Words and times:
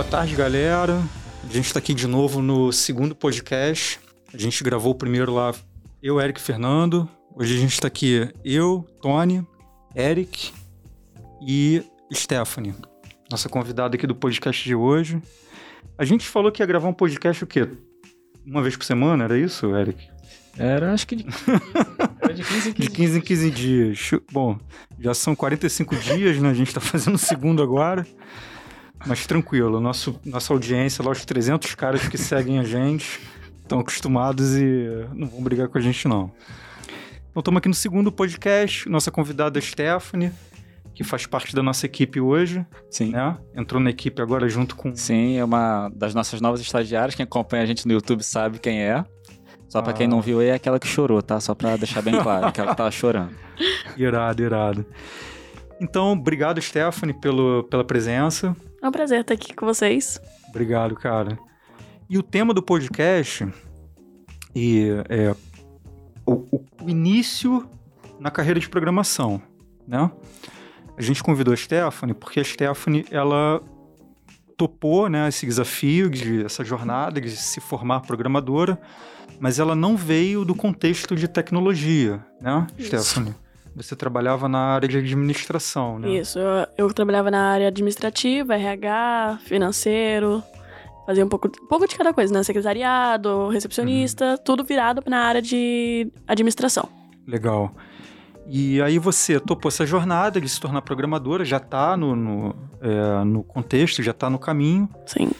Boa 0.00 0.08
tarde, 0.08 0.34
galera. 0.34 0.98
A 1.44 1.52
gente 1.52 1.66
está 1.66 1.78
aqui 1.78 1.92
de 1.92 2.06
novo 2.06 2.40
no 2.40 2.72
segundo 2.72 3.14
podcast. 3.14 4.00
A 4.32 4.38
gente 4.38 4.64
gravou 4.64 4.92
o 4.92 4.94
primeiro 4.94 5.34
lá, 5.34 5.54
eu, 6.02 6.18
Eric 6.18 6.40
e 6.40 6.42
Fernando. 6.42 7.06
Hoje 7.36 7.54
a 7.54 7.58
gente 7.58 7.74
está 7.74 7.88
aqui, 7.88 8.26
eu, 8.42 8.86
Tony, 9.02 9.46
Eric 9.94 10.54
e 11.46 11.84
Stephanie, 12.14 12.74
nossa 13.30 13.50
convidada 13.50 13.94
aqui 13.94 14.06
do 14.06 14.14
podcast 14.14 14.64
de 14.64 14.74
hoje. 14.74 15.20
A 15.98 16.04
gente 16.06 16.26
falou 16.26 16.50
que 16.50 16.62
ia 16.62 16.66
gravar 16.66 16.88
um 16.88 16.94
podcast 16.94 17.44
o 17.44 17.46
quê? 17.46 17.68
Uma 18.46 18.62
vez 18.62 18.78
por 18.78 18.84
semana, 18.84 19.24
era 19.24 19.38
isso, 19.38 19.76
Eric? 19.76 20.08
Era, 20.56 20.94
acho 20.94 21.06
que 21.06 21.16
de, 21.16 21.26
era 22.22 22.32
de 22.32 22.42
15 22.42 22.70
em 22.70 22.72
15 22.72 22.88
De 22.88 22.90
15 22.90 23.18
em 23.18 23.20
15 23.20 23.50
dias. 23.50 24.10
Bom, 24.32 24.58
já 24.98 25.12
são 25.12 25.36
45 25.36 25.94
dias, 25.96 26.38
né? 26.38 26.48
A 26.48 26.54
gente 26.54 26.72
tá 26.72 26.80
fazendo 26.80 27.16
o 27.16 27.18
segundo 27.18 27.62
agora. 27.62 28.06
Mas 29.06 29.26
tranquilo, 29.26 29.80
nosso, 29.80 30.20
nossa 30.24 30.52
audiência, 30.52 31.04
lá 31.04 31.10
os 31.10 31.24
300 31.24 31.74
caras 31.74 32.06
que 32.06 32.18
seguem 32.18 32.58
a 32.58 32.64
gente, 32.64 33.20
estão 33.62 33.80
acostumados 33.80 34.56
e 34.56 35.06
não 35.14 35.26
vão 35.26 35.42
brigar 35.42 35.68
com 35.68 35.78
a 35.78 35.80
gente, 35.80 36.06
não. 36.06 36.30
Então, 37.30 37.40
estamos 37.40 37.58
aqui 37.58 37.68
no 37.68 37.74
segundo 37.74 38.10
podcast. 38.12 38.88
Nossa 38.88 39.10
convidada 39.10 39.58
é 39.58 39.62
Stephanie, 39.62 40.32
que 40.94 41.02
faz 41.04 41.24
parte 41.26 41.54
da 41.54 41.62
nossa 41.62 41.86
equipe 41.86 42.20
hoje. 42.20 42.66
Sim. 42.90 43.10
Né? 43.12 43.36
Entrou 43.54 43.80
na 43.80 43.90
equipe 43.90 44.20
agora 44.20 44.48
junto 44.48 44.74
com. 44.76 44.94
Sim, 44.94 45.38
é 45.38 45.44
uma 45.44 45.88
das 45.94 46.12
nossas 46.14 46.40
novas 46.40 46.60
estagiárias. 46.60 47.14
Quem 47.14 47.24
acompanha 47.24 47.62
a 47.62 47.66
gente 47.66 47.86
no 47.86 47.92
YouTube 47.94 48.22
sabe 48.22 48.58
quem 48.58 48.82
é. 48.82 49.04
Só 49.68 49.80
pra 49.80 49.92
Ah. 49.92 49.94
quem 49.94 50.08
não 50.08 50.20
viu, 50.20 50.42
é 50.42 50.50
aquela 50.52 50.80
que 50.80 50.88
chorou, 50.88 51.22
tá? 51.22 51.38
Só 51.40 51.54
pra 51.54 51.76
deixar 51.76 52.02
bem 52.02 52.20
claro, 52.20 52.46
aquela 52.48 52.72
que 52.72 52.76
tava 52.76 52.90
chorando. 52.90 53.30
Irado, 53.96 54.42
irado. 54.42 54.84
Então, 55.80 56.12
obrigado, 56.12 56.60
Stephanie, 56.60 57.14
pelo, 57.20 57.62
pela 57.70 57.84
presença. 57.84 58.54
É 58.82 58.88
um 58.88 58.92
prazer 58.92 59.20
estar 59.20 59.34
aqui 59.34 59.54
com 59.54 59.66
vocês. 59.66 60.20
Obrigado, 60.48 60.94
cara. 60.94 61.38
E 62.08 62.18
o 62.18 62.22
tema 62.22 62.52
do 62.54 62.62
podcast 62.62 63.46
e 64.54 64.88
é 65.08 65.34
o, 66.26 66.32
o- 66.56 66.64
início 66.86 67.68
na 68.18 68.30
carreira 68.30 68.58
de 68.58 68.68
programação, 68.68 69.40
né? 69.86 70.10
A 70.96 71.02
gente 71.02 71.22
convidou 71.22 71.54
a 71.54 71.56
Stephanie 71.56 72.14
porque 72.14 72.40
a 72.40 72.44
Stephanie 72.44 73.06
ela 73.10 73.62
topou, 74.56 75.08
né, 75.08 75.26
esse 75.28 75.46
desafio 75.46 76.10
de 76.10 76.44
essa 76.44 76.62
jornada 76.62 77.18
de 77.20 77.30
se 77.34 77.60
formar 77.60 78.00
programadora, 78.00 78.78
mas 79.38 79.58
ela 79.58 79.74
não 79.74 79.96
veio 79.96 80.44
do 80.44 80.54
contexto 80.54 81.16
de 81.16 81.26
tecnologia, 81.26 82.22
né, 82.42 82.66
Isso. 82.76 82.88
Stephanie? 82.98 83.34
Você 83.82 83.96
trabalhava 83.96 84.48
na 84.48 84.58
área 84.58 84.88
de 84.88 84.98
administração, 84.98 85.98
né? 85.98 86.10
Isso, 86.10 86.38
eu, 86.38 86.66
eu 86.76 86.94
trabalhava 86.94 87.30
na 87.30 87.50
área 87.50 87.68
administrativa, 87.68 88.54
RH, 88.54 89.40
financeiro, 89.44 90.42
fazia 91.06 91.24
um 91.24 91.28
pouco, 91.28 91.48
um 91.48 91.66
pouco 91.66 91.88
de 91.88 91.96
cada 91.96 92.12
coisa, 92.12 92.32
né? 92.32 92.42
Secretariado, 92.42 93.48
recepcionista, 93.48 94.38
tudo 94.38 94.62
virado 94.64 95.02
na 95.06 95.20
área 95.20 95.42
de 95.42 96.10
administração. 96.26 96.88
Legal. 97.26 97.74
E 98.46 98.82
aí 98.82 98.98
você 98.98 99.38
topou 99.38 99.68
essa 99.68 99.86
jornada 99.86 100.40
de 100.40 100.48
se 100.48 100.60
tornar 100.60 100.82
programadora, 100.82 101.44
já 101.44 101.58
está 101.58 101.96
no, 101.96 102.16
no, 102.16 102.56
é, 102.80 103.24
no 103.24 103.42
contexto, 103.44 104.02
já 104.02 104.10
está 104.10 104.28
no 104.28 104.38
caminho. 104.38 104.88
Sim. 105.06 105.30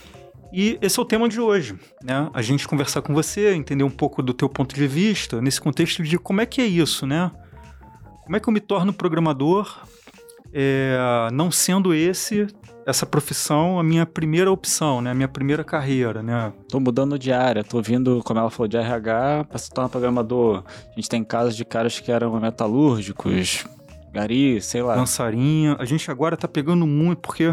E 0.53 0.79
esse 0.83 0.99
é 0.99 1.03
o 1.03 1.05
tema 1.05 1.29
de 1.29 1.41
hoje, 1.41 1.77
né? 2.03 2.29
A 2.35 2.43
gente 2.43 2.67
conversar 2.67 3.03
com 3.03 3.15
você, 3.15 3.55
entender 3.55 3.85
um 3.85 3.91
pouco 3.91 4.23
do 4.23 4.35
teu 4.35 4.49
ponto 4.49 4.75
de 4.75 4.87
vista, 4.87 5.41
nesse 5.41 5.61
contexto 5.61 6.03
de 6.03 6.19
como 6.19 6.41
é 6.41 6.47
que 6.47 6.61
é 6.61 6.67
isso, 6.67 7.07
né? 7.07 7.31
Como 8.31 8.37
é 8.37 8.41
que 8.41 8.49
eu 8.49 8.53
me 8.53 8.61
torno 8.61 8.93
programador, 8.93 9.77
é, 10.53 10.97
não 11.33 11.51
sendo 11.51 11.93
esse, 11.93 12.47
essa 12.87 13.05
profissão, 13.05 13.77
a 13.77 13.83
minha 13.83 14.07
primeira 14.07 14.53
opção, 14.53 15.01
né? 15.01 15.11
A 15.11 15.15
minha 15.15 15.27
primeira 15.27 15.65
carreira, 15.65 16.23
né? 16.23 16.53
Tô 16.69 16.79
mudando 16.79 17.19
de 17.19 17.33
área, 17.33 17.65
tô 17.65 17.83
vindo, 17.83 18.23
como 18.25 18.39
ela 18.39 18.49
falou, 18.49 18.69
de 18.69 18.77
RH 18.77 19.47
pra 19.49 19.59
se 19.59 19.69
tornar 19.71 19.89
programador. 19.89 20.63
A 20.65 20.95
gente 20.95 21.09
tem 21.09 21.25
casos 21.25 21.57
de 21.57 21.65
caras 21.65 21.99
que 21.99 22.13
eram 22.13 22.39
metalúrgicos, 22.39 23.67
gari, 24.13 24.63
sei 24.63 24.81
lá. 24.81 24.95
dançarinha. 24.95 25.75
A 25.81 25.85
gente 25.85 26.09
agora 26.09 26.37
tá 26.37 26.47
pegando 26.47 26.87
muito, 26.87 27.23
porque 27.23 27.53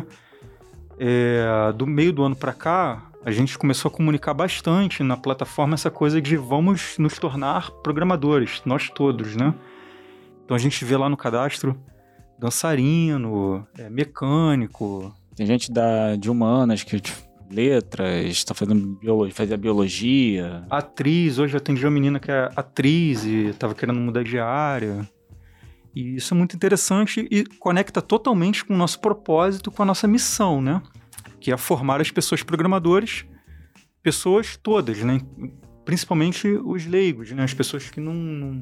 é, 1.00 1.74
do 1.76 1.88
meio 1.88 2.14
do 2.14 2.22
ano 2.22 2.36
pra 2.36 2.54
cá, 2.54 3.10
a 3.26 3.32
gente 3.32 3.58
começou 3.58 3.90
a 3.90 3.92
comunicar 3.92 4.36
bastante 4.36 5.02
na 5.02 5.18
plataforma 5.18 5.74
essa 5.74 5.90
coisa 5.90 6.22
de 6.22 6.38
vamos 6.38 7.00
nos 7.00 7.18
tornar 7.18 7.72
programadores, 7.82 8.62
nós 8.64 8.92
todos, 8.92 9.36
né? 9.36 9.56
Então 10.48 10.56
a 10.56 10.60
gente 10.60 10.86
vê 10.86 10.96
lá 10.96 11.10
no 11.10 11.18
cadastro 11.18 11.78
dançarino, 12.40 13.68
é, 13.78 13.90
mecânico, 13.90 15.14
Tem 15.36 15.46
gente 15.46 15.70
da, 15.70 16.16
de 16.16 16.32
humanas 16.32 16.84
que 16.84 17.02
tipo, 17.02 17.18
letras, 17.52 18.46
tá 18.46 18.54
fazendo 18.54 18.98
biologia, 18.98 19.36
fazia 19.36 19.58
biologia. 19.58 20.64
atriz. 20.70 21.38
Hoje 21.38 21.54
eu 21.54 21.58
atendi 21.58 21.84
uma 21.84 21.92
menina 21.92 22.18
que 22.18 22.32
é 22.32 22.50
atriz 22.56 23.26
e 23.26 23.54
tava 23.60 23.76
querendo 23.76 24.00
mudar 24.00 24.24
de 24.24 24.40
área. 24.40 25.06
E 25.94 26.16
isso 26.16 26.34
é 26.34 26.38
muito 26.38 26.56
interessante 26.56 27.28
e 27.30 27.44
conecta 27.44 28.02
totalmente 28.02 28.64
com 28.64 28.74
o 28.74 28.78
nosso 28.78 29.02
propósito, 29.02 29.70
com 29.70 29.84
a 29.84 29.86
nossa 29.86 30.08
missão, 30.08 30.62
né? 30.62 30.82
Que 31.42 31.52
é 31.52 31.58
formar 31.58 32.00
as 32.00 32.10
pessoas 32.10 32.42
programadores, 32.42 33.26
pessoas 34.02 34.56
todas, 34.56 35.00
né? 35.00 35.20
Principalmente 35.88 36.50
os 36.50 36.86
leigos, 36.86 37.32
né? 37.32 37.44
As 37.46 37.54
pessoas 37.54 37.90
que 37.90 38.02
não, 38.02 38.14
não, 38.14 38.62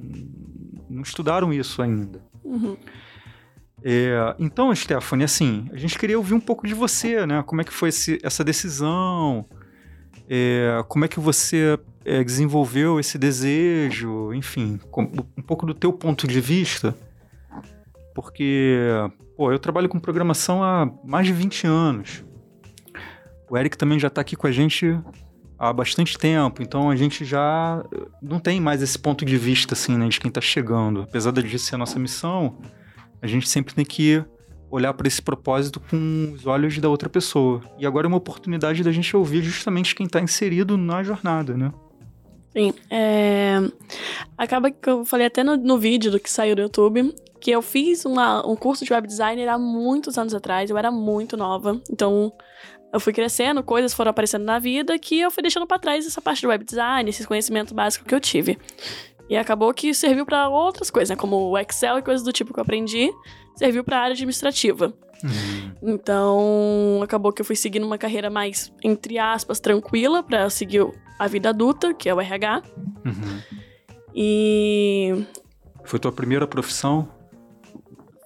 não 0.88 1.02
estudaram 1.02 1.52
isso 1.52 1.82
ainda. 1.82 2.22
Uhum. 2.44 2.78
É, 3.84 4.36
então, 4.38 4.74
Stephanie, 4.76 5.26
assim, 5.26 5.68
a 5.74 5.76
gente 5.78 5.98
queria 5.98 6.20
ouvir 6.20 6.36
um 6.36 6.40
pouco 6.40 6.68
de 6.68 6.76
você, 6.76 7.26
né? 7.26 7.42
Como 7.42 7.62
é 7.62 7.64
que 7.64 7.74
foi 7.74 7.90
esse- 7.90 8.20
essa 8.22 8.44
decisão? 8.44 9.44
É, 10.30 10.84
como 10.88 11.04
é 11.04 11.08
que 11.08 11.20
você 11.20 11.80
é, 12.06 12.24
desenvolveu 12.24 13.00
esse 13.00 13.18
desejo? 13.18 14.32
Enfim, 14.32 14.80
com- 14.92 15.12
um 15.36 15.42
pouco 15.42 15.66
do 15.66 15.74
teu 15.74 15.92
ponto 15.92 16.28
de 16.28 16.40
vista. 16.40 16.96
Porque, 18.14 18.78
pô, 19.36 19.52
eu 19.52 19.58
trabalho 19.58 19.90
com 19.90 20.00
programação 20.00 20.64
há 20.64 20.88
mais 21.04 21.26
de 21.26 21.34
20 21.34 21.66
anos. 21.66 22.24
O 23.50 23.58
Eric 23.58 23.76
também 23.76 23.98
já 24.00 24.10
está 24.10 24.22
aqui 24.22 24.36
com 24.36 24.46
a 24.46 24.52
gente 24.52 24.96
há 25.58 25.72
bastante 25.72 26.18
tempo, 26.18 26.62
então 26.62 26.90
a 26.90 26.96
gente 26.96 27.24
já 27.26 27.84
não 28.22 28.40
tem 28.40 28.60
mais 28.60 28.82
esse 28.82 28.98
ponto 29.00 29.24
de 29.26 29.38
vista, 29.38 29.74
assim, 29.74 29.98
né, 29.98 30.08
de 30.08 30.20
quem 30.20 30.30
está 30.30 30.42
chegando. 30.42 31.02
Apesar 31.02 31.32
de 31.32 31.60
ser 31.60 31.76
a 31.76 31.78
nossa 31.78 31.98
missão, 32.00 32.58
a 33.22 33.28
gente 33.28 33.48
sempre 33.48 33.74
tem 33.74 33.86
que 33.86 34.24
olhar 34.70 34.94
para 34.94 35.08
esse 35.08 35.22
propósito 35.22 35.80
com 35.80 36.34
os 36.34 36.46
olhos 36.46 36.78
da 36.80 36.90
outra 36.90 37.08
pessoa. 37.08 37.62
E 37.80 37.86
agora 37.86 38.08
é 38.08 38.10
uma 38.10 38.18
oportunidade 38.18 38.84
da 38.84 38.92
gente 38.92 39.16
ouvir 39.16 39.42
justamente 39.44 39.96
quem 39.96 40.06
está 40.06 40.20
inserido 40.20 40.76
na 40.78 41.02
jornada, 41.04 41.56
né? 41.56 41.72
Sim. 42.52 42.74
é, 42.90 43.58
Acaba 44.38 44.72
que 44.72 44.90
eu 44.90 45.06
falei 45.06 45.28
até 45.28 45.44
no, 45.44 45.56
no 45.58 45.78
vídeo 45.78 46.12
do 46.12 46.20
que 46.20 46.30
saiu 46.30 46.56
do 46.56 46.62
YouTube 46.62 47.14
que 47.42 47.52
eu 47.52 47.62
fiz 47.62 48.06
uma- 48.06 48.46
um 48.48 48.56
curso 48.56 48.84
de 48.84 48.92
web 48.92 49.06
designer 49.08 49.48
há 49.50 49.58
muitos 49.58 50.18
anos 50.18 50.34
atrás, 50.34 50.70
eu 50.70 50.78
era 50.80 50.90
muito 50.90 51.38
nova, 51.38 51.80
então 51.92 52.34
eu 52.96 53.00
fui 53.02 53.12
crescendo, 53.12 53.62
coisas 53.62 53.94
foram 53.94 54.12
aparecendo 54.12 54.46
na 54.46 54.58
vida 54.58 54.98
que 54.98 55.20
eu 55.20 55.30
fui 55.30 55.44
deixando 55.44 55.68
pra 55.68 55.78
trás 55.78 56.08
essa 56.08 56.22
parte 56.22 56.42
do 56.42 56.48
web 56.48 56.64
design, 56.64 57.10
esses 57.10 57.26
conhecimentos 57.26 57.74
básicos 57.74 58.08
que 58.08 58.16
eu 58.16 58.22
tive. 58.22 58.58
E 59.30 59.36
acabou 59.36 59.74
que 59.74 59.94
serviu 59.94 60.26
pra 60.26 60.48
outras 60.48 60.90
coisas, 60.90 61.10
né? 61.10 61.16
Como 61.18 61.36
o 61.36 61.58
Excel 61.58 61.98
e 61.98 62.02
coisas 62.02 62.24
do 62.24 62.32
tipo 62.32 62.54
que 62.54 62.60
eu 62.60 62.62
aprendi, 62.62 63.12
serviu 63.54 63.84
pra 63.84 64.00
área 64.00 64.14
administrativa. 64.14 64.94
Então, 65.84 67.02
acabou 67.04 67.34
que 67.34 67.42
eu 67.42 67.46
fui 67.46 67.56
seguindo 67.58 67.86
uma 67.86 67.98
carreira 67.98 68.30
mais, 68.30 68.72
entre 68.82 69.20
aspas, 69.20 69.60
tranquila 69.60 70.24
pra 70.24 70.50
seguir 70.50 70.88
a 71.20 71.28
vida 71.28 71.50
adulta, 71.50 71.94
que 71.94 72.08
é 72.08 72.14
o 72.14 72.22
RH. 72.22 72.62
Uhum. 73.06 73.42
E 74.16 75.26
Foi 75.84 76.00
tua 76.00 76.14
primeira 76.14 76.48
profissão? 76.48 77.10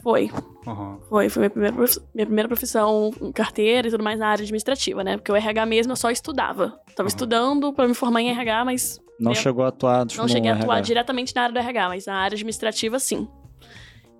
Foi, 0.01 0.29
Uhum. 0.65 0.99
foi, 1.09 1.29
foi 1.29 1.41
minha 1.41 1.49
primeira, 1.49 1.75
minha 2.13 2.25
primeira 2.25 2.47
profissão, 2.47 3.11
carteira 3.33 3.87
e 3.87 3.91
tudo 3.91 4.03
mais 4.03 4.17
na 4.19 4.27
área 4.29 4.41
administrativa, 4.43 5.03
né? 5.03 5.17
Porque 5.17 5.31
o 5.31 5.35
RH 5.35 5.65
mesmo 5.65 5.91
eu 5.91 5.95
só 5.97 6.09
estudava. 6.09 6.79
Tava 6.95 7.01
Uhum. 7.03 7.07
estudando 7.07 7.73
pra 7.73 7.87
me 7.87 7.93
formar 7.93 8.21
em 8.21 8.29
RH, 8.29 8.65
mas 8.65 8.99
Não 9.19 9.31
Eu- 9.31 9.35
chegou 9.35 9.65
a 9.65 9.67
atuar 9.67 10.05
não 10.15 10.23
no 10.23 10.29
cheguei 10.29 10.49
a 10.49 10.53
atuar 10.53 10.75
RH. 10.75 10.81
diretamente 10.81 11.35
na 11.35 11.41
área 11.43 11.53
do 11.53 11.59
RH, 11.59 11.89
mas 11.89 12.05
na 12.05 12.15
área 12.15 12.35
administrativa, 12.35 12.97
sim. 12.99 13.27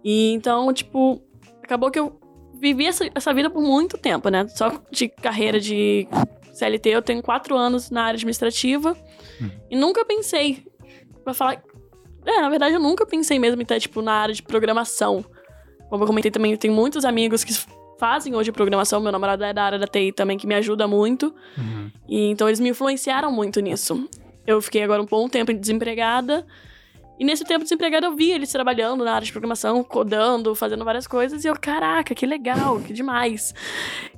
E 0.03 0.33
então, 0.33 0.73
tipo, 0.73 1.21
acabou 1.63 1.89
que 1.89 1.97
eu 1.99 2.19
vivi 2.59 2.85
essa, 2.85 3.09
essa 3.15 3.33
vida 3.33 3.49
por 3.49 3.61
muito 3.61 3.97
tempo, 3.97 4.27
né? 4.27 4.45
Só 4.49 4.71
de 4.91 5.07
carreira 5.07 5.57
de 5.57 6.05
CLT, 6.53 6.89
eu 6.89 7.01
tenho 7.01 7.21
quatro 7.23 7.55
anos 7.55 7.89
na 7.89 8.03
área 8.03 8.17
administrativa 8.17 8.93
Hum. 9.41 9.49
e 9.71 9.75
nunca 9.77 10.03
pensei, 10.03 10.65
pra 11.23 11.33
falar. 11.33 11.63
É, 12.25 12.41
na 12.41 12.49
verdade, 12.49 12.73
eu 12.75 12.81
nunca 12.81 13.05
pensei 13.05 13.39
mesmo 13.39 13.61
em 13.61 13.63
estar, 13.63 13.79
tipo, 13.79 14.01
na 14.01 14.11
área 14.11 14.33
de 14.35 14.43
programação. 14.43 15.23
Como 15.89 16.03
eu 16.03 16.07
comentei 16.07 16.31
também, 16.31 16.51
eu 16.51 16.57
tenho 16.57 16.73
muitos 16.73 17.03
amigos 17.03 17.43
que 17.43 17.53
fazem 17.99 18.35
hoje 18.35 18.51
programação, 18.51 19.01
meu 19.01 19.11
namorado 19.11 19.43
é 19.43 19.51
da 19.51 19.63
área 19.63 19.79
da 19.79 19.85
TI 19.85 20.13
também, 20.13 20.37
que 20.37 20.47
me 20.47 20.55
ajuda 20.55 20.87
muito. 20.87 21.33
Uhum. 21.57 21.91
E 22.07 22.29
então 22.29 22.47
eles 22.47 22.59
me 22.59 22.69
influenciaram 22.69 23.31
muito 23.31 23.59
nisso. 23.59 24.07
Eu 24.47 24.61
fiquei 24.61 24.81
agora 24.81 25.01
um 25.01 25.05
bom 25.05 25.27
tempo 25.27 25.53
desempregada 25.53 26.45
E 27.19 27.25
nesse 27.25 27.43
tempo 27.43 27.63
desempregado 27.63 28.05
eu 28.05 28.15
via 28.15 28.33
eles 28.33 28.49
trabalhando 28.49 29.03
na 29.03 29.13
área 29.13 29.25
de 29.25 29.31
programação, 29.31 29.83
codando, 29.83 30.55
fazendo 30.55 30.85
várias 30.85 31.05
coisas. 31.05 31.43
E 31.43 31.47
eu, 31.49 31.55
caraca, 31.59 32.15
que 32.15 32.25
legal, 32.25 32.79
que 32.79 32.93
demais. 32.93 33.53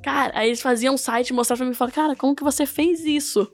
Cara, 0.03 0.31
aí 0.35 0.49
eles 0.49 0.61
faziam 0.61 0.93
um 0.93 0.97
site, 0.97 1.33
mostravam 1.33 1.61
pra 1.61 1.65
mim 1.65 1.73
e 1.73 1.75
falavam, 1.75 1.95
cara, 1.95 2.15
como 2.15 2.35
que 2.35 2.43
você 2.43 2.65
fez 2.67 3.03
isso? 3.03 3.51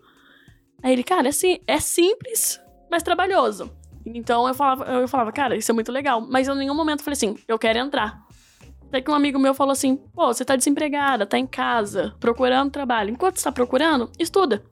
Aí 0.83 0.91
ele, 0.91 1.03
cara, 1.03 1.29
é, 1.29 1.31
sim, 1.31 1.59
é 1.65 1.79
simples, 1.79 2.59
mas 2.91 3.01
trabalhoso. 3.03 3.71
Então 4.15 4.47
eu 4.47 4.53
falava, 4.53 4.85
eu 4.85 5.07
falava, 5.07 5.31
cara, 5.31 5.55
isso 5.55 5.71
é 5.71 5.73
muito 5.73 5.91
legal. 5.91 6.21
Mas 6.21 6.47
eu 6.47 6.55
em 6.55 6.59
nenhum 6.59 6.75
momento 6.75 7.03
falei 7.03 7.15
assim, 7.15 7.35
eu 7.47 7.59
quero 7.59 7.79
entrar. 7.79 8.25
Até 8.87 9.01
que 9.01 9.11
um 9.11 9.13
amigo 9.13 9.37
meu 9.37 9.53
falou 9.53 9.73
assim: 9.73 9.97
pô, 9.97 10.27
você 10.27 10.45
tá 10.45 10.55
desempregada, 10.55 11.25
tá 11.25 11.37
em 11.37 11.45
casa, 11.45 12.15
procurando 12.19 12.71
trabalho. 12.71 13.11
Enquanto 13.11 13.37
você 13.37 13.43
tá 13.43 13.51
procurando, 13.51 14.09
estuda. 14.17 14.63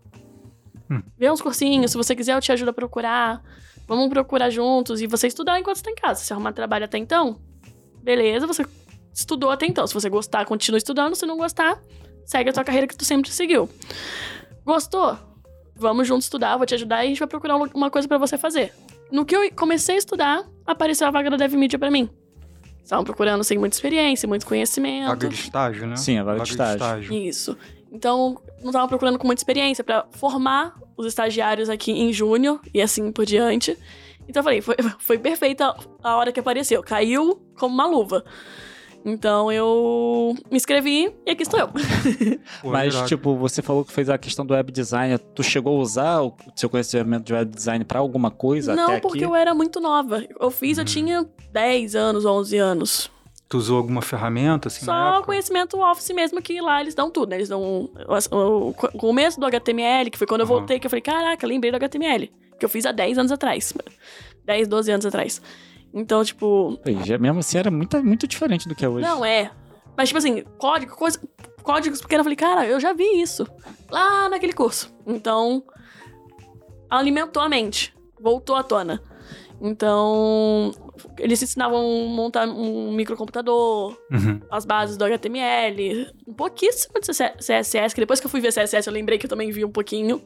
Hum. 0.90 1.02
Vê 1.18 1.30
uns 1.30 1.42
cursinhos, 1.42 1.92
se 1.92 1.98
você 1.98 2.16
quiser 2.16 2.36
eu 2.36 2.42
te 2.42 2.52
ajudo 2.52 2.70
a 2.70 2.74
procurar. 2.74 3.42
Vamos 3.88 4.10
procurar 4.10 4.50
juntos 4.50 5.00
e 5.00 5.06
você 5.06 5.28
estudar 5.28 5.60
enquanto 5.60 5.78
você 5.78 5.84
tá 5.84 5.92
em 5.92 5.96
casa. 5.96 6.24
Se 6.24 6.34
arrumar 6.34 6.54
trabalho 6.54 6.86
até 6.86 6.98
então, 6.98 7.40
beleza, 8.02 8.48
você 8.48 8.66
estudou 9.14 9.52
até 9.52 9.68
então. 9.68 9.86
Se 9.86 9.94
você 9.94 10.10
gostar, 10.10 10.46
continua 10.46 10.78
estudando. 10.78 11.16
Se 11.16 11.26
não 11.26 11.38
gostar, 11.38 11.80
segue 12.26 12.50
a 12.50 12.54
tua 12.54 12.64
carreira 12.64 12.88
que 12.88 12.96
tu 12.96 13.06
sempre 13.06 13.30
seguiu. 13.32 13.70
Gostou? 14.66 15.18
Vamos 15.76 16.08
juntos 16.08 16.26
estudar, 16.26 16.58
vou 16.58 16.66
te 16.66 16.74
ajudar 16.74 17.04
e 17.04 17.08
a 17.08 17.10
gente 17.10 17.20
vai 17.20 17.28
procurar 17.28 17.58
uma 17.58 17.92
coisa 17.92 18.08
pra 18.08 18.18
você 18.18 18.38
fazer. 18.38 18.74
No 19.12 19.26
que 19.26 19.36
eu 19.36 19.50
comecei 19.54 19.96
a 19.96 19.98
estudar, 19.98 20.44
apareceu 20.66 21.08
a 21.08 21.12
vaga 21.12 21.30
da 21.30 21.38
DevMedia 21.38 21.78
pra 21.78 21.92
mim. 21.92 22.10
Estavam 22.84 23.04
procurando 23.04 23.44
sem 23.44 23.58
muita 23.58 23.76
experiência, 23.76 24.28
muito 24.28 24.46
conhecimento. 24.46 25.08
Vaga 25.08 25.30
de 25.30 25.36
estágio, 25.36 25.88
né? 25.88 25.96
Sim, 25.96 26.20
a 26.20 26.24
vaga, 26.24 26.44
de 26.44 26.52
estágio. 26.52 27.14
Isso. 27.14 27.58
Então, 27.92 28.40
não 28.62 28.70
estavam 28.70 28.88
procurando 28.88 29.18
com 29.18 29.26
muita 29.26 29.40
experiência 29.40 29.84
pra 29.84 30.06
formar 30.12 30.76
os 30.98 31.06
estagiários 31.06 31.70
aqui 31.70 31.92
em 31.92 32.12
junho 32.14 32.60
e 32.74 32.82
assim 32.82 33.12
por 33.12 33.26
diante. 33.26 33.78
Então 34.28 34.42
eu 34.42 34.44
falei, 34.44 34.62
foi, 34.62 34.76
foi 35.00 35.18
perfeita 35.18 35.76
a 36.04 36.16
hora 36.16 36.32
que 36.32 36.40
apareceu. 36.40 36.84
Caiu 36.84 37.42
como 37.58 37.74
uma 37.74 37.88
luva. 37.88 38.24
Então 39.08 39.52
eu 39.52 40.36
me 40.50 40.58
inscrevi 40.58 41.14
e 41.26 41.30
aqui 41.32 41.44
estou 41.44 41.60
eu. 41.60 41.70
Mas, 42.64 43.00
tipo, 43.04 43.36
você 43.36 43.62
falou 43.62 43.86
que 43.86 43.92
fez 43.94 44.10
a 44.10 44.18
questão 44.18 44.44
do 44.44 44.54
web 44.56 44.72
design. 44.72 45.16
Tu 45.18 45.44
chegou 45.44 45.78
a 45.78 45.80
usar 45.82 46.22
o 46.24 46.36
seu 46.56 46.68
conhecimento 46.70 47.24
de 47.24 47.34
web 47.34 47.52
design 47.54 47.86
pra 47.86 48.00
alguma 48.00 48.32
coisa 48.32 48.76
não, 48.76 48.86
até 48.86 49.00
porque 49.00 49.20
aqui? 49.20 49.26
eu 49.26 49.36
era 49.36 49.54
muito 49.54 49.80
nova. 49.80 50.26
Eu 50.40 50.50
fiz, 50.50 50.78
eu 50.80 50.82
Uhum. 50.82 50.86
tinha 50.86 51.30
10 51.52 51.96
anos, 51.96 52.26
11 52.26 52.58
anos. 52.58 53.12
Tu 53.48 53.58
usou 53.60 53.78
alguma 53.78 54.02
ferramenta, 54.02 54.70
assim, 54.70 54.84
Só 54.86 55.22
conhecimento 55.22 55.80
Office 55.80 56.10
mesmo, 56.10 56.42
que 56.42 56.60
lá 56.60 56.82
eles 56.82 56.96
dão 56.96 57.12
tudo, 57.12 57.30
né? 57.30 57.36
Eles 57.36 57.48
dão 57.50 57.62
o, 57.62 58.70
o 58.70 58.74
começo 58.98 59.40
do 59.40 59.46
HTML, 59.46 60.10
que 60.10 60.18
foi 60.18 60.26
quando 60.26 60.42
eu 60.42 60.48
voltei, 60.48 60.80
que 60.80 60.88
eu 60.88 60.90
falei, 60.90 61.02
caraca, 61.04 61.46
lembrei 61.46 61.72
do 61.72 61.76
HTML. 61.76 62.32
Que 62.58 62.66
eu 62.66 62.70
fiz 62.70 62.88
há 62.88 62.92
10 62.92 63.20
anos 63.20 63.32
atrás. 63.32 63.72
10, 64.46 64.68
12 64.68 64.92
anos 64.92 65.06
atrás. 65.06 65.40
Então, 65.98 66.24
tipo, 66.26 66.78
Pô, 66.84 66.92
já 67.06 67.18
mesmo 67.18 67.40
assim 67.40 67.58
era 67.58 67.72
muito, 67.72 68.04
muito 68.04 68.28
diferente 68.28 68.68
do 68.68 68.76
que 68.76 68.84
é 68.84 68.90
hoje. 68.90 69.08
não 69.08 69.24
é. 69.24 69.50
Mas, 69.98 70.10
tipo 70.10 70.18
assim, 70.18 70.44
código, 70.58 70.94
coisa, 70.94 71.18
códigos 71.64 72.02
pequenos, 72.02 72.20
eu 72.20 72.24
falei, 72.26 72.36
cara, 72.36 72.68
eu 72.68 72.80
já 72.82 72.92
vi 72.92 73.22
isso. 73.22 73.48
Lá 73.90 74.28
naquele 74.28 74.52
curso. 74.52 74.94
Então, 75.08 75.64
alimentou 76.90 77.42
a 77.42 77.48
mente. 77.50 77.96
Voltou 78.20 78.56
à 78.58 78.64
tona. 78.64 79.02
Então, 79.62 80.72
eles 81.18 81.42
ensinavam 81.42 81.80
a 81.80 82.10
montar 82.10 82.46
um 82.48 82.92
microcomputador, 82.92 83.98
Uhum. 84.12 84.42
as 84.52 84.66
bases 84.66 84.98
do 84.98 85.06
HTML, 85.06 86.12
um 86.28 86.34
pouquíssimo 86.34 86.94
de 87.00 87.08
CSS, 87.08 87.96
que 87.96 88.02
depois 88.02 88.20
que 88.20 88.26
eu 88.26 88.30
fui 88.30 88.42
ver 88.42 88.52
CSS 88.52 88.88
eu 88.88 88.94
lembrei 88.94 89.18
que 89.18 89.26
eu 89.26 89.30
também 89.30 89.50
vi 89.52 89.64
um 89.64 89.72
pouquinho. 89.72 90.22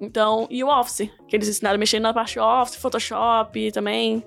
Então, 0.00 0.46
e 0.50 0.64
o 0.64 0.68
Office, 0.68 1.10
que 1.28 1.36
eles 1.36 1.48
ensinaram 1.48 1.76
a 1.76 1.78
mexer 1.78 2.00
na 2.00 2.12
parte 2.14 2.38
Office, 2.38 2.76
Photoshop 2.76 3.72
também. 3.72 4.24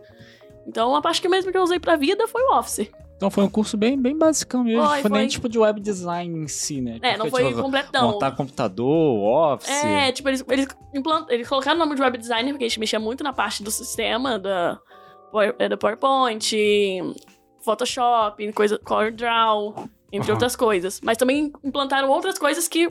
Então, 0.70 0.96
a 0.96 1.02
parte 1.02 1.20
que 1.22 1.28
mesmo 1.28 1.52
que 1.52 1.58
eu 1.58 1.64
usei 1.64 1.80
pra 1.80 1.96
vida 1.96 2.28
foi 2.28 2.42
o 2.44 2.58
Office. 2.58 2.88
Então 3.18 3.30
foi 3.30 3.44
um 3.44 3.50
curso 3.50 3.76
bem, 3.76 4.00
bem 4.00 4.18
basicão 4.18 4.64
mesmo. 4.64 4.86
Foi, 4.88 5.02
Foi, 5.02 5.10
nem 5.12 5.22
foi. 5.22 5.28
tipo 5.28 5.50
de 5.50 5.60
web 5.60 5.82
design 5.82 6.40
em 6.44 6.48
si, 6.48 6.80
né? 6.80 7.00
É, 7.02 7.18
não 7.18 7.30
foi 7.30 7.50
tipo, 7.50 7.62
completão. 7.62 8.12
Montar 8.12 8.32
computador, 8.32 9.56
office. 9.56 9.70
É, 9.70 10.10
tipo, 10.14 10.30
eles, 10.30 10.42
eles, 10.48 10.68
implant- 10.96 11.30
eles 11.30 11.50
colocaram 11.50 11.76
o 11.76 11.80
nome 11.80 11.96
de 11.96 12.02
web 12.02 12.18
designer, 12.18 12.54
porque 12.54 12.64
a 12.64 12.68
gente 12.70 12.80
mexia 12.80 12.98
muito 13.00 13.22
na 13.22 13.34
parte 13.34 13.62
do 13.62 13.70
sistema, 13.72 14.40
da, 14.40 14.80
é, 15.58 15.68
do 15.68 15.78
PowerPoint, 15.78 16.56
Photoshop, 17.62 18.54
coisa, 18.54 18.80
CorelDRAW, 18.80 19.90
entre 20.14 20.32
outras 20.32 20.56
coisas. 20.56 21.02
Mas 21.04 21.18
também 21.18 21.52
implantaram 21.64 22.10
outras 22.10 22.38
coisas 22.40 22.70
que 22.70 22.90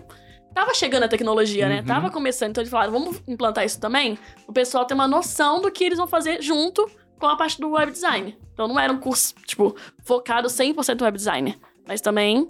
tava 0.54 0.74
chegando 0.74 1.04
a 1.04 1.08
tecnologia, 1.08 1.68
né? 1.68 1.80
Uhum. 1.80 1.86
Tava 1.86 2.10
começando. 2.10 2.50
Então 2.50 2.60
eles 2.60 2.70
falaram, 2.70 2.92
vamos 2.92 3.22
implantar 3.26 3.64
isso 3.64 3.80
também? 3.80 4.18
O 4.46 4.52
pessoal 4.52 4.84
tem 4.84 4.94
uma 4.94 5.08
noção 5.08 5.60
do 5.62 5.70
que 5.70 5.84
eles 5.84 5.96
vão 5.96 6.06
fazer 6.06 6.42
junto 6.42 6.86
com 7.18 7.26
a 7.26 7.36
parte 7.36 7.60
do 7.60 7.70
web 7.70 7.90
design. 7.92 8.36
Então 8.52 8.66
não 8.68 8.78
era 8.78 8.92
um 8.92 8.98
curso, 8.98 9.34
tipo, 9.46 9.74
focado 10.04 10.48
100% 10.48 10.98
no 10.98 11.04
web 11.04 11.16
design. 11.16 11.58
Mas 11.86 12.00
também 12.00 12.48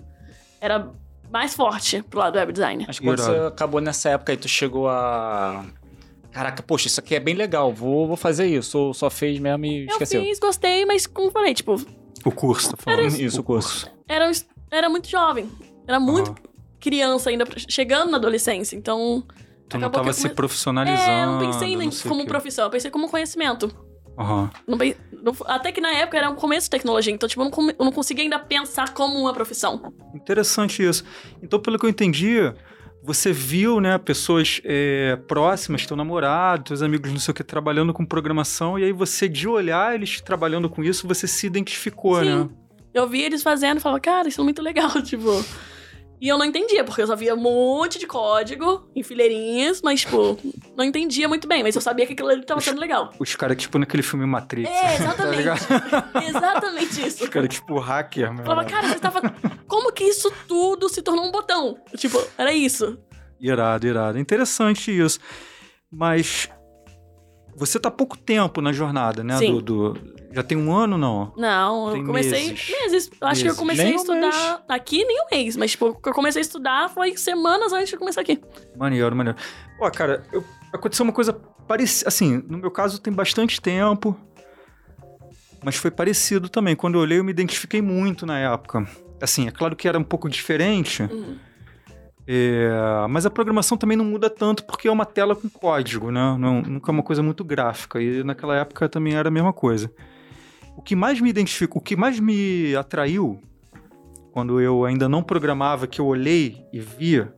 era 0.61 0.91
mais 1.31 1.55
forte 1.55 2.03
pro 2.03 2.19
lado 2.21 2.33
do 2.35 2.39
web 2.39 2.53
design. 2.53 2.85
Acho 2.89 3.01
que 3.01 3.07
quando 3.07 3.21
você 3.21 3.31
acabou 3.47 3.81
nessa 3.81 4.11
época 4.11 4.33
aí, 4.33 4.37
tu 4.37 4.49
chegou 4.49 4.89
a. 4.89 5.65
Caraca, 6.33 6.63
poxa, 6.63 6.87
isso 6.89 7.01
aqui 7.01 7.15
é 7.15 7.21
bem 7.21 7.35
legal, 7.35 7.73
vou, 7.73 8.07
vou 8.07 8.17
fazer 8.17 8.47
isso. 8.47 8.79
Ou 8.79 8.95
só 8.95 9.09
fez 9.11 9.39
mesmo 9.39 9.65
e 9.65 9.83
Eu 9.85 9.89
esqueceu. 9.89 10.23
fiz, 10.23 10.39
gostei, 10.39 10.85
mas 10.85 11.07
como 11.07 11.29
eu 11.29 11.33
falei, 11.33 11.55
tipo, 11.55 11.75
O 12.25 12.31
curso, 12.31 12.71
tá 12.71 12.77
falando? 12.77 13.15
Isso, 13.21 13.41
o 13.41 13.45
curso. 13.45 13.91
era, 14.09 14.31
era 14.71 14.89
muito 14.89 15.09
jovem. 15.09 15.51
Era 15.87 15.99
muito 15.99 16.31
Aham. 16.31 16.39
criança 16.79 17.31
ainda, 17.31 17.45
chegando 17.69 18.11
na 18.11 18.19
adolescência. 18.19 18.77
Então, 18.77 19.25
Tu 19.69 19.79
não 19.79 19.89
acabou 19.89 19.91
tava 19.91 20.05
que 20.05 20.11
eu 20.11 20.15
se 20.15 20.23
come- 20.23 20.35
profissionalizando. 20.35 21.11
é, 21.11 21.23
eu 21.25 21.27
não 21.33 21.39
pensei 21.39 21.77
nem 21.77 21.91
como 21.91 22.27
profissão, 22.27 22.65
eu 22.67 22.71
pensei 22.71 22.91
como 22.91 23.09
conhecimento. 23.09 23.75
Aham. 24.19 24.51
Não 24.67 24.77
não- 25.23 25.37
até 25.47 25.71
que 25.71 25.81
na 25.81 25.91
época 25.93 26.19
era 26.19 26.29
um 26.29 26.35
começo 26.35 26.67
de 26.67 26.71
tecnologia, 26.71 27.13
então, 27.13 27.29
tipo, 27.29 27.41
eu 27.43 27.51
não, 27.51 27.71
eu 27.79 27.85
não 27.85 27.93
conseguia 27.93 28.25
ainda 28.25 28.39
pensar 28.39 28.93
como 28.93 29.19
uma 29.19 29.33
profissão. 29.33 29.93
Interessante 30.15 30.83
isso. 30.83 31.05
Então, 31.43 31.61
pelo 31.61 31.79
que 31.79 31.87
eu 31.87 31.91
entendi, 31.91 32.39
você 33.03 33.33
viu, 33.33 33.81
né, 33.81 33.97
pessoas 33.99 34.61
é, 34.65 35.17
próximas, 35.29 35.87
teu 35.87 35.97
namorado, 35.97 36.65
teus 36.65 36.83
amigos, 36.83 37.11
não 37.13 37.19
sei 37.19 37.33
o 37.33 37.35
que, 37.35 37.45
trabalhando 37.45 37.93
com 37.93 38.05
programação, 38.05 38.79
e 38.79 38.85
aí 38.85 38.93
você, 38.93 39.29
de 39.29 39.47
olhar 39.47 39.95
eles 39.95 40.21
trabalhando 40.21 40.69
com 40.69 40.83
isso, 40.83 41.07
você 41.07 41.27
se 41.29 41.47
identificou, 41.47 42.19
Sim. 42.21 42.25
né? 42.25 42.49
Eu 42.93 43.07
via 43.09 43.27
eles 43.27 43.43
fazendo 43.43 43.79
e 43.79 43.81
falava, 43.81 44.01
cara, 44.01 44.29
isso 44.29 44.41
é 44.41 44.45
muito 44.45 44.63
legal, 44.63 44.91
tipo. 45.03 45.45
E 46.21 46.29
eu 46.29 46.37
não 46.37 46.45
entendia, 46.45 46.83
porque 46.83 47.01
eu 47.01 47.07
só 47.07 47.15
via 47.15 47.35
um 47.35 47.39
monte 47.41 47.99
de 47.99 48.07
código 48.07 48.89
em 48.95 49.03
fileirinhas, 49.05 49.81
mas, 49.83 50.01
tipo, 50.01 50.37
não 50.77 50.85
entendia 50.85 51.29
muito 51.29 51.47
bem, 51.47 51.63
mas 51.63 51.77
eu 51.77 51.81
sabia 51.81 52.07
que 52.07 52.13
aquilo 52.13 52.29
ali 52.29 52.45
tava 52.45 52.61
sendo 52.61 52.81
legal. 52.81 53.13
Os 53.21 53.37
caras, 53.37 53.57
tipo, 53.57 53.79
naquele 53.79 54.03
filme 54.03 54.27
Matrix. 54.27 54.69
É, 54.69 54.81
tá 54.83 54.95
exatamente. 54.95 55.37
ligado? 55.37 55.61
exatamente 56.29 57.07
isso. 57.07 57.23
Os 57.25 57.29
caras, 57.31 57.49
tipo, 57.49 57.79
hacker, 57.79 58.33
mano. 58.33 58.45
falava, 58.45 58.69
cara, 58.69 58.89
você 58.89 58.99
tava. 58.99 59.21
Como 59.69 59.93
que 59.93 60.05
isso 60.05 60.33
tudo 60.49 60.89
se 60.89 61.03
tornou 61.03 61.25
um 61.25 61.31
botão? 61.31 61.79
Tipo, 61.97 62.21
era 62.37 62.53
isso. 62.53 62.99
Irado, 63.41 63.87
irado. 63.87 64.19
Interessante 64.19 64.91
isso. 64.91 65.21
Mas 65.91 66.49
você 67.55 67.79
tá 67.79 67.91
pouco 67.91 68.17
tempo 68.19 68.61
na 68.61 68.73
jornada, 68.73 69.23
né? 69.23 69.37
Sim. 69.39 69.53
Do, 69.61 69.63
do- 69.93 70.18
Já 70.31 70.43
tem 70.43 70.59
um 70.59 70.75
ano, 70.75 70.99
não? 70.99 71.33
Não, 71.37 71.91
Tem 71.93 72.01
eu 72.01 72.07
comecei. 72.07 72.49
meses. 72.51 72.71
Meses. 72.71 73.11
Acho 73.21 73.41
que 73.43 73.47
eu 73.49 73.53
Meses. 73.53 73.59
comecei 73.59 73.85
Nem 73.85 73.95
a 73.95 73.97
um 73.97 74.01
estudar. 74.01 74.65
Aqui 74.69 75.05
nem 75.05 75.23
um 75.23 75.27
mês, 75.31 75.57
mas, 75.57 75.71
tipo, 75.71 75.99
eu 76.05 76.13
comecei 76.13 76.41
a 76.41 76.43
estudar 76.43 76.91
foi 76.91 77.17
semanas 77.17 77.73
antes 77.73 77.89
de 77.89 77.97
começar 77.97 78.21
aqui. 78.21 78.39
Maneiro, 78.77 79.17
maneiro. 79.17 79.39
Ó, 79.81 79.91
cara, 79.91 80.23
eu- 80.33 80.45
aconteceu 80.73 81.03
uma 81.05 81.13
coisa 81.13 81.33
parecida. 81.33 82.09
Assim, 82.09 82.43
no 82.47 82.59
meu 82.59 82.71
caso 82.71 83.01
tem 83.01 83.13
bastante 83.13 83.59
tempo. 83.61 84.15
Mas 85.65 85.77
foi 85.77 85.91
parecido 85.91 86.49
também. 86.49 86.77
Quando 86.77 86.95
eu 86.97 87.01
olhei, 87.01 87.19
eu 87.19 87.25
me 87.25 87.31
identifiquei 87.33 87.81
muito 87.83 88.25
na 88.27 88.39
época. 88.39 88.87
Assim, 89.21 89.49
é 89.49 89.51
claro 89.51 89.75
que 89.75 89.89
era 89.89 89.99
um 89.99 90.05
pouco 90.05 90.29
diferente. 90.29 91.03
Uhum. 91.03 91.37
é, 92.31 92.69
mas 93.09 93.25
a 93.25 93.31
programação 93.31 93.77
também 93.79 93.97
não 93.97 94.05
muda 94.05 94.29
tanto 94.29 94.63
porque 94.65 94.87
é 94.87 94.93
uma 94.93 95.07
tela 95.07 95.35
com 95.35 95.49
código, 95.49 96.11
né? 96.11 96.37
Não, 96.39 96.61
nunca 96.61 96.91
é 96.91 96.93
uma 96.93 97.03
coisa 97.03 97.23
muito 97.23 97.43
gráfica. 97.43 98.01
E 98.03 98.23
naquela 98.23 98.55
época 98.57 98.89
também 98.89 99.15
era 99.15 99.29
a 99.29 99.33
mesma 99.33 99.53
coisa. 99.53 99.91
O 100.79 100.81
que 100.81 100.95
mais 100.95 101.21
me 101.21 101.29
identificou, 101.29 101.81
o 101.83 101.85
que 101.85 101.97
mais 101.97 102.21
me 102.21 102.75
atraiu 102.77 103.43
quando 104.31 104.61
eu 104.61 104.85
ainda 104.85 105.09
não 105.09 105.25
programava, 105.25 105.89
que 105.89 106.01
eu 106.01 106.07
olhei 106.07 106.65
e 106.73 106.79
via 106.79 107.35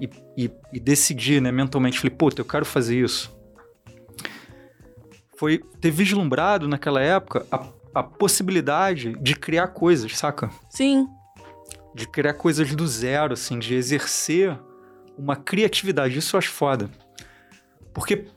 e, 0.00 0.08
e- 0.36 0.50
e 0.72 0.78
decidi, 0.78 1.40
né, 1.40 1.50
mentalmente, 1.50 1.98
falei, 1.98 2.14
puta, 2.16 2.40
eu 2.40 2.44
quero 2.44 2.64
fazer 2.64 3.02
isso. 3.02 3.36
Foi 5.36 5.58
ter 5.80 5.90
vislumbrado 5.90 6.68
naquela 6.68 7.00
época 7.00 7.44
a, 7.50 7.66
a 7.92 8.02
possibilidade 8.04 9.12
de 9.20 9.34
criar 9.34 9.66
coisas, 9.68 10.16
saca? 10.16 10.48
Sim. 10.70 11.08
De 11.92 12.06
criar 12.06 12.34
coisas 12.34 12.72
do 12.76 12.86
zero, 12.86 13.32
assim, 13.32 13.58
de 13.58 13.74
exercer 13.74 14.56
uma 15.16 15.34
criatividade. 15.34 16.16
Isso 16.16 16.36
eu 16.36 16.38
acho 16.38 16.50
foda. 16.52 16.88
Porque, 17.92 18.28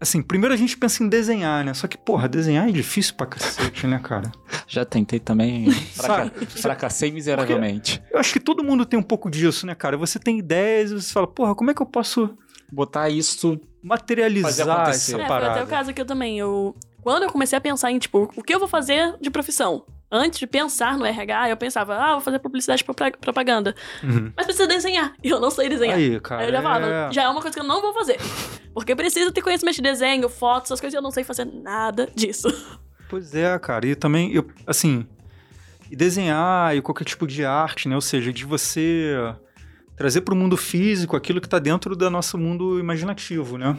assim, 0.00 0.22
primeiro 0.22 0.54
a 0.54 0.56
gente 0.56 0.76
pensa 0.76 1.02
em 1.02 1.08
desenhar, 1.08 1.64
né? 1.64 1.74
Só 1.74 1.86
que, 1.86 1.96
porra, 1.98 2.28
desenhar 2.28 2.68
é 2.68 2.72
difícil 2.72 3.14
pra 3.14 3.26
cacete, 3.26 3.86
né, 3.86 3.98
cara? 4.02 4.30
Já 4.66 4.84
tentei 4.84 5.18
também. 5.18 5.70
Fraca... 5.70 6.32
Fracassei 6.46 7.10
miseravelmente. 7.10 8.02
Eu 8.10 8.18
acho 8.18 8.32
que 8.32 8.40
todo 8.40 8.62
mundo 8.64 8.84
tem 8.86 8.98
um 8.98 9.02
pouco 9.02 9.30
disso, 9.30 9.66
né, 9.66 9.74
cara? 9.74 9.96
Você 9.96 10.18
tem 10.18 10.38
ideias 10.38 10.90
e 10.90 10.94
você 11.00 11.12
fala, 11.12 11.26
porra, 11.26 11.54
como 11.54 11.70
é 11.70 11.74
que 11.74 11.82
eu 11.82 11.86
posso 11.86 12.30
botar 12.70 13.08
isso. 13.08 13.60
Materializar 13.82 14.88
essa 14.90 15.12
É, 15.12 15.14
foi 15.14 15.24
até 15.24 15.28
parada. 15.28 15.64
o 15.64 15.66
caso 15.66 15.90
aqui 15.90 16.00
eu 16.00 16.06
também. 16.06 16.38
Eu, 16.38 16.74
quando 17.02 17.22
eu 17.22 17.30
comecei 17.30 17.56
a 17.56 17.60
pensar 17.60 17.90
em, 17.90 17.98
tipo, 17.98 18.30
o 18.36 18.42
que 18.42 18.54
eu 18.54 18.58
vou 18.58 18.68
fazer 18.68 19.14
de 19.20 19.30
profissão? 19.30 19.84
Antes 20.10 20.38
de 20.38 20.46
pensar 20.46 20.96
no 20.96 21.04
RH, 21.04 21.50
eu 21.50 21.56
pensava, 21.56 21.94
ah, 21.96 22.12
vou 22.12 22.20
fazer 22.20 22.38
publicidade 22.38 22.80
e 22.82 22.84
propa- 22.84 23.10
propaganda. 23.20 23.74
Uhum. 24.02 24.32
Mas 24.36 24.46
precisa 24.46 24.66
desenhar. 24.66 25.12
E 25.22 25.28
eu 25.28 25.38
não 25.38 25.50
sei 25.50 25.68
desenhar. 25.68 25.96
Aí, 25.98 26.18
cara. 26.20 26.42
Aí 26.42 26.48
eu 26.48 26.52
já 26.52 26.62
falava, 26.62 26.86
é- 26.86 27.12
já 27.12 27.22
é 27.24 27.28
uma 27.28 27.42
coisa 27.42 27.54
que 27.54 27.60
eu 27.60 27.66
não 27.68 27.82
vou 27.82 27.92
fazer. 27.92 28.16
Porque 28.72 28.94
precisa 28.96 29.30
ter 29.32 29.42
conhecimento 29.42 29.76
de 29.76 29.82
desenho, 29.82 30.28
fotos, 30.28 30.70
essas 30.70 30.80
coisas, 30.80 30.94
e 30.94 30.96
eu 30.98 31.02
não 31.02 31.10
sei 31.10 31.24
fazer 31.24 31.44
nada 31.44 32.08
disso. 32.14 32.48
Pois 33.08 33.34
é, 33.34 33.58
cara. 33.58 33.86
E 33.86 33.94
também, 33.94 34.32
eu, 34.32 34.46
assim, 34.66 35.06
e 35.90 35.96
desenhar 35.96 36.74
e 36.76 36.80
qualquer 36.82 37.04
tipo 37.04 37.26
de 37.26 37.44
arte, 37.44 37.88
né? 37.88 37.94
Ou 37.94 38.00
seja, 38.00 38.32
de 38.32 38.44
você 38.44 39.14
trazer 39.96 40.20
para 40.20 40.32
o 40.32 40.36
mundo 40.36 40.56
físico 40.56 41.16
aquilo 41.16 41.40
que 41.40 41.46
está 41.46 41.58
dentro 41.58 41.96
do 41.96 42.08
nosso 42.10 42.38
mundo 42.38 42.78
imaginativo, 42.78 43.58
né? 43.58 43.76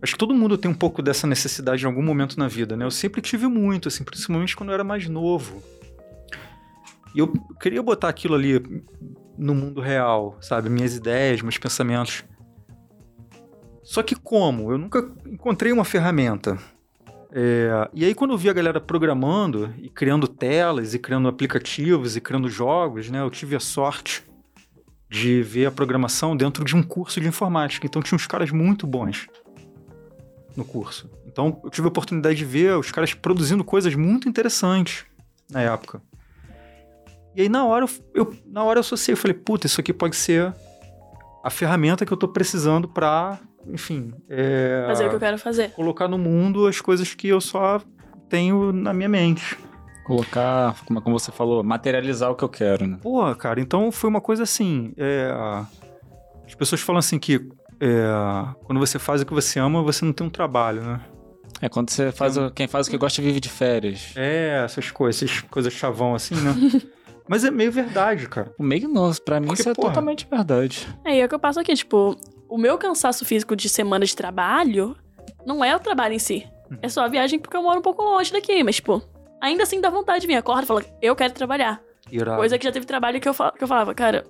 Acho 0.00 0.12
que 0.12 0.18
todo 0.18 0.34
mundo 0.34 0.56
tem 0.56 0.70
um 0.70 0.74
pouco 0.74 1.02
dessa 1.02 1.26
necessidade 1.26 1.82
em 1.82 1.86
algum 1.86 2.02
momento 2.02 2.38
na 2.38 2.46
vida, 2.46 2.76
né? 2.76 2.84
Eu 2.84 2.90
sempre 2.90 3.20
tive 3.20 3.48
muito, 3.48 3.88
assim, 3.88 4.04
principalmente 4.04 4.56
quando 4.56 4.70
eu 4.70 4.74
era 4.74 4.84
mais 4.84 5.08
novo. 5.08 5.62
E 7.14 7.18
eu 7.18 7.32
queria 7.60 7.82
botar 7.82 8.08
aquilo 8.08 8.36
ali 8.36 8.62
no 9.36 9.54
mundo 9.54 9.80
real, 9.80 10.36
sabe? 10.40 10.70
Minhas 10.70 10.94
ideias, 10.94 11.42
meus 11.42 11.58
pensamentos. 11.58 12.24
Só 13.82 14.02
que 14.02 14.14
como? 14.14 14.70
Eu 14.70 14.78
nunca 14.78 15.10
encontrei 15.26 15.72
uma 15.72 15.84
ferramenta. 15.84 16.58
É, 17.32 17.88
e 17.92 18.04
aí, 18.04 18.14
quando 18.14 18.32
eu 18.32 18.38
vi 18.38 18.48
a 18.48 18.52
galera 18.52 18.80
programando 18.80 19.74
e 19.78 19.88
criando 19.88 20.28
telas 20.28 20.94
e 20.94 20.98
criando 20.98 21.28
aplicativos 21.28 22.16
e 22.16 22.20
criando 22.20 22.48
jogos, 22.48 23.10
né? 23.10 23.20
Eu 23.20 23.30
tive 23.30 23.56
a 23.56 23.60
sorte 23.60 24.22
de 25.10 25.42
ver 25.42 25.66
a 25.66 25.70
programação 25.70 26.36
dentro 26.36 26.64
de 26.64 26.76
um 26.76 26.82
curso 26.82 27.20
de 27.20 27.26
informática. 27.26 27.86
Então, 27.86 28.00
tinha 28.00 28.16
uns 28.16 28.26
caras 28.26 28.52
muito 28.52 28.86
bons 28.86 29.26
no 30.58 30.64
curso. 30.64 31.08
Então, 31.26 31.60
eu 31.64 31.70
tive 31.70 31.86
a 31.86 31.88
oportunidade 31.88 32.36
de 32.36 32.44
ver 32.44 32.76
os 32.76 32.90
caras 32.90 33.14
produzindo 33.14 33.62
coisas 33.64 33.94
muito 33.94 34.28
interessantes 34.28 35.04
na 35.50 35.62
época. 35.62 36.02
E 37.34 37.42
aí, 37.42 37.48
na 37.48 37.64
hora, 37.64 37.84
eu, 37.86 37.90
eu- 38.26 38.34
na 38.46 38.64
hora 38.64 38.78
eu 38.78 38.80
associei. 38.80 39.12
Eu 39.12 39.16
falei, 39.16 39.34
puta, 39.34 39.66
isso 39.66 39.80
aqui 39.80 39.92
pode 39.92 40.16
ser 40.16 40.52
a 41.44 41.50
ferramenta 41.50 42.04
que 42.04 42.12
eu 42.12 42.16
tô 42.16 42.26
precisando 42.28 42.88
pra, 42.88 43.38
enfim... 43.68 44.12
é, 44.28 44.84
Fazer 44.88 45.06
o 45.06 45.08
que 45.10 45.14
eu 45.14 45.20
quero 45.20 45.38
fazer. 45.38 45.70
colocar 45.70 46.08
no 46.08 46.18
mundo 46.18 46.66
as 46.66 46.80
coisas 46.80 47.14
que 47.14 47.28
eu 47.28 47.40
só 47.40 47.80
tenho 48.28 48.72
na 48.72 48.92
minha 48.92 49.08
mente. 49.08 49.56
Colocar, 50.04 50.74
como, 50.86 51.00
como 51.00 51.18
você 51.18 51.30
falou, 51.30 51.62
materializar 51.62 52.30
o 52.30 52.34
que 52.34 52.42
eu 52.42 52.48
quero, 52.48 52.86
né? 52.86 52.98
Porra, 53.00 53.34
cara, 53.36 53.60
então 53.60 53.92
foi 53.92 54.10
uma 54.10 54.20
coisa 54.20 54.42
assim. 54.42 54.92
é, 54.96 55.30
As 56.46 56.54
pessoas 56.54 56.80
falam 56.80 56.98
assim 56.98 57.18
que 57.18 57.46
é, 57.80 58.54
quando 58.64 58.78
você 58.78 58.98
faz 58.98 59.20
o 59.20 59.26
que 59.26 59.32
você 59.32 59.58
ama, 59.58 59.82
você 59.82 60.04
não 60.04 60.12
tem 60.12 60.26
um 60.26 60.30
trabalho, 60.30 60.82
né? 60.82 61.00
É 61.60 61.68
quando 61.68 61.90
você 61.90 62.12
faz 62.12 62.36
o, 62.36 62.50
quem 62.50 62.68
faz 62.68 62.86
o 62.86 62.90
que 62.90 62.96
gosta 62.96 63.20
vive 63.20 63.40
de 63.40 63.48
férias. 63.48 64.12
É, 64.16 64.62
essas 64.64 64.90
coisas, 64.90 65.22
essas 65.22 65.40
coisas 65.42 65.72
chavão 65.72 66.14
assim, 66.14 66.34
né? 66.36 66.54
Mas 67.28 67.44
é 67.44 67.50
meio 67.50 67.70
verdade, 67.70 68.26
cara. 68.28 68.54
O 68.58 68.62
meio 68.62 68.88
nosso, 68.88 69.20
pra 69.22 69.38
mim 69.38 69.48
Porque, 69.48 69.60
isso 69.60 69.68
é 69.68 69.74
porra. 69.74 69.88
totalmente 69.88 70.26
verdade. 70.30 70.88
É, 71.04 71.16
e 71.16 71.20
é 71.20 71.24
o 71.24 71.28
que 71.28 71.34
eu 71.34 71.38
passo 71.38 71.60
aqui, 71.60 71.74
tipo, 71.74 72.16
o 72.48 72.56
meu 72.56 72.78
cansaço 72.78 73.24
físico 73.24 73.54
de 73.54 73.68
semana 73.68 74.06
de 74.06 74.16
trabalho 74.16 74.96
não 75.44 75.62
é 75.62 75.74
o 75.76 75.78
trabalho 75.78 76.14
em 76.14 76.18
si. 76.18 76.46
Uhum. 76.70 76.78
É 76.80 76.88
só 76.88 77.04
a 77.04 77.08
viagem 77.08 77.38
porque 77.38 77.56
eu 77.56 77.62
moro 77.62 77.80
um 77.80 77.82
pouco 77.82 78.02
longe 78.02 78.32
daqui, 78.32 78.62
mas, 78.64 78.76
tipo, 78.76 79.02
ainda 79.42 79.64
assim 79.64 79.80
dá 79.80 79.90
vontade 79.90 80.22
de 80.22 80.26
vir. 80.26 80.36
Acorda 80.36 80.62
e 80.62 80.66
fala, 80.66 80.84
eu 81.02 81.14
quero 81.14 81.34
trabalhar. 81.34 81.80
Irado. 82.10 82.38
Coisa 82.38 82.56
que 82.56 82.64
já 82.64 82.72
teve 82.72 82.86
trabalho 82.86 83.20
que 83.20 83.28
eu, 83.28 83.34
que 83.34 83.64
eu 83.64 83.68
falava, 83.68 83.94
cara, 83.94 84.24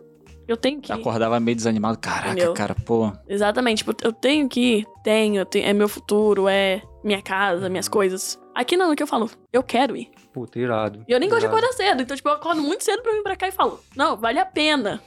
eu 0.49 0.57
tenho 0.57 0.81
que 0.81 0.91
ir. 0.93 0.95
Acordava 0.95 1.39
meio 1.39 1.55
desanimado. 1.57 1.99
Caraca, 1.99 2.29
Entendeu? 2.33 2.55
cara, 2.55 2.75
pô. 2.75 3.13
Exatamente, 3.29 3.79
tipo, 3.85 3.95
eu 4.03 4.13
tenho 4.13 4.49
que 4.49 4.61
ir, 4.79 4.87
tenho, 5.05 5.45
tenho- 5.45 5.67
é 5.67 5.73
meu 5.73 5.89
futuro, 5.89 6.49
é 6.49 6.83
minha 7.05 7.21
casa, 7.23 7.69
minhas 7.69 7.89
coisas. 7.89 8.39
Aqui 8.55 8.77
não, 8.77 8.91
é 8.93 8.97
que 8.97 9.03
eu 9.03 9.07
falo, 9.07 9.31
eu 9.53 9.63
quero 9.63 9.97
ir. 9.97 10.11
Puta, 10.33 10.59
irado. 10.59 11.05
E 11.09 11.13
eu 11.13 11.21
nem 11.21 11.29
gosto 11.29 11.41
de 11.41 11.47
acordar 11.47 11.73
cedo, 11.73 12.03
então, 12.03 12.17
tipo, 12.17 12.29
eu 12.29 12.33
acordo 12.35 12.61
muito 12.63 12.83
cedo 12.85 13.03
pra 13.03 13.13
vir 13.13 13.23
pra 13.23 13.37
cá 13.37 13.49
e 13.49 13.53
falo, 13.53 13.81
não, 13.97 14.17
vale 14.17 14.39
a 14.39 14.47
pena. 14.47 15.01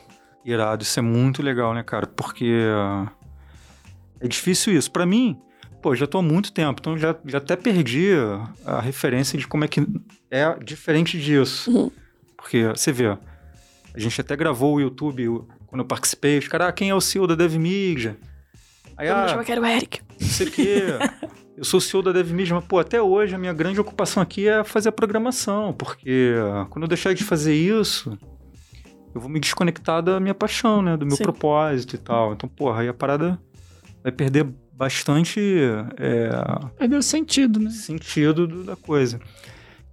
Irado, 0.45 0.83
isso 0.83 0.98
é 1.00 1.01
muito 1.03 1.41
legal, 1.43 1.74
né, 1.74 1.83
cara? 1.83 2.07
Porque 2.07 2.51
é 4.19 4.27
difícil 4.27 4.74
isso. 4.74 4.91
Pra 4.91 5.05
mim, 5.05 5.39
pô, 5.81 5.95
já 5.95 6.07
tô 6.07 6.17
há 6.17 6.21
muito 6.21 6.51
tempo, 6.51 6.79
então 6.79 6.98
já, 6.98 7.15
já 7.25 7.38
até 7.38 7.55
perdi 7.55 8.12
a 8.65 8.79
referência 8.79 9.38
de 9.38 9.48
como 9.48 9.63
é 9.63 9.67
que 9.67 9.81
é 10.29 10.55
diferente 10.63 11.19
disso. 11.19 11.69
Uhum. 11.71 11.91
Porque 12.38 12.65
você 12.69 12.91
vê, 12.91 13.17
a 13.93 14.00
gente 14.00 14.19
até 14.21 14.36
gravou 14.36 14.75
o 14.75 14.81
YouTube 14.81 15.27
o- 15.27 15.48
quando 15.67 15.81
eu 15.81 15.86
participei, 15.86 16.38
os 16.38 16.48
caras, 16.48 16.67
ah, 16.67 16.71
quem 16.71 16.89
é 16.89 16.95
o 16.95 17.01
CEO 17.01 17.27
da 17.27 17.36
DevMedia? 17.36 18.17
Aí, 18.98 19.07
Todo 19.07 19.15
mundo 19.15 19.24
ah, 19.24 19.25
achava 19.25 19.43
que 19.43 19.51
era 19.51 19.62
o 19.62 19.65
Eric. 19.65 20.01
não 20.19 20.27
sei 20.27 20.48
o 20.48 20.51
quê. 20.51 20.83
Eu 21.57 21.65
sou 21.65 21.77
o 21.77 21.81
CEO 21.81 22.01
da 22.01 22.12
DevMedia, 22.12 22.55
mas, 22.55 22.63
pô, 22.65 22.79
até 22.79 23.00
hoje 23.01 23.36
a 23.36 23.38
minha 23.38 23.53
grande 23.53 23.79
ocupação 23.79 24.24
aqui 24.24 24.48
é 24.48 24.63
fazer 24.63 24.89
a 24.89 24.91
programação, 24.91 25.74
porque 25.74 26.33
ah, 26.53 26.65
quando 26.69 26.83
eu 26.83 26.88
deixar 26.88 27.13
de 27.13 27.24
fazer 27.24 27.53
isso, 27.53 28.17
eu 29.13 29.21
vou 29.21 29.29
me 29.29 29.39
desconectar 29.39 30.01
da 30.01 30.19
minha 30.19 30.33
paixão, 30.33 30.81
né? 30.81 30.98
Do 30.98 31.05
meu 31.05 31.17
Sim. 31.17 31.24
propósito 31.24 31.95
e 31.95 32.00
tal. 32.00 32.33
Então, 32.33 32.50
porra, 32.50 32.81
aí 32.81 32.88
a 32.88 32.93
parada 32.93 33.39
vai 34.01 34.12
perder 34.12 34.48
bastante 34.74 35.39
é, 36.00 36.29
Perdeu 36.79 37.01
sentido, 37.03 37.60
né? 37.60 37.69
sentido 37.69 38.48
do- 38.48 38.63
da 38.63 38.75
coisa. 38.75 39.19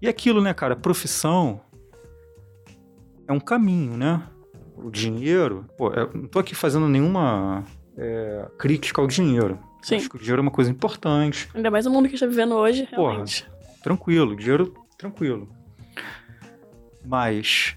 E 0.00 0.08
aquilo, 0.08 0.40
né, 0.40 0.54
cara? 0.54 0.74
Profissão 0.74 1.60
é 3.28 3.32
um 3.32 3.38
caminho, 3.40 3.96
né? 3.96 4.22
O 4.76 4.90
dinheiro, 4.90 5.66
pô, 5.76 5.92
eu 5.92 6.10
não 6.14 6.26
tô 6.26 6.38
aqui 6.38 6.54
fazendo 6.54 6.88
nenhuma 6.88 7.64
é, 7.96 8.46
crítica 8.58 9.00
ao 9.00 9.06
dinheiro. 9.06 9.58
Sim. 9.82 9.96
Acho 9.96 10.08
que 10.08 10.16
o 10.16 10.18
dinheiro 10.18 10.40
é 10.40 10.42
uma 10.42 10.50
coisa 10.50 10.70
importante. 10.70 11.48
Ainda 11.54 11.70
mais 11.70 11.84
no 11.84 11.90
mundo 11.92 12.04
que 12.08 12.14
a 12.14 12.18
gente 12.18 12.20
tá 12.20 12.26
vivendo 12.26 12.54
hoje, 12.54 12.86
Porra. 12.86 13.10
realmente. 13.10 13.46
Tranquilo, 13.82 14.34
dinheiro 14.36 14.74
tranquilo. 14.96 15.48
Mas 17.04 17.76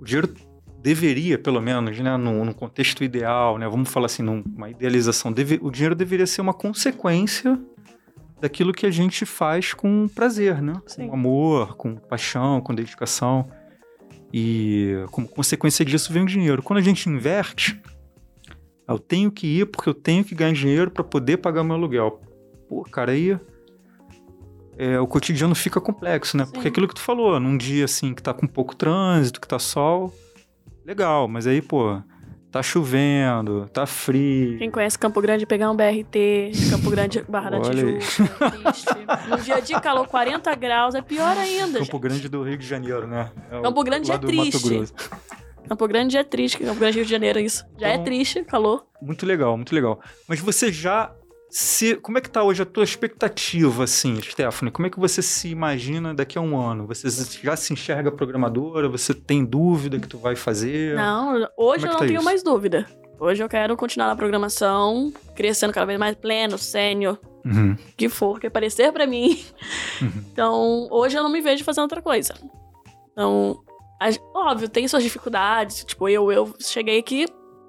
o 0.00 0.04
dinheiro 0.04 0.32
deveria, 0.80 1.38
pelo 1.38 1.60
menos, 1.60 1.98
né, 2.00 2.16
num, 2.16 2.44
num 2.44 2.52
contexto 2.52 3.04
ideal, 3.04 3.56
né, 3.58 3.68
vamos 3.68 3.88
falar 3.88 4.06
assim, 4.06 4.22
numa 4.22 4.68
idealização, 4.68 5.32
deve- 5.32 5.60
o 5.62 5.70
dinheiro 5.70 5.94
deveria 5.94 6.26
ser 6.26 6.40
uma 6.40 6.52
consequência 6.52 7.58
daquilo 8.40 8.72
que 8.72 8.84
a 8.84 8.90
gente 8.90 9.24
faz 9.24 9.72
com 9.72 10.08
prazer, 10.08 10.60
né? 10.60 10.72
Sim. 10.86 11.06
Com 11.06 11.14
amor, 11.14 11.76
com 11.76 11.94
paixão, 11.94 12.60
com 12.60 12.74
dedicação. 12.74 13.48
E 14.32 15.04
como 15.10 15.28
consequência 15.28 15.84
disso 15.84 16.12
vem 16.12 16.22
o 16.22 16.26
dinheiro. 16.26 16.62
Quando 16.62 16.78
a 16.78 16.82
gente 16.82 17.08
inverte, 17.08 17.80
eu 18.88 18.98
tenho 18.98 19.30
que 19.30 19.46
ir 19.46 19.66
porque 19.66 19.88
eu 19.88 19.94
tenho 19.94 20.24
que 20.24 20.34
ganhar 20.34 20.52
dinheiro 20.52 20.90
para 20.90 21.04
poder 21.04 21.36
pagar 21.38 21.62
meu 21.62 21.74
aluguel. 21.74 22.20
Pô, 22.68 22.82
cara, 22.84 23.12
aí 23.12 23.38
é, 24.78 24.98
o 24.98 25.06
cotidiano 25.06 25.54
fica 25.54 25.80
complexo, 25.80 26.36
né? 26.36 26.46
Sim. 26.46 26.52
Porque 26.52 26.68
aquilo 26.68 26.88
que 26.88 26.94
tu 26.94 27.00
falou, 27.00 27.38
num 27.38 27.56
dia 27.56 27.84
assim 27.84 28.14
que 28.14 28.22
tá 28.22 28.32
com 28.32 28.46
pouco 28.46 28.74
trânsito, 28.74 29.40
que 29.40 29.46
tá 29.46 29.58
sol, 29.58 30.12
legal, 30.84 31.28
mas 31.28 31.46
aí, 31.46 31.60
pô, 31.60 32.00
tá 32.52 32.62
chovendo, 32.62 33.68
tá 33.72 33.86
frio. 33.86 34.58
Quem 34.58 34.70
conhece 34.70 34.98
Campo 34.98 35.20
Grande, 35.20 35.46
pegar 35.46 35.70
um 35.70 35.74
BRT, 35.76 36.52
Campo 36.70 36.90
Grande, 36.90 37.24
Barra 37.28 37.50
da. 37.50 37.60
Tijuca, 37.62 38.50
triste. 38.50 38.88
Num 39.28 39.36
dia 39.38 39.60
de 39.62 39.72
calor, 39.80 40.06
40 40.06 40.54
graus, 40.54 40.94
é 40.94 41.00
pior 41.02 41.36
ainda, 41.36 41.78
Campo 41.80 41.84
gente. 41.92 41.98
Grande 42.00 42.28
do 42.28 42.42
Rio 42.42 42.58
de 42.58 42.66
Janeiro, 42.66 43.06
né? 43.06 43.30
É 43.50 43.58
o- 43.58 43.62
Campo 43.62 43.82
Grande 43.82 44.12
é 44.12 44.18
triste. 44.18 44.92
Campo 45.68 45.88
Grande 45.88 46.16
é 46.18 46.24
triste, 46.24 46.58
Campo 46.58 46.78
Grande, 46.78 46.96
Rio 46.98 47.04
de 47.06 47.10
Janeiro, 47.10 47.38
isso. 47.40 47.64
Já 47.78 47.88
é 47.88 47.94
Então- 47.94 48.04
triste, 48.04 48.44
calor. 48.44 48.84
Muito 49.00 49.24
legal, 49.24 49.56
muito 49.56 49.74
legal. 49.74 50.00
Mas 50.28 50.38
você 50.40 50.70
já 50.70 51.10
se. 51.52 51.96
Como 51.96 52.16
é 52.18 52.20
que 52.20 52.30
tá 52.30 52.42
hoje 52.42 52.62
a 52.62 52.66
tua 52.66 52.82
expectativa, 52.84 53.84
assim, 53.84 54.20
Stephanie? 54.22 54.72
Como 54.72 54.86
é 54.86 54.90
que 54.90 54.98
você 54.98 55.20
se 55.22 55.48
imagina 55.48 56.14
daqui 56.14 56.38
a 56.38 56.40
um 56.40 56.56
ano? 56.58 56.86
Você 56.86 57.08
já 57.42 57.54
se 57.56 57.72
enxerga 57.72 58.10
programadora? 58.10 58.88
Você 58.88 59.12
tem 59.14 59.44
dúvida 59.44 59.98
que 60.00 60.08
tu 60.08 60.18
vai 60.18 60.34
fazer? 60.34 60.96
Não, 60.96 61.46
hoje 61.56 61.84
é 61.84 61.88
eu 61.88 61.92
não 61.92 61.98
tá 61.98 62.06
tenho 62.06 62.16
isso? 62.16 62.24
mais 62.24 62.42
dúvida. 62.42 62.86
Hoje 63.20 63.42
eu 63.42 63.48
quero 63.48 63.76
continuar 63.76 64.08
na 64.08 64.16
programação, 64.16 65.12
crescendo 65.36 65.72
cada 65.72 65.86
vez 65.86 65.98
mais 65.98 66.16
pleno, 66.16 66.58
sênior, 66.58 67.18
Uhum, 67.44 67.76
que 67.96 68.08
for, 68.08 68.38
que 68.40 68.46
aparecer 68.46 68.92
pra 68.92 69.06
mim. 69.06 69.44
uhum. 70.00 70.12
Então, 70.32 70.88
hoje 70.90 71.16
eu 71.16 71.22
não 71.22 71.30
me 71.30 71.40
vejo 71.40 71.62
fazendo 71.64 71.82
outra 71.82 72.00
coisa. 72.02 72.34
Então, 73.12 73.60
óbvio, 74.34 74.68
tem 74.68 74.88
suas 74.88 75.02
dificuldades. 75.02 75.84
Tipo, 75.84 76.08
eu, 76.08 76.32
eu 76.32 76.54
cheguei 76.60 76.98
aqui, 76.98 77.26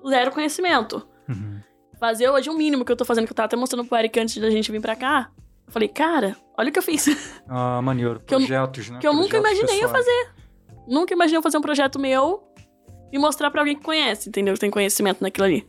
zero 0.07 0.31
conhecimento. 0.31 1.05
uhum. 1.29 1.59
Fazer 2.03 2.29
hoje 2.29 2.49
o 2.49 2.53
mínimo 2.53 2.83
que 2.83 2.91
eu 2.91 2.97
tô 2.97 3.05
fazendo, 3.05 3.25
que 3.27 3.31
eu 3.31 3.35
tava 3.35 3.45
até 3.45 3.55
mostrando 3.55 3.85
pro 3.87 3.97
Eric 3.97 4.19
antes 4.19 4.37
da 4.37 4.49
gente 4.49 4.69
vir 4.69 4.81
pra 4.81 4.93
cá. 4.93 5.29
Eu 5.65 5.71
falei, 5.71 5.87
cara, 5.87 6.35
olha 6.57 6.67
o 6.67 6.71
que 6.73 6.77
eu 6.77 6.83
fiz. 6.83 7.07
Ah, 7.47 7.81
maneiro. 7.81 8.19
Que 8.27 8.35
eu- 8.35 8.39
Projetos, 8.39 8.89
né? 8.89 8.99
que 8.99 9.07
eu 9.07 9.13
nunca 9.13 9.39
Projetos 9.39 9.61
imaginei 9.61 9.85
eu 9.85 9.89
pessoais. 9.89 10.27
Nunca 10.85 11.13
imaginei 11.13 11.37
eu 11.37 11.41
fazer 11.41 11.57
um 11.57 11.61
projeto 11.61 11.97
meu 11.97 12.43
e 13.09 13.17
mostrar 13.17 13.49
pra 13.51 13.61
alguém 13.61 13.77
que 13.77 13.83
conhece, 13.83 14.27
entendeu? 14.27 14.53
Que 14.53 14.59
tem 14.59 14.69
conhecimento 14.69 15.21
naquilo 15.21 15.45
ali. 15.45 15.65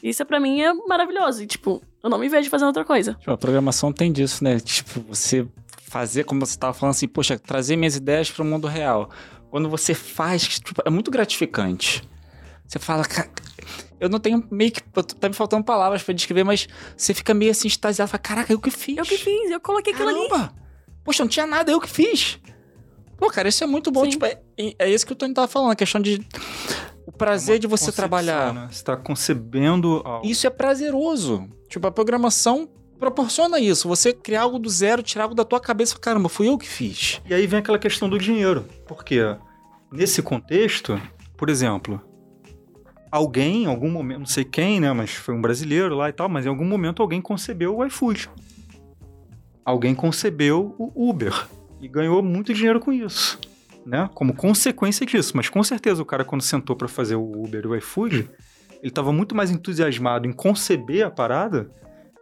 Isso 0.00 0.24
pra 0.24 0.38
mim 0.38 0.60
é 0.60 0.72
maravilhoso. 0.72 1.42
E, 1.42 1.48
tipo, 1.48 1.82
eu 2.00 2.08
não 2.08 2.16
me 2.18 2.28
vejo 2.28 2.48
fazendo 2.48 2.68
outra 2.68 2.84
coisa. 2.84 3.14
Tipo, 3.14 3.32
a 3.32 3.36
programação 3.36 3.92
tem 3.92 4.12
disso, 4.12 4.44
né? 4.44 4.60
Tipo, 4.60 5.00
você 5.00 5.48
fazer, 5.82 6.22
como 6.22 6.46
você 6.46 6.56
tava 6.56 6.74
falando 6.74 6.92
assim, 6.94 7.08
poxa, 7.08 7.40
trazer 7.40 7.74
minhas 7.74 7.96
ideias 7.96 8.30
para 8.30 8.44
o 8.44 8.46
mundo 8.46 8.68
real. 8.68 9.10
Quando 9.50 9.68
você 9.68 9.94
faz, 9.94 10.46
tipo, 10.60 10.80
é 10.84 10.90
muito 10.90 11.10
gratificante. 11.10 12.08
Você 12.68 12.78
fala, 12.78 13.04
cara, 13.04 13.28
eu 13.98 14.08
não 14.08 14.18
tenho 14.18 14.46
meio 14.50 14.70
que. 14.70 14.82
Tá 14.82 15.28
me 15.28 15.34
faltando 15.34 15.64
palavras 15.64 16.02
pra 16.02 16.14
descrever, 16.14 16.44
mas 16.44 16.68
você 16.96 17.14
fica 17.14 17.32
meio 17.32 17.50
assim 17.50 17.68
extasiado. 17.68 18.10
Fala, 18.10 18.22
caraca, 18.22 18.52
eu 18.52 18.58
que 18.58 18.70
fiz. 18.70 18.96
Eu 18.96 19.04
que 19.04 19.16
fiz, 19.16 19.50
eu 19.50 19.60
coloquei 19.60 19.92
aquilo 19.92 20.08
ali. 20.08 20.28
Caramba! 20.28 20.54
Poxa, 21.04 21.22
não 21.22 21.28
tinha 21.28 21.46
nada, 21.46 21.70
eu 21.70 21.80
que 21.80 21.88
fiz. 21.88 22.38
Pô, 23.16 23.30
cara, 23.30 23.48
isso 23.48 23.64
é 23.64 23.66
muito 23.66 23.90
bom. 23.90 24.04
Sim. 24.04 24.10
Tipo, 24.10 24.26
é, 24.26 24.38
é 24.56 24.90
isso 24.90 25.06
que 25.06 25.12
o 25.12 25.16
Tony 25.16 25.32
tava 25.32 25.48
falando, 25.48 25.70
a 25.70 25.76
questão 25.76 26.00
de. 26.00 26.26
O 27.06 27.12
prazer 27.12 27.58
de 27.58 27.66
você 27.66 27.92
trabalhar. 27.92 28.52
Né? 28.52 28.68
Você 28.70 28.82
tá 28.82 28.96
concebendo 28.96 30.02
algo. 30.04 30.26
Isso 30.26 30.46
é 30.46 30.50
prazeroso. 30.50 31.48
Tipo, 31.68 31.86
a 31.86 31.92
programação 31.92 32.68
proporciona 32.98 33.60
isso. 33.60 33.88
Você 33.88 34.12
criar 34.12 34.42
algo 34.42 34.58
do 34.58 34.68
zero, 34.68 35.02
tirar 35.02 35.24
algo 35.24 35.34
da 35.34 35.44
tua 35.44 35.60
cabeça. 35.60 35.96
Caramba, 35.98 36.28
fui 36.28 36.48
eu 36.48 36.58
que 36.58 36.68
fiz. 36.68 37.20
E 37.24 37.32
aí 37.32 37.46
vem 37.46 37.60
aquela 37.60 37.78
questão 37.78 38.08
do 38.08 38.18
dinheiro. 38.18 38.66
Porque 38.86 39.20
nesse 39.92 40.20
contexto, 40.20 41.00
por 41.36 41.48
exemplo, 41.48 42.00
alguém, 43.10 43.64
em 43.64 43.66
algum 43.66 43.90
momento, 43.90 44.18
não 44.18 44.26
sei 44.26 44.44
quem, 44.44 44.80
né? 44.80 44.92
Mas 44.92 45.12
foi 45.12 45.34
um 45.34 45.40
brasileiro 45.40 45.94
lá 45.94 46.08
e 46.08 46.12
tal, 46.12 46.28
mas 46.28 46.46
em 46.46 46.48
algum 46.48 46.64
momento 46.64 47.02
alguém 47.02 47.20
concebeu 47.20 47.76
o 47.76 47.84
iFood. 47.84 48.30
Alguém 49.64 49.94
concebeu 49.94 50.74
o 50.78 51.10
Uber 51.10 51.46
e 51.80 51.88
ganhou 51.88 52.22
muito 52.22 52.54
dinheiro 52.54 52.80
com 52.80 52.92
isso. 52.92 53.38
Né? 53.84 54.08
Como 54.14 54.34
consequência 54.34 55.06
disso. 55.06 55.32
Mas 55.36 55.48
com 55.48 55.62
certeza 55.62 56.02
o 56.02 56.06
cara, 56.06 56.24
quando 56.24 56.42
sentou 56.42 56.74
para 56.74 56.88
fazer 56.88 57.16
o 57.16 57.44
Uber 57.44 57.64
e 57.64 57.68
o 57.68 57.76
iFood, 57.76 58.28
ele 58.80 58.88
estava 58.88 59.12
muito 59.12 59.34
mais 59.34 59.50
entusiasmado 59.50 60.26
em 60.26 60.32
conceber 60.32 61.04
a 61.04 61.10
parada 61.10 61.70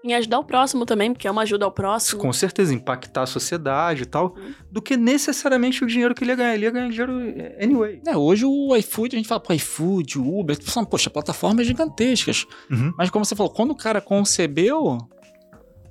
Em 0.06 0.12
ajudar 0.14 0.38
o 0.38 0.44
próximo 0.44 0.84
também, 0.84 1.14
porque 1.14 1.26
é 1.26 1.30
uma 1.30 1.40
ajuda 1.42 1.64
ao 1.64 1.72
próximo. 1.72 2.20
com 2.20 2.30
certeza, 2.30 2.74
impactar 2.74 3.22
a 3.22 3.26
sociedade 3.26 4.02
e 4.02 4.06
tal, 4.06 4.36
do 4.70 4.82
que 4.82 4.98
necessariamente 4.98 5.82
o 5.82 5.86
dinheiro 5.86 6.14
que 6.14 6.22
ele 6.22 6.32
ia 6.32 6.36
ganhar. 6.36 6.54
Ele 6.54 6.64
ia 6.66 6.70
ganhar 6.70 6.88
dinheiro 6.90 7.20
eh, 7.30 7.58
anyway. 7.64 8.02
É, 8.06 8.14
hoje 8.14 8.44
o 8.44 8.76
iFood, 8.76 9.16
a 9.16 9.18
gente 9.18 9.26
fala, 9.28 9.40
pô, 9.40 9.54
iFood, 9.54 10.18
o 10.18 10.38
Uber, 10.40 10.58
tu 10.58 10.70
fala, 10.70 10.86
poxa, 10.86 11.08
plataformas 11.08 11.66
gigantescas. 11.66 12.44
Uhum. 12.70 12.92
Mas 12.98 13.08
como 13.08 13.24
você 13.24 13.34
falou, 13.34 13.50
quando 13.50 13.70
o 13.70 13.74
cara 13.74 13.98
concebeu, 14.02 14.98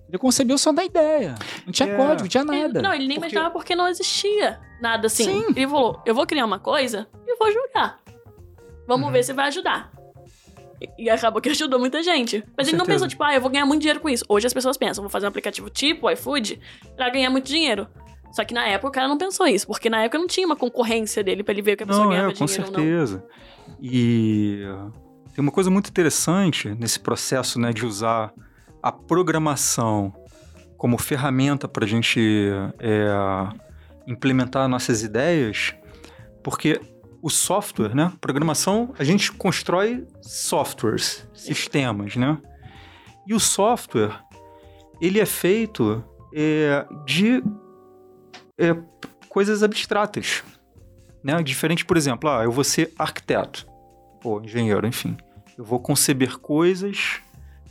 ele 0.08 0.20
concebeu 0.20 0.60
só 0.60 0.72
da 0.72 0.84
ideia. 0.86 1.34
Não 1.66 1.74
tinha 1.74 1.90
É. 1.90 1.98
código, 1.98 2.22
não 2.22 2.28
tinha 2.28 2.44
Ele- 2.44 2.52
nada. 2.68 2.82
não, 2.84 2.94
ele 2.94 3.08
nem 3.08 3.18
Porque- 3.18 3.30
imaginava 3.34 3.52
porque 3.52 3.76
não 3.76 3.88
existia 3.88 4.60
nada 4.80 5.08
assim. 5.08 5.24
Sim. 5.24 5.46
Ele 5.56 5.68
falou: 5.68 6.00
eu 6.06 6.14
vou 6.14 6.28
criar 6.28 6.46
uma 6.46 6.60
coisa 6.60 7.08
e 7.28 7.36
vou 7.36 7.52
jogar. 7.52 8.00
Vamos 8.88 9.08
Uhum. 9.08 9.12
ver 9.12 9.24
se 9.24 9.34
vai 9.34 9.48
ajudar. 9.48 9.92
E, 10.98 11.10
acabou 11.10 11.42
que 11.42 11.50
ajudou 11.50 11.80
muita 11.80 12.02
gente. 12.04 12.44
Mas 12.58 12.68
Com 12.68 12.72
ele 12.72 12.78
não 12.78 12.86
certeza. 12.86 12.88
pensou, 12.88 13.08
tipo, 13.08 13.24
ah, 13.24 13.34
eu 13.36 13.42
vou 13.42 13.50
ganhar 13.50 13.66
muito 13.66 13.82
dinheiro 13.82 14.00
com 14.00 14.10
isso. 14.10 14.26
Hoje 14.28 14.48
as 14.48 14.54
pessoas 14.54 14.78
pensam, 14.78 15.02
vou 15.02 15.10
fazer 15.10 15.26
um 15.26 15.30
aplicativo 15.30 15.70
tipo 15.70 16.10
iFood 16.12 16.60
pra 16.96 17.10
ganhar 17.10 17.30
muito 17.30 17.46
dinheiro. 17.46 17.88
Só 18.32 18.44
que 18.44 18.54
na 18.54 18.66
época 18.68 18.88
o 18.88 18.92
cara 18.92 19.08
não 19.08 19.18
pensou 19.18 19.46
isso, 19.46 19.68
porque 19.68 19.90
na 19.90 20.04
época 20.04 20.18
não 20.18 20.28
tinha 20.28 20.46
uma 20.46 20.56
concorrência 20.56 21.24
dele 21.24 21.44
pra 21.44 21.54
ele 21.54 21.62
ver 21.62 21.76
que 21.76 21.84
a 21.84 21.86
pessoa 21.86 22.06
Não, 22.06 22.12
ganhava 22.12 22.32
é, 22.32 22.36
com 22.36 22.46
dinheiro 22.46 22.66
ou 22.66 22.72
não. 22.72 22.80
certeza. 22.80 23.26
E 23.80 24.62
tem 25.36 25.42
uma 25.44 25.52
coisa 25.52 25.70
muito 25.70 25.90
interessante 25.90 26.70
nesse 26.70 27.00
processo 27.00 27.60
né, 27.60 27.72
de 27.72 27.86
usar 27.86 28.34
a 28.82 28.92
programação 28.92 30.12
como 30.78 30.98
ferramenta 30.98 31.68
para 31.68 31.86
a 31.86 31.88
gente 31.88 32.20
é, 32.80 33.08
implementar 34.08 34.68
nossas 34.68 35.04
ideias, 35.04 35.74
porque 36.44 36.82
o 37.24 37.30
software, 37.30 37.96
né? 37.96 38.12
Programação, 38.20 38.94
a 39.00 39.04
gente 39.06 39.32
constrói 39.32 40.06
softwares, 40.22 41.26
sistemas, 41.34 42.18
né? 42.18 42.38
E 43.26 43.34
o 43.34 43.40
software, 43.40 44.20
ele 45.00 45.22
é 45.22 45.26
feito 45.26 46.04
é, 46.36 46.86
de 47.06 47.42
é, 48.58 48.76
coisas 49.30 49.64
abstratas, 49.64 50.44
né? 51.24 51.42
Diferente, 51.42 51.86
por 51.86 51.96
exemplo, 51.96 52.30
ah, 52.30 52.44
eu 52.44 52.52
vou 52.52 52.66
ser 52.66 52.92
arquiteto, 53.00 53.66
ou 54.22 54.44
engenheiro, 54.44 54.86
enfim. 54.86 55.16
Eu 55.58 55.64
vou 55.64 55.80
conceber 55.80 56.38
coisas 56.40 57.22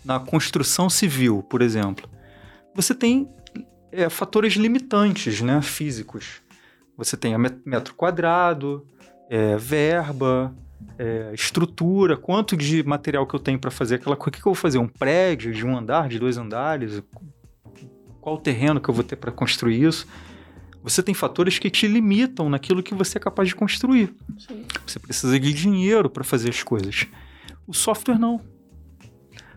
na 0.03 0.19
construção 0.19 0.89
civil, 0.89 1.43
por 1.43 1.61
exemplo. 1.61 2.09
Você 2.75 2.95
tem 2.95 3.31
é, 3.91 4.09
fatores 4.09 4.55
limitantes, 4.55 5.43
né? 5.43 5.61
Físicos. 5.61 6.41
Você 6.97 7.19
tem 7.19 7.37
metro 7.67 7.95
quadrado, 7.95 8.87
é, 9.33 9.57
verba, 9.57 10.55
é, 10.99 11.31
estrutura, 11.33 12.19
quanto 12.19 12.55
de 12.55 12.83
material 12.83 13.27
que 13.27 13.35
eu 13.35 13.41
tenho 13.41 13.59
para 13.59 13.71
fazer 13.71 13.95
aquela 13.95 14.15
coisa. 14.15 14.29
O 14.29 14.33
que, 14.33 14.43
que 14.43 14.47
eu 14.47 14.53
vou 14.53 14.61
fazer? 14.61 14.77
Um 14.77 14.87
prédio 14.87 15.55
de 15.55 15.65
um 15.65 15.75
andar, 15.75 16.07
de 16.07 16.19
dois 16.19 16.37
andares? 16.37 17.03
Qual 18.21 18.37
o 18.37 18.39
terreno 18.39 18.79
que 18.79 18.91
eu 18.91 18.95
vou 18.95 19.03
ter 19.03 19.17
para 19.17 19.33
construir 19.33 19.83
isso? 19.83 20.07
Você 20.83 21.03
tem 21.03 21.15
fatores 21.15 21.59
que 21.59 21.71
te 21.71 21.87
limitam 21.87 22.51
naquilo 22.51 22.83
que 22.83 22.95
você 22.95 23.17
é 23.17 23.21
capaz 23.21 23.49
de 23.49 23.55
construir. 23.55 24.15
Sim. 24.39 24.67
Você 24.87 24.99
precisa 24.99 25.41
de 25.41 25.53
dinheiro 25.55 26.11
para 26.11 26.25
fazer 26.25 26.51
as 26.51 26.63
coisas. 26.63 27.07
O 27.67 27.73
software 27.73 28.19
não. 28.19 28.39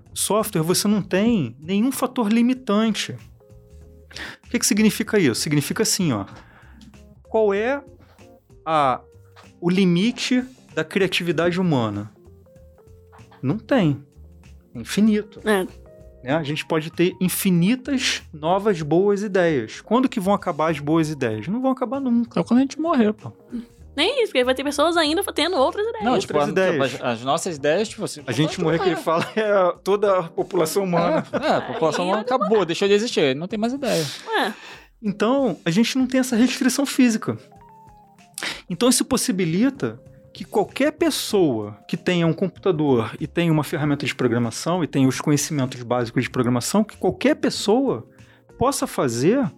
O 0.09 0.17
software 0.17 0.61
você 0.61 0.88
não 0.88 1.01
tem 1.01 1.53
nenhum 1.59 1.91
fator 1.91 2.31
limitante. 2.31 3.11
O 4.45 4.49
que, 4.49 4.57
que 4.57 4.65
significa 4.65 5.19
isso? 5.19 5.41
Significa 5.41 5.83
assim, 5.83 6.13
ó. 6.13 6.25
Qual 7.23 7.53
é 7.53 7.83
a, 8.65 9.01
o 9.62 9.70
limite 9.70 10.44
da 10.74 10.84
criatividade 10.84 11.60
humana? 11.60 12.12
Não 13.41 13.58
tem. 13.58 14.04
É 14.74 14.80
infinito. 14.80 15.39
É, 15.48 15.63
né? 16.24 16.36
A 16.36 16.44
gente 16.44 16.65
pode 16.65 16.89
ter 16.91 17.15
infinitas 17.22 18.24
novas 18.34 18.82
boas 18.82 19.22
ideias. 19.22 19.80
Quando 19.82 20.10
que 20.10 20.20
vão 20.20 20.34
acabar 20.34 20.72
as 20.72 20.80
boas 20.80 21.10
ideias? 21.10 21.48
Não 21.48 21.62
vão 21.62 21.72
acabar 21.72 22.00
nunca. 22.00 22.34
Só 22.39 22.44
quando 22.44 22.60
a 22.60 22.62
gente 22.63 22.80
morrer, 22.80 23.13
pô. 23.13 23.32
nem 23.96 24.24
isso, 24.24 24.32
porque 24.34 24.44
vai 24.44 24.56
ter 24.56 24.63
pessoas 24.63 24.98
ainda 24.98 25.24
tendo 25.34 25.56
outras 25.56 25.86
ideias. 25.88 26.04
Não, 26.04 26.12
outras 26.13 26.26
tipo, 26.26 26.39
as, 26.39 26.50
ideias. 26.50 26.96
as- 26.96 27.02
as 27.02 27.22
nossas 27.22 27.56
ideias, 27.56 27.88
tipo 27.89 28.04
assim. 28.04 28.24
A 28.26 28.32
gente 28.32 28.60
morrer, 28.60 28.80
que 28.80 28.89
ele 28.89 28.96
fala, 28.96 29.24
é 29.36 29.76
toda 29.84 30.20
a 30.20 30.24
população 30.24 30.84
humana. 30.84 31.26
É, 31.32 31.46
é, 31.46 31.52
a 31.58 31.62
população 31.62 32.13
Aí 32.13 32.22
acabou, 32.22 32.65
deixou 32.65 32.88
de 32.88 32.94
existir, 32.96 33.36
não 33.36 33.48
tem 33.48 33.60
mais 33.60 33.74
ideia. 33.74 34.04
É, 34.41 34.52
Então, 35.04 35.58
a 35.63 35.70
gente 35.70 35.96
não 35.98 36.08
tem 36.08 36.20
essa 36.20 36.36
restrição 36.36 36.86
física. 36.86 37.38
Então, 38.69 38.89
isso 38.89 39.06
possibilita 39.06 40.00
que 40.34 40.43
qualquer 40.43 40.91
pessoa 40.91 41.78
que 41.88 41.95
tenha 41.95 42.28
um 42.28 42.34
computador 42.34 43.15
e 43.19 43.26
tenha 43.28 43.52
uma 43.52 43.63
ferramenta 43.63 44.06
de 44.06 44.13
programação 44.13 44.84
e 44.84 44.88
tenha 44.88 45.08
os 45.08 45.21
conhecimentos 45.21 45.82
básicos 45.84 46.24
de 46.24 46.30
programação, 46.30 46.84
que 46.84 46.98
qualquer 46.98 47.36
pessoa 47.36 48.06
possa 48.58 48.86
fazer 48.86 49.50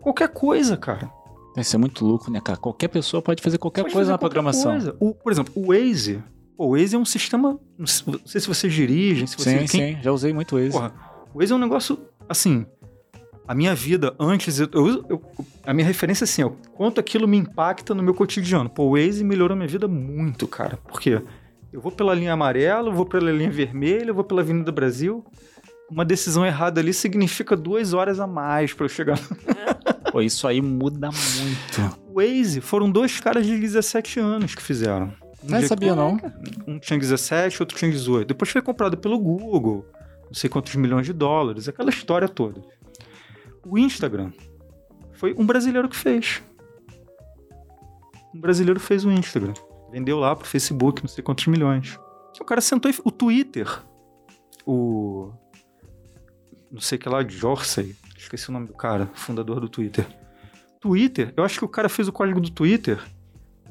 qualquer 0.00 0.28
coisa, 0.28 0.76
cara. 0.76 1.10
Vai 1.54 1.64
ser 1.64 1.78
muito 1.78 2.04
louco, 2.06 2.30
né, 2.30 2.40
cara? 2.40 2.56
Qualquer 2.56 2.88
pessoa 2.88 3.20
pode 3.20 3.42
fazer 3.42 3.58
qualquer 3.58 3.82
Pode 3.82 3.92
coisa 3.92 4.12
fazer 4.12 4.12
na 4.12 4.18
qualquer 4.18 4.34
programação. 4.34 4.70
coisa. 4.72 4.96
O- 5.00 5.14
por 5.14 5.32
exemplo, 5.32 5.52
o 5.56 5.66
Waze. 5.72 6.22
O 6.56 6.76
Waze 6.76 6.94
é 6.94 6.98
um 6.98 7.04
sistema. 7.04 7.58
Não 7.76 7.86
sei 7.86 8.40
se 8.40 8.46
vocês 8.46 8.72
dirigem, 8.72 9.26
se 9.26 9.36
você. 9.36 9.60
Sim, 9.60 9.66
sim, 9.66 9.98
já 10.00 10.12
usei 10.12 10.32
muito 10.32 10.58
isso. 10.60 10.76
Porra, 10.78 10.92
o 11.34 11.38
Waze 11.40 11.52
é 11.52 11.56
um 11.56 11.58
negócio, 11.58 11.98
assim, 12.28 12.64
a 13.50 13.54
minha 13.54 13.74
vida 13.74 14.14
antes, 14.18 14.60
eu, 14.60 14.68
eu- 14.72 15.04
eu- 15.08 15.22
a 15.66 15.74
minha 15.74 15.84
referência 15.86 16.22
é 16.22 16.26
assim, 16.26 16.44
ó, 16.44 16.50
quanto 16.74 17.00
aquilo 17.00 17.26
me 17.26 17.36
impacta 17.36 17.92
no 17.94 18.00
meu 18.02 18.14
cotidiano. 18.14 18.70
Pô, 18.70 18.84
o 18.84 18.90
Waze 18.92 19.24
melhorou 19.24 19.56
minha 19.56 19.68
vida 19.68 19.88
muito, 19.88 20.46
cara. 20.46 20.76
Por 20.86 21.00
quê? 21.00 21.20
Eu 21.72 21.80
vou 21.80 21.90
pela 21.90 22.14
linha 22.14 22.32
amarela, 22.32 22.88
eu 22.88 22.92
vou 22.92 23.04
pela 23.04 23.30
linha 23.32 23.50
vermelha, 23.50 24.10
eu 24.10 24.14
vou 24.14 24.22
pela 24.22 24.40
Avenida 24.40 24.70
Brasil. 24.70 25.24
Uma 25.90 26.04
decisão 26.04 26.46
errada 26.46 26.80
ali 26.80 26.92
significa 26.94 27.56
duas 27.56 27.92
horas 27.92 28.20
a 28.20 28.26
mais 28.26 28.72
pra 28.72 28.84
eu 28.84 28.88
chegar. 28.88 29.18
Pô, 30.12 30.20
isso 30.22 30.46
aí 30.46 30.60
muda 30.62 31.08
muito. 31.10 31.98
O 32.08 32.20
Waze 32.20 32.60
foram 32.60 32.88
dois 32.88 33.18
caras 33.18 33.44
de 33.44 33.58
17 33.58 34.20
anos 34.20 34.54
que 34.54 34.62
fizeram. 34.62 35.12
Um 35.42 35.50
Não 35.50 35.62
sabia, 35.62 35.94
não. 35.96 36.18
Um 36.68 36.78
tinha 36.78 36.98
17, 36.98 37.60
outro 37.62 37.76
tinha 37.76 37.90
18. 37.90 38.28
Depois 38.28 38.48
foi 38.50 38.62
comprado 38.62 38.96
pelo 38.96 39.18
Google, 39.18 39.84
não 40.26 40.34
sei 40.34 40.48
quantos 40.50 40.74
milhões 40.76 41.06
de 41.06 41.12
dólares, 41.12 41.68
aquela 41.68 41.90
história 41.90 42.28
toda. 42.28 42.60
O 43.64 43.78
Instagram 43.78 44.32
foi 45.12 45.34
um 45.36 45.46
brasileiro 45.46 45.88
que 45.88 45.96
fez. 45.96 46.42
Um 48.34 48.40
brasileiro 48.40 48.80
fez 48.80 49.04
o 49.04 49.10
Instagram. 49.10 49.54
Vendeu 49.90 50.18
lá 50.18 50.34
pro 50.34 50.46
Facebook, 50.46 51.02
não 51.02 51.08
sei 51.08 51.22
quantos 51.22 51.46
milhões. 51.46 51.98
O 52.40 52.44
cara 52.44 52.60
sentou 52.60 52.90
e. 52.90 52.94
O 53.04 53.10
Twitter. 53.10 53.68
O. 54.64 55.32
Não 56.70 56.80
sei 56.80 56.96
que 56.96 57.08
lá, 57.08 57.22
Dorsey. 57.22 57.96
Esqueci 58.16 58.48
o 58.48 58.52
nome 58.52 58.66
do 58.66 58.74
cara, 58.74 59.10
fundador 59.14 59.60
do 59.60 59.68
Twitter. 59.68 60.06
Twitter, 60.80 61.34
eu 61.36 61.44
acho 61.44 61.58
que 61.58 61.64
o 61.64 61.68
cara 61.68 61.88
fez 61.88 62.08
o 62.08 62.12
código 62.12 62.40
do 62.40 62.50
Twitter 62.50 62.98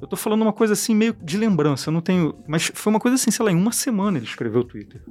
eu 0.01 0.07
tô 0.07 0.15
falando 0.15 0.41
uma 0.41 0.53
coisa 0.53 0.73
assim, 0.73 0.95
meio 0.95 1.13
de 1.13 1.37
lembrança, 1.37 1.89
eu 1.89 1.93
não 1.93 2.01
tenho. 2.01 2.35
Mas 2.47 2.71
foi 2.73 2.91
uma 2.91 2.99
coisa 2.99 3.15
assim, 3.15 3.31
sei 3.31 3.43
lá, 3.43 3.51
em 3.51 3.55
uma 3.55 3.71
semana 3.71 4.17
ele 4.17 4.25
escreveu 4.25 4.61
o 4.61 4.63
Twitter. 4.63 5.01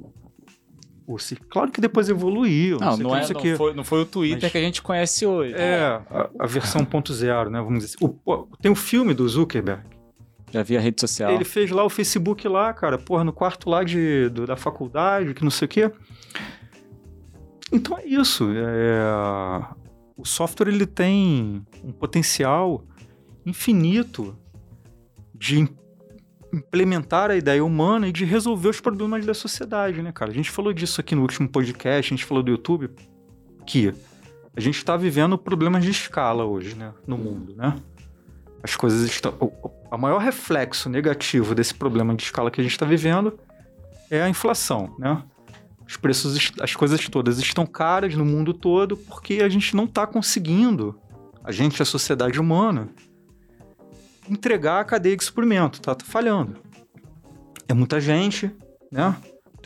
Claro 1.49 1.71
que 1.71 1.81
depois 1.81 2.07
evoluiu, 2.09 2.77
não, 2.79 2.91
Não, 2.91 2.97
não, 2.97 3.15
é, 3.15 3.21
não 3.33 3.57
foi, 3.57 3.73
não 3.73 3.83
foi 3.83 4.01
o 4.01 4.05
Twitter 4.05 4.39
Mas- 4.43 4.51
que 4.51 4.57
a 4.57 4.61
gente 4.61 4.81
conhece 4.81 5.25
hoje. 5.25 5.53
É, 5.55 6.01
a, 6.09 6.29
a 6.39 6.45
versão 6.47 6.85
ponto 6.85 7.13
zero, 7.13 7.49
né? 7.49 7.59
Vamos 7.61 7.83
dizer 7.83 7.95
assim. 7.97 8.15
O- 8.25 8.47
tem 8.61 8.71
o 8.71 8.75
filme 8.75 9.13
do 9.13 9.27
Zuckerberg. 9.27 9.81
Já 10.51 10.63
vi 10.63 10.75
a 10.77 10.79
rede 10.79 10.99
social. 11.01 11.31
Ele 11.31 11.45
fez 11.45 11.69
lá 11.71 11.83
o 11.83 11.89
Facebook 11.89 12.47
lá, 12.47 12.73
cara, 12.73 12.97
porra, 12.97 13.23
no 13.23 13.31
quarto 13.33 13.69
lá 13.69 13.83
de, 13.83 14.29
do- 14.29 14.45
da 14.47 14.55
faculdade, 14.55 15.33
que 15.33 15.43
não 15.43 15.51
sei 15.51 15.65
o 15.65 15.69
quê. 15.69 15.91
Então 17.71 17.97
é 17.97 18.05
isso. 18.05 18.49
é, 18.55 19.65
O 20.17 20.25
software 20.25 20.67
ele 20.69 20.85
tem 20.85 21.63
um 21.83 21.91
potencial 21.91 22.83
infinito 23.45 24.35
de, 25.33 25.67
implementar 26.53 27.31
a 27.31 27.35
ideia 27.35 27.63
humana 27.63 28.07
e 28.07 28.11
de 28.11 28.25
resolver 28.25 28.69
os 28.69 28.81
problemas 28.81 29.25
da 29.25 29.33
sociedade, 29.33 30.01
né, 30.01 30.11
cara? 30.11 30.31
A 30.31 30.33
gente 30.33 30.49
falou 30.49 30.73
disso 30.73 30.99
aqui 30.99 31.15
no 31.15 31.21
último 31.21 31.47
podcast, 31.47 32.13
a 32.13 32.15
gente 32.15 32.25
falou 32.25 32.43
do 32.43 32.51
YouTube, 32.51 32.89
que 33.65 33.93
a 34.55 34.59
gente 34.59 34.77
está 34.77 34.97
vivendo 34.97 35.37
problemas 35.37 35.83
de 35.83 35.91
escala 35.91 36.43
hoje, 36.43 36.75
né, 36.75 36.93
no 37.05 37.17
mundo, 37.17 37.55
né? 37.55 37.75
As 38.61 38.75
coisas 38.75 39.09
estão. 39.09 39.33
O 39.39 39.97
maior 39.97 40.19
reflexo 40.19 40.89
negativo 40.89 41.55
desse 41.55 41.73
problema 41.73 42.13
de 42.13 42.23
escala 42.23 42.51
que 42.51 42.59
a 42.59 42.63
gente 42.63 42.73
está 42.73 42.85
vivendo 42.85 43.39
é 44.09 44.21
a 44.21 44.29
inflação, 44.29 44.95
né? 44.99 45.23
Os 45.87 45.97
preços, 45.97 46.51
as 46.61 46.75
coisas 46.75 47.07
todas 47.09 47.39
estão 47.39 47.65
caras 47.65 48.13
no 48.15 48.25
mundo 48.25 48.53
todo 48.53 48.97
porque 48.97 49.35
a 49.35 49.49
gente 49.49 49.75
não 49.75 49.85
está 49.85 50.05
conseguindo, 50.05 50.99
a 51.43 51.51
gente, 51.51 51.81
a 51.81 51.85
sociedade 51.85 52.39
humana, 52.39 52.89
entregar 54.29 54.79
a 54.79 54.83
cadeia 54.83 55.17
de 55.17 55.23
suprimento, 55.23 55.81
tá, 55.81 55.95
tá 55.95 56.05
falhando. 56.05 56.57
É 57.67 57.73
muita 57.73 57.99
gente, 57.99 58.51
né? 58.91 59.15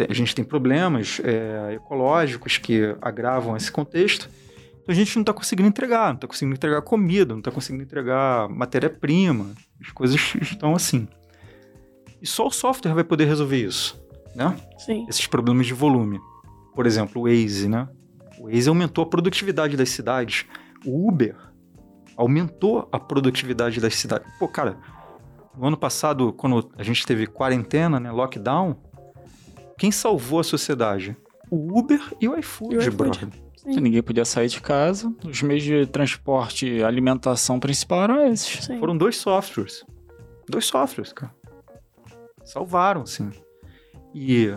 A 0.09 0.13
gente 0.13 0.33
tem 0.33 0.43
problemas 0.43 1.21
é, 1.23 1.75
ecológicos 1.75 2.57
que 2.57 2.95
agravam 3.01 3.55
esse 3.55 3.71
contexto. 3.71 4.29
Então 4.81 4.91
a 4.91 4.93
gente 4.93 5.15
não 5.15 5.21
está 5.21 5.33
conseguindo 5.33 5.69
entregar, 5.69 6.07
não 6.07 6.15
está 6.15 6.27
conseguindo 6.27 6.55
entregar 6.55 6.81
comida, 6.81 7.33
não 7.33 7.39
está 7.39 7.51
conseguindo 7.51 7.83
entregar 7.83 8.49
matéria-prima. 8.49 9.51
As 9.79 9.91
coisas 9.91 10.19
estão 10.41 10.75
assim. 10.75 11.07
E 12.21 12.27
só 12.27 12.47
o 12.47 12.51
software 12.51 12.93
vai 12.93 13.03
poder 13.03 13.25
resolver 13.25 13.63
isso, 13.63 14.01
né? 14.35 14.55
Sim. 14.77 15.05
Esses 15.07 15.27
problemas 15.27 15.67
de 15.67 15.73
volume. 15.73 16.19
Por 16.73 16.85
exemplo, 16.87 17.21
o 17.21 17.25
Waze, 17.25 17.69
né? 17.69 17.87
O 18.39 18.49
Waze 18.49 18.67
aumentou 18.67 19.03
a 19.03 19.07
produtividade 19.07 19.77
das 19.77 19.89
cidades. 19.89 20.45
O 20.85 21.07
Uber 21.07 21.35
aumentou 22.17 22.87
a 22.91 22.99
produtividade 22.99 23.79
das 23.81 23.95
cidades. 23.95 24.27
Pô, 24.39 24.47
cara, 24.47 24.77
no 25.57 25.67
ano 25.67 25.77
passado, 25.77 26.33
quando 26.33 26.69
a 26.77 26.83
gente 26.83 27.05
teve 27.05 27.27
quarentena, 27.27 27.99
né, 27.99 28.11
lockdown, 28.11 28.75
quem 29.77 29.91
salvou 29.91 30.39
a 30.39 30.43
sociedade? 30.43 31.15
O 31.49 31.77
Uber 31.79 32.01
e 32.19 32.27
o 32.27 32.37
iFood, 32.39 32.73
E 32.73 32.77
o 32.77 32.81
iFood. 32.81 32.95
brother. 32.97 33.29
Sim. 33.57 33.79
Ninguém 33.79 34.03
podia 34.03 34.25
sair 34.25 34.47
de 34.49 34.59
casa. 34.61 35.13
Os 35.25 35.41
meios 35.41 35.63
de 35.63 35.85
transporte 35.85 36.67
e 36.67 36.83
alimentação 36.83 37.59
principal 37.59 38.03
eram 38.03 38.25
esses. 38.27 38.65
Sim. 38.65 38.77
Foram 38.79 38.97
dois 38.97 39.15
softwares. 39.17 39.85
Dois 40.49 40.65
softwares, 40.65 41.13
cara. 41.13 41.33
Salvaram, 42.43 43.05
sim. 43.05 43.29
E 44.13 44.53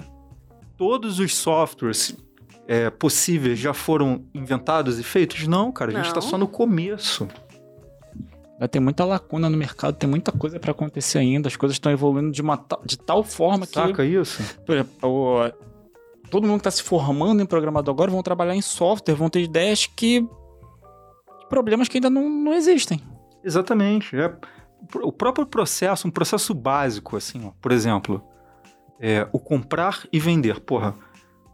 todos 0.76 1.18
os 1.20 1.34
softwares 1.36 2.16
é, 2.66 2.90
possíveis 2.90 3.58
já 3.58 3.72
foram 3.72 4.24
inventados 4.34 4.98
e 4.98 5.04
feitos? 5.04 5.46
Não, 5.46 5.70
cara. 5.70 5.92
A 5.92 5.94
gente 6.02 6.06
Não. 6.08 6.14
tá 6.14 6.20
só 6.20 6.36
no 6.36 6.48
começo. 6.48 7.28
Vai 8.58 8.68
ter 8.68 8.80
muita 8.80 9.04
lacuna 9.04 9.50
no 9.50 9.56
mercado, 9.56 9.96
tem 9.96 10.08
muita 10.08 10.32
coisa 10.32 10.58
para 10.58 10.70
acontecer 10.70 11.18
ainda. 11.18 11.46
As 11.48 11.56
coisas 11.56 11.74
estão 11.76 11.92
evoluindo 11.92 12.30
de, 12.32 12.40
uma 12.40 12.58
de 12.84 12.96
tal 12.98 13.22
forma 13.22 13.66
que 13.66 13.74
Saca 13.74 14.04
isso? 14.04 14.42
Por 14.64 14.74
exemplo, 14.74 15.10
o- 15.10 15.52
todo 16.30 16.46
mundo 16.46 16.54
que 16.62 16.68
está 16.68 16.70
se 16.70 16.82
formando 16.82 17.42
em 17.42 17.46
programador 17.46 17.92
agora 17.94 18.10
vão 18.10 18.22
trabalhar 18.22 18.54
em 18.54 18.62
software, 18.62 19.14
vão 19.14 19.28
ter 19.28 19.40
ideias 19.42 19.86
que. 19.86 20.26
problemas 21.48 21.88
que 21.88 21.98
ainda 21.98 22.10
não, 22.10 22.28
não 22.28 22.54
existem. 22.54 23.00
Exatamente. 23.44 24.16
É, 24.16 24.34
o 25.02 25.12
próprio 25.12 25.46
processo, 25.46 26.08
um 26.08 26.10
processo 26.10 26.54
básico, 26.54 27.16
assim, 27.16 27.46
ó, 27.46 27.50
por 27.60 27.70
exemplo, 27.72 28.22
é, 29.00 29.28
o 29.32 29.38
comprar 29.38 30.02
e 30.12 30.18
vender. 30.18 30.60
Porra, 30.60 30.94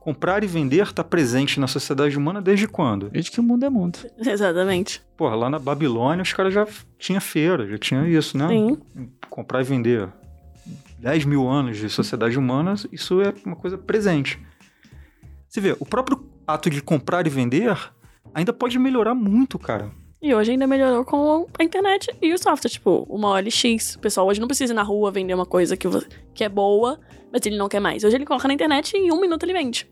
comprar 0.03 0.43
e 0.43 0.47
vender 0.49 0.83
está 0.83 1.05
presente 1.05 1.61
na 1.61 1.69
sociedade 1.69 2.19
humana 2.19 2.43
desde 2.43 2.67
quando? 2.67 3.09
Desde 3.09 3.31
que 3.31 3.39
o 3.39 3.43
mundo 3.43 3.65
é 3.65 3.71
mundo. 3.71 3.99
Exatamente. 4.19 5.01
Porra, 5.17 5.37
lá 5.37 5.49
na 5.49 5.61
Babilônia 5.61 6.23
os 6.23 6.33
caras 6.33 6.53
já 6.53 6.67
tinha 6.99 7.21
feira, 7.21 7.69
já 7.69 7.79
tinha 7.79 8.09
isso, 8.09 8.37
né? 8.37 8.49
Sim. 8.49 8.79
Comprar 9.31 9.61
e 9.61 9.65
vender. 9.65 10.09
10 10.99 11.25
mil 11.25 11.49
anos 11.49 11.77
de 11.77 11.89
sociedade 11.89 12.39
humana, 12.39 12.75
isso 12.91 13.21
é 13.21 13.33
uma 13.45 13.57
coisa 13.57 13.79
presente. 13.79 14.41
Você 15.49 15.61
vê, 15.61 15.77
o 15.79 15.87
próprio 15.87 16.25
ato 16.47 16.69
de 16.69 16.83
comprar 16.83 17.27
e 17.27 17.31
vender 17.31 17.77
ainda 18.35 18.53
pode 18.53 18.79
melhorar 18.79 19.15
muito, 19.15 19.59
cara. 19.59 19.91
E 20.21 20.35
hoje 20.35 20.53
ainda 20.53 20.67
melhorou 20.67 21.05
com 21.05 21.49
a 21.59 21.65
internet 21.65 22.09
e 22.21 22.33
o 22.33 22.39
software. 22.39 22.71
Tipo, 22.71 23.05
uma 23.09 23.31
OLX. 23.31 23.97
O 23.97 23.99
pessoal 23.99 24.27
hoje 24.27 24.41
não 24.41 24.47
precisa 24.47 24.73
ir 24.73 24.77
na 24.77 24.83
rua 24.83 25.11
vender 25.11 25.35
uma 25.35 25.47
coisa 25.47 25.77
que, 25.77 25.89
que 26.33 26.45
é 26.45 26.49
boa, 26.49 27.01
mas 27.33 27.45
ele 27.47 27.57
não 27.57 27.69
quer 27.69 27.81
mais. 27.81 28.05
Hoje 28.05 28.17
ele 28.17 28.27
coloca 28.27 28.47
na 28.47 28.55
internet 28.55 28.93
e 28.95 28.99
em 28.99 29.13
um 29.13 29.21
minuto 29.21 29.43
ele 29.45 29.53
vende. 29.53 29.89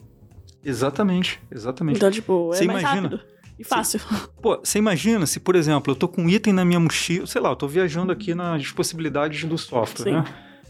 Exatamente, 0.65 1.41
exatamente. 1.51 1.97
Então, 1.97 2.11
tipo, 2.11 2.51
é 2.53 2.57
Você 2.59 2.67
mais 2.67 2.81
imagina? 2.83 3.09
rápido. 3.09 3.21
E 3.59 3.65
fácil. 3.65 4.01
Pô, 4.41 4.59
você 4.63 4.79
imagina 4.79 5.27
se, 5.27 5.39
por 5.41 5.55
exemplo, 5.55 5.93
eu 5.93 5.97
tô 5.97 6.09
com 6.09 6.23
um 6.23 6.29
item 6.29 6.53
na 6.53 6.65
minha 6.65 6.81
mochila, 6.81 7.27
sei 7.27 7.41
lá, 7.41 7.51
eu 7.51 7.57
tô 7.57 7.67
viajando 7.69 8.11
aqui 8.13 8.35
nas 8.35 8.71
possibilidades 8.73 9.45
do 9.45 9.59
software, 9.59 10.05
Sim. 10.05 10.13
né? 10.13 10.25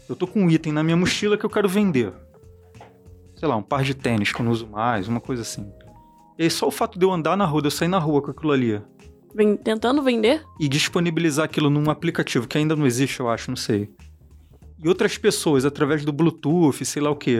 Eu 0.09 0.15
tô 0.15 0.27
com 0.27 0.41
um 0.41 0.49
item 0.49 0.73
na 0.73 0.83
minha 0.83 0.97
mochila 0.97 1.37
que 1.37 1.45
eu 1.45 1.49
quero 1.49 1.69
vender. 1.69 2.11
Sei 3.35 3.47
lá, 3.47 3.55
um 3.55 3.63
par 3.63 3.83
de 3.83 3.93
tênis 3.93 4.31
que 4.33 4.41
eu 4.41 4.45
não 4.45 4.51
uso 4.51 4.67
mais, 4.67 5.07
uma 5.07 5.21
coisa 5.21 5.41
assim. 5.41 5.71
E 6.37 6.43
aí 6.43 6.49
só 6.49 6.67
o 6.67 6.71
fato 6.71 6.99
de 6.99 7.05
eu 7.05 7.11
andar 7.11 7.37
na 7.37 7.45
rua, 7.45 7.61
de 7.61 7.67
eu 7.67 7.71
sair 7.71 7.87
na 7.87 7.97
rua 7.99 8.21
com 8.21 8.31
aquilo 8.31 8.51
ali 8.51 8.81
Vem 9.33 9.55
tentando 9.55 10.01
vender. 10.01 10.43
e 10.59 10.67
disponibilizar 10.67 11.45
aquilo 11.45 11.69
num 11.69 11.89
aplicativo 11.89 12.45
que 12.47 12.57
ainda 12.57 12.75
não 12.75 12.85
existe, 12.85 13.19
eu 13.21 13.29
acho, 13.29 13.49
não 13.49 13.55
sei. 13.55 13.89
E 14.83 14.87
outras 14.89 15.17
pessoas, 15.17 15.65
através 15.65 16.03
do 16.03 16.11
Bluetooth, 16.11 16.83
sei 16.85 17.01
lá 17.01 17.09
o 17.11 17.15
que, 17.15 17.37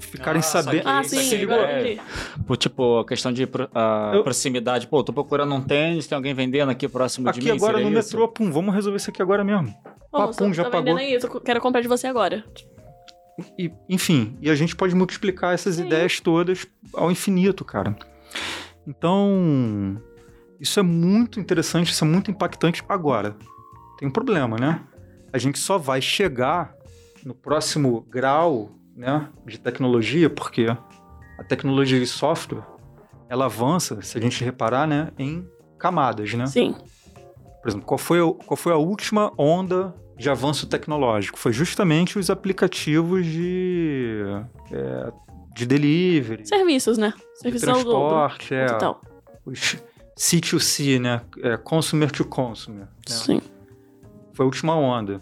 ficarem 0.00 0.40
Ah, 0.40 0.42
sabendo. 0.42 0.88
Ah, 0.88 1.02
sim, 1.04 1.18
se 1.18 1.36
ligou, 1.36 1.54
agora 1.54 1.70
é. 1.88 1.98
Por, 2.46 2.56
tipo, 2.56 2.98
a 3.00 3.06
questão 3.06 3.32
de 3.32 3.46
a 3.74 4.12
Eu- 4.14 4.22
proximidade. 4.24 4.86
Pô, 4.86 5.02
tô 5.04 5.12
procurando 5.12 5.54
um 5.54 5.60
tênis, 5.60 6.06
tem 6.06 6.16
alguém 6.16 6.34
vendendo 6.34 6.70
aqui 6.70 6.88
próximo 6.88 7.24
de 7.24 7.38
Aqui 7.38 7.44
mim. 7.44 7.50
agora 7.56 7.74
seria 7.76 7.90
no 7.90 7.98
isso? 7.98 8.08
metrô, 8.16 8.28
pum, 8.28 8.50
vamos 8.50 8.74
resolver 8.74 8.96
isso 8.96 9.10
aqui 9.10 9.20
agora 9.22 9.44
mesmo. 9.44 9.68
Ô, 10.10 10.18
Papum, 10.26 10.52
já 10.52 10.64
tá 10.64 10.70
pagou. 10.70 10.84
vendendo 10.94 10.98
aí, 11.06 11.12
eu 11.14 11.20
tô- 11.20 11.40
quero 11.40 11.60
comprar 11.60 11.80
de 11.82 11.88
você 11.88 12.06
agora. 12.06 12.44
E, 13.58 13.70
enfim, 13.88 14.36
e 14.42 14.50
a 14.50 14.54
gente 14.54 14.74
pode 14.76 14.94
multiplicar 14.94 15.54
essas 15.54 15.76
Sim. 15.76 15.86
ideias 15.86 16.20
todas 16.20 16.66
ao 16.94 17.10
infinito, 17.10 17.64
cara. 17.64 17.96
Então, 18.86 20.00
isso 20.60 20.78
é 20.78 20.82
muito 20.82 21.38
interessante, 21.40 21.90
isso 21.92 22.04
é 22.04 22.06
muito 22.08 22.30
impactante. 22.30 22.82
Agora, 22.88 23.36
tem 23.98 24.08
um 24.08 24.12
problema, 24.12 24.56
né? 24.58 24.80
A 25.32 25.38
gente 25.38 25.58
só 25.58 25.78
vai 25.78 26.00
chegar 26.00 26.74
no 27.24 27.34
próximo 27.34 28.02
grau 28.02 28.70
né, 28.94 29.28
de 29.46 29.58
tecnologia, 29.58 30.28
porque 30.28 30.66
a 31.38 31.44
tecnologia 31.44 31.98
de 31.98 32.06
software, 32.06 32.62
ela 33.28 33.46
avança, 33.46 34.00
se 34.02 34.18
a 34.18 34.20
gente 34.20 34.44
reparar, 34.44 34.86
né, 34.86 35.10
em 35.18 35.46
camadas, 35.78 36.34
né? 36.34 36.46
Sim. 36.46 36.74
Por 37.62 37.68
exemplo, 37.68 37.86
qual 37.86 37.98
foi, 37.98 38.18
a- 38.20 38.44
qual 38.44 38.56
foi 38.56 38.72
a 38.72 38.76
última 38.76 39.32
onda 39.38 39.94
de 40.18 40.28
avanço 40.28 40.66
tecnológico? 40.66 41.38
Foi 41.38 41.52
justamente 41.52 42.18
os 42.18 42.28
aplicativos 42.28 43.24
de, 43.24 44.22
é, 44.70 45.12
de 45.54 45.64
delivery, 45.66 46.46
Serviços, 46.46 46.98
né? 46.98 47.14
de 47.16 47.38
Serviços 47.40 47.68
ao 47.68 47.82
dobro. 47.84 48.08
transporte, 48.08 48.54
é, 48.54 48.66
os 49.46 49.76
C2C, 50.18 50.98
né? 51.00 51.22
É, 51.42 51.56
consumer 51.56 52.10
to 52.10 52.24
consumer. 52.24 52.82
né? 52.82 52.88
Sim. 53.06 53.40
Foi 54.32 54.44
a 54.44 54.46
última 54.46 54.74
onda. 54.74 55.20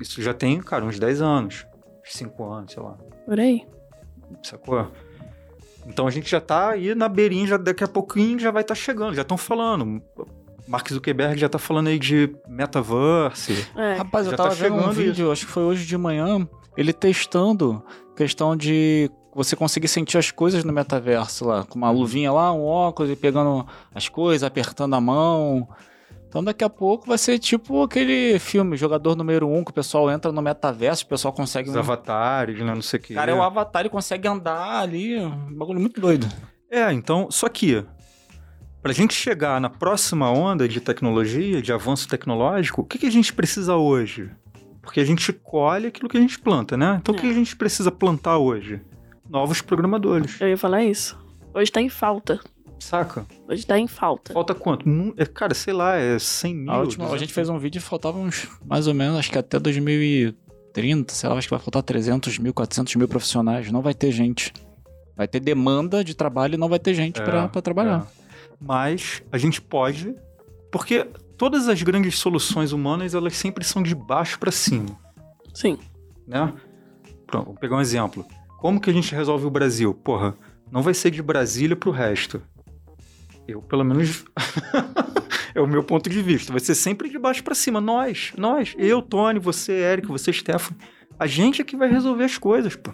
Isso 0.00 0.22
já 0.22 0.34
tem, 0.34 0.60
cara, 0.60 0.84
uns 0.84 0.98
10 0.98 1.22
anos, 1.22 1.66
uns 2.04 2.12
5 2.12 2.44
anos, 2.44 2.72
sei 2.72 2.82
lá. 2.82 2.96
Por 3.24 3.40
aí. 3.40 3.66
Sacou? 4.42 4.90
Então 5.86 6.06
a 6.06 6.10
gente 6.10 6.28
já 6.28 6.40
tá 6.40 6.70
aí 6.70 6.94
na 6.94 7.08
beirinha, 7.08 7.46
já 7.46 7.56
daqui 7.56 7.84
a 7.84 7.88
pouquinho 7.88 8.38
já 8.38 8.50
vai 8.50 8.62
estar 8.62 8.74
chegando, 8.74 9.14
já 9.14 9.22
estão 9.22 9.36
falando. 9.36 10.02
Mark 10.66 10.90
Zuckerberg 10.90 11.38
já 11.38 11.48
tá 11.48 11.58
falando 11.58 11.88
aí 11.88 11.98
de 11.98 12.34
metaverse. 12.48 13.66
É. 13.76 13.94
Rapaz, 13.94 14.26
eu 14.26 14.32
Já 14.32 14.36
tava 14.36 14.48
tá 14.50 14.54
vendo 14.56 14.74
um 14.76 14.90
vídeo, 14.90 15.30
acho 15.30 15.46
que 15.46 15.52
foi 15.52 15.62
hoje 15.62 15.86
de 15.86 15.96
manhã, 15.96 16.46
ele 16.76 16.92
testando 16.92 17.82
questão 18.16 18.56
de 18.56 19.10
você 19.32 19.54
conseguir 19.54 19.86
sentir 19.86 20.18
as 20.18 20.30
coisas 20.30 20.64
no 20.64 20.72
metaverso 20.72 21.46
lá, 21.46 21.62
com 21.64 21.76
uma 21.76 21.90
luvinha 21.90 22.32
lá, 22.32 22.52
um 22.52 22.64
óculos 22.64 23.12
e 23.12 23.16
pegando 23.16 23.66
as 23.94 24.08
coisas, 24.08 24.42
apertando 24.42 24.94
a 24.94 25.00
mão. 25.00 25.68
Então 26.28 26.42
daqui 26.44 26.64
a 26.64 26.68
pouco 26.68 27.06
vai 27.06 27.16
ser 27.18 27.38
tipo 27.38 27.82
aquele 27.82 28.38
filme, 28.38 28.76
Jogador 28.76 29.16
Número 29.16 29.48
1, 29.48 29.64
que 29.64 29.70
o 29.70 29.74
pessoal 29.74 30.10
entra 30.10 30.30
no 30.32 30.42
metaverso, 30.42 31.04
o 31.04 31.08
pessoal 31.08 31.32
consegue... 31.32 31.70
Os 31.70 31.76
um- 31.76 31.78
avatares, 31.78 32.58
né? 32.58 32.74
Não 32.74 32.82
sei 32.82 32.98
o 32.98 33.02
que. 33.02 33.14
Cara, 33.14 33.30
é 33.30 33.34
o 33.34 33.42
avatar, 33.42 33.80
ele 33.82 33.88
consegue 33.88 34.26
andar 34.28 34.80
ali, 34.80 35.18
um 35.18 35.54
bagulho 35.54 35.80
muito 35.80 36.00
doido. 36.00 36.26
É, 36.70 36.92
então, 36.92 37.28
só 37.30 37.48
que 37.48 37.82
pra 38.82 38.92
gente 38.92 39.14
chegar 39.14 39.60
na 39.60 39.70
próxima 39.70 40.30
onda 40.30 40.68
de 40.68 40.80
tecnologia, 40.80 41.62
de 41.62 41.72
avanço 41.72 42.08
tecnológico, 42.08 42.82
o 42.82 42.84
que, 42.84 42.98
que 42.98 43.06
a 43.06 43.10
gente 43.10 43.32
precisa 43.32 43.76
hoje? 43.76 44.28
Porque 44.82 45.00
a 45.00 45.04
gente 45.04 45.32
colhe 45.32 45.86
aquilo 45.86 46.08
que 46.08 46.16
a 46.16 46.20
gente 46.20 46.38
planta, 46.38 46.76
né? 46.76 46.98
Então 47.00 47.14
o 47.14 47.18
que 47.18 47.26
É. 47.26 47.30
a 47.30 47.34
gente 47.34 47.56
precisa 47.56 47.90
plantar 47.90 48.38
hoje? 48.38 48.80
Novos 49.28 49.60
programadores. 49.60 50.40
Eu 50.40 50.48
ia 50.48 50.58
falar 50.58 50.84
isso. 50.84 51.18
Hoje 51.54 51.72
tá 51.72 51.80
em 51.80 51.88
falta. 51.88 52.38
Saca? 52.78 53.26
Hoje 53.48 53.66
tá 53.66 53.78
em 53.78 53.86
falta. 53.86 54.32
Falta 54.32 54.54
quanto? 54.54 54.84
É, 55.16 55.24
cara, 55.26 55.54
sei 55.54 55.72
lá, 55.72 55.96
é 55.96 56.18
100 56.18 56.54
mil. 56.54 56.70
A, 56.72 56.78
última, 56.78 57.04
a 57.04 57.08
200 57.08 57.20
gente 57.20 57.32
fez 57.34 57.48
um 57.48 57.58
vídeo 57.58 57.78
e 57.78 57.82
faltava 57.82 58.18
uns, 58.18 58.48
mais 58.64 58.86
ou 58.86 58.94
menos, 58.94 59.18
acho 59.18 59.30
que 59.30 59.38
até 59.38 59.58
2030, 59.58 61.12
sei 61.12 61.28
lá, 61.28 61.36
acho 61.36 61.48
que 61.48 61.54
vai 61.54 61.60
faltar 61.62 61.82
300 61.82 62.38
mil, 62.38 62.52
400 62.54 62.94
mil 62.96 63.08
profissionais. 63.08 63.70
Não 63.72 63.82
vai 63.82 63.94
ter 63.94 64.12
gente. 64.12 64.52
Vai 65.16 65.26
ter 65.26 65.40
demanda 65.40 66.04
de 66.04 66.14
trabalho 66.14 66.54
e 66.54 66.58
não 66.58 66.68
vai 66.68 66.78
ter 66.78 66.92
gente 66.94 67.20
É, 67.20 67.24
pra 67.24 67.48
pra 67.48 67.62
trabalhar. 67.62 68.06
é. 68.22 68.26
Mas 68.60 69.22
a 69.32 69.38
gente 69.38 69.60
pode, 69.60 70.14
porque 70.70 71.04
todas 71.36 71.68
as 71.68 71.82
grandes 71.82 72.18
soluções 72.18 72.72
humanas, 72.72 73.14
elas 73.14 73.36
sempre 73.36 73.64
são 73.64 73.82
de 73.82 73.94
baixo 73.94 74.38
pra 74.38 74.50
cima. 74.52 74.98
Sim. 75.52 75.78
né? 76.26 76.52
Pronto, 77.26 77.46
vamos 77.46 77.60
pegar 77.60 77.76
um 77.76 77.80
exemplo. 77.80 78.24
Como 78.58 78.80
que 78.80 78.88
a 78.90 78.92
gente 78.92 79.14
resolve 79.14 79.46
o 79.46 79.50
Brasil? 79.50 79.92
Porra, 79.92 80.34
não 80.70 80.82
vai 80.82 80.94
ser 80.94 81.10
de 81.10 81.22
Brasília 81.22 81.74
pro 81.76 81.90
resto. 81.90 82.40
Eu, 83.46 83.62
pelo 83.62 83.84
menos, 83.84 84.24
é 85.54 85.60
o 85.60 85.66
meu 85.66 85.82
ponto 85.82 86.10
de 86.10 86.20
vista. 86.20 86.52
Vai 86.52 86.60
ser 86.60 86.74
sempre 86.74 87.08
de 87.08 87.18
baixo 87.18 87.44
pra 87.44 87.54
cima. 87.54 87.80
Nós, 87.80 88.32
nós. 88.36 88.74
Eu, 88.76 89.00
Tony, 89.00 89.38
você, 89.38 89.72
Eric, 89.72 90.08
você, 90.08 90.32
Stephanie. 90.32 90.80
A 91.18 91.26
gente 91.26 91.62
é 91.62 91.64
que 91.64 91.76
vai 91.76 91.88
resolver 91.88 92.24
as 92.24 92.36
coisas, 92.36 92.76
pô. 92.76 92.92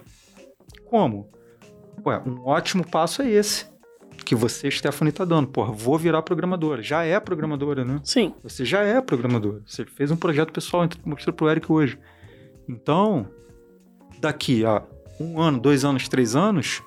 Como? 0.85 1.29
Ué, 2.05 2.21
um 2.25 2.45
ótimo 2.45 2.85
passo 2.87 3.21
é 3.21 3.29
esse. 3.29 3.65
Que 4.23 4.35
você, 4.35 4.69
Stephanie, 4.69 5.11
tá 5.11 5.25
dando. 5.25 5.47
Porra, 5.47 5.73
vou 5.73 5.97
virar 5.97 6.21
programadora. 6.21 6.81
Já 6.81 7.03
é 7.03 7.19
programadora, 7.19 7.83
né? 7.83 7.99
Sim. 8.03 8.33
Você 8.43 8.63
já 8.63 8.81
é 8.81 9.01
programador. 9.01 9.61
Você 9.65 9.85
fez 9.85 10.11
um 10.11 10.15
projeto 10.15 10.53
pessoal, 10.53 10.85
então 10.85 10.99
mostrou 11.03 11.33
pro 11.33 11.49
Eric 11.49 11.69
hoje. 11.71 11.99
Então, 12.69 13.27
daqui 14.19 14.63
a 14.63 14.83
um 15.19 15.41
ano, 15.41 15.59
dois 15.59 15.83
anos, 15.83 16.07
três 16.07 16.35
anos, 16.35 16.81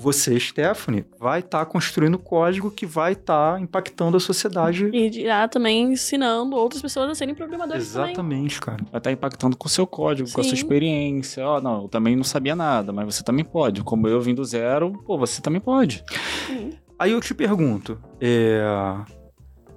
você, 0.00 0.38
Stephanie, 0.38 1.04
vai 1.18 1.40
estar 1.40 1.66
construindo 1.66 2.16
código 2.20 2.70
que 2.70 2.86
vai 2.86 3.14
estar 3.14 3.60
impactando 3.60 4.16
a 4.16 4.20
sociedade. 4.20 4.88
E 4.92 5.22
irá 5.22 5.48
também 5.48 5.92
ensinando 5.92 6.54
outras 6.54 6.80
pessoas 6.80 7.10
a 7.10 7.14
serem 7.16 7.34
programadores 7.34 7.92
também. 7.92 8.12
Exatamente, 8.12 8.60
cara. 8.60 8.78
Vai 8.92 9.00
estar 9.00 9.10
impactando 9.10 9.56
com 9.56 9.66
o 9.66 9.70
seu 9.70 9.88
código, 9.88 10.30
com 10.30 10.40
a 10.40 10.44
sua 10.44 10.54
Sim. 10.54 10.62
experiência. 10.62 11.44
Ó, 11.44 11.60
não, 11.60 11.82
eu 11.82 11.88
também 11.88 12.14
não 12.14 12.22
sabia 12.22 12.54
nada, 12.54 12.92
mas 12.92 13.16
você 13.16 13.24
também 13.24 13.44
pode. 13.44 13.82
Como 13.82 14.06
eu 14.06 14.20
vim 14.20 14.36
do 14.36 14.44
zero, 14.44 14.92
pô, 15.04 15.18
você 15.18 15.42
também 15.42 15.60
pode. 15.60 16.04
Sim. 16.46 16.70
Aí 16.96 17.10
eu 17.10 17.20
te 17.20 17.34
pergunto, 17.34 18.00
é, 18.20 18.62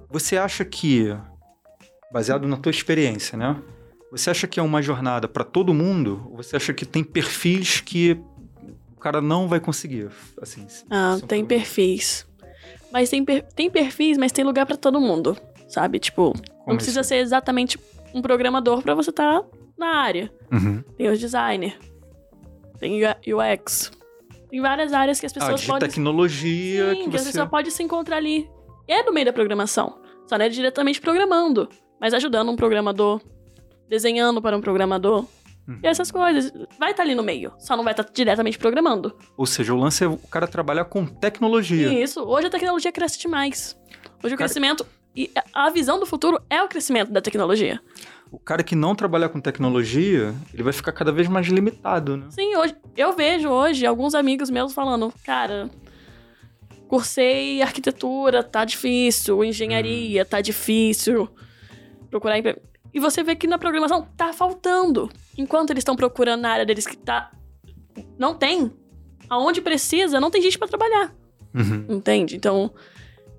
você 0.08 0.36
acha 0.36 0.64
que, 0.64 1.16
baseado 2.12 2.46
na 2.46 2.56
tua 2.56 2.70
experiência, 2.70 3.36
né? 3.36 3.60
Você 4.12 4.30
acha 4.30 4.46
que 4.46 4.60
é 4.60 4.62
uma 4.62 4.82
jornada 4.82 5.26
para 5.26 5.42
todo 5.42 5.74
mundo? 5.74 6.28
Ou 6.30 6.36
você 6.36 6.54
acha 6.54 6.72
que 6.72 6.84
tem 6.84 7.02
perfis 7.02 7.80
que 7.80 8.20
cara 9.02 9.20
não 9.20 9.48
vai 9.48 9.60
conseguir? 9.60 10.08
Assim, 10.40 10.66
Ah, 10.90 11.18
tem 11.26 11.44
pro- 11.44 11.56
perfis. 11.56 12.26
Mas 12.92 13.08
tem, 13.10 13.24
per- 13.24 13.42
tem 13.54 13.70
perfis, 13.70 14.16
mas 14.18 14.32
tem 14.32 14.44
lugar 14.44 14.66
pra 14.66 14.76
todo 14.76 15.00
mundo, 15.00 15.36
sabe? 15.68 15.98
Tipo, 15.98 16.32
Como 16.32 16.44
não 16.68 16.76
precisa 16.76 17.00
assim? 17.00 17.08
ser 17.10 17.16
exatamente 17.16 17.78
um 18.14 18.20
programador 18.20 18.82
pra 18.82 18.94
você 18.94 19.10
estar 19.10 19.42
na 19.78 19.96
área. 19.96 20.30
Uhum. 20.52 20.82
Tem 20.96 21.08
os 21.08 21.18
designer, 21.18 21.78
tem 22.78 23.00
UX. 23.34 23.90
Tem 24.50 24.60
várias 24.60 24.92
áreas 24.92 25.18
que 25.18 25.24
as 25.26 25.32
Ah, 25.32 25.40
pessoas 25.40 25.60
de 25.62 25.66
podem 25.66 25.88
tecnologia 25.88 26.90
Sim, 26.90 27.04
que 27.04 27.10
que 27.10 27.16
a 27.16 27.18
você... 27.18 27.24
pessoa 27.26 27.46
pode 27.46 27.70
se 27.70 27.82
encontrar 27.82 28.16
ali. 28.18 28.46
E 28.86 28.92
é 28.92 29.02
no 29.02 29.12
meio 29.12 29.24
da 29.26 29.32
programação. 29.32 29.98
Só 30.28 30.36
não 30.36 30.44
é 30.44 30.48
diretamente 30.50 31.00
programando, 31.00 31.68
mas 31.98 32.12
ajudando 32.12 32.50
um 32.50 32.56
programador, 32.56 33.20
desenhando 33.88 34.42
para 34.42 34.54
um 34.56 34.60
programador. 34.60 35.24
Uhum. 35.68 35.78
E 35.82 35.86
essas 35.86 36.10
coisas. 36.10 36.52
Vai 36.78 36.90
estar 36.90 37.02
ali 37.04 37.14
no 37.14 37.22
meio, 37.22 37.52
só 37.58 37.76
não 37.76 37.84
vai 37.84 37.92
estar 37.92 38.04
diretamente 38.12 38.58
programando. 38.58 39.16
Ou 39.36 39.46
seja, 39.46 39.72
o 39.72 39.76
lance 39.76 40.02
é 40.02 40.08
o 40.08 40.16
cara 40.16 40.46
trabalhar 40.48 40.84
com 40.86 41.06
tecnologia. 41.06 41.92
Isso, 42.02 42.20
hoje 42.22 42.48
a 42.48 42.50
tecnologia 42.50 42.90
cresce 42.90 43.18
demais. 43.18 43.78
Hoje 44.22 44.34
o 44.34 44.38
Cara- 44.38 44.48
crescimento 44.48 44.84
e 45.14 45.30
a 45.52 45.70
visão 45.70 46.00
do 46.00 46.06
futuro 46.06 46.40
é 46.50 46.62
o 46.62 46.68
crescimento 46.68 47.12
da 47.12 47.20
tecnologia. 47.20 47.80
O 48.30 48.38
cara 48.38 48.62
que 48.64 48.74
não 48.74 48.94
trabalhar 48.94 49.28
com 49.28 49.40
tecnologia, 49.40 50.34
ele 50.54 50.62
vai 50.62 50.72
ficar 50.72 50.90
cada 50.92 51.12
vez 51.12 51.28
mais 51.28 51.46
limitado, 51.48 52.16
né? 52.16 52.26
Sim, 52.30 52.56
hoje 52.56 52.74
eu 52.96 53.12
vejo 53.14 53.48
hoje 53.50 53.84
alguns 53.84 54.14
amigos 54.14 54.48
meus 54.48 54.72
falando, 54.72 55.12
cara, 55.22 55.68
cursei 56.88 57.62
arquitetura, 57.62 58.42
tá 58.42 58.64
difícil, 58.64 59.44
engenharia, 59.44 60.24
tá 60.24 60.40
difícil, 60.40 61.28
procurar 62.10 62.38
emprego. 62.38 62.60
E 62.92 63.00
você 63.00 63.22
vê 63.22 63.34
que 63.34 63.46
na 63.46 63.58
programação 63.58 64.06
tá 64.16 64.32
faltando. 64.32 65.10
Enquanto 65.36 65.70
eles 65.70 65.80
estão 65.82 65.96
procurando 65.96 66.42
na 66.42 66.50
área 66.50 66.66
deles 66.66 66.86
que 66.86 66.96
tá 66.96 67.30
não 68.18 68.34
tem, 68.34 68.70
aonde 69.28 69.60
precisa, 69.60 70.20
não 70.20 70.30
tem 70.30 70.40
gente 70.42 70.58
pra 70.58 70.68
trabalhar, 70.68 71.14
Uhum. 71.54 71.86
entende? 71.96 72.36
Então, 72.36 72.72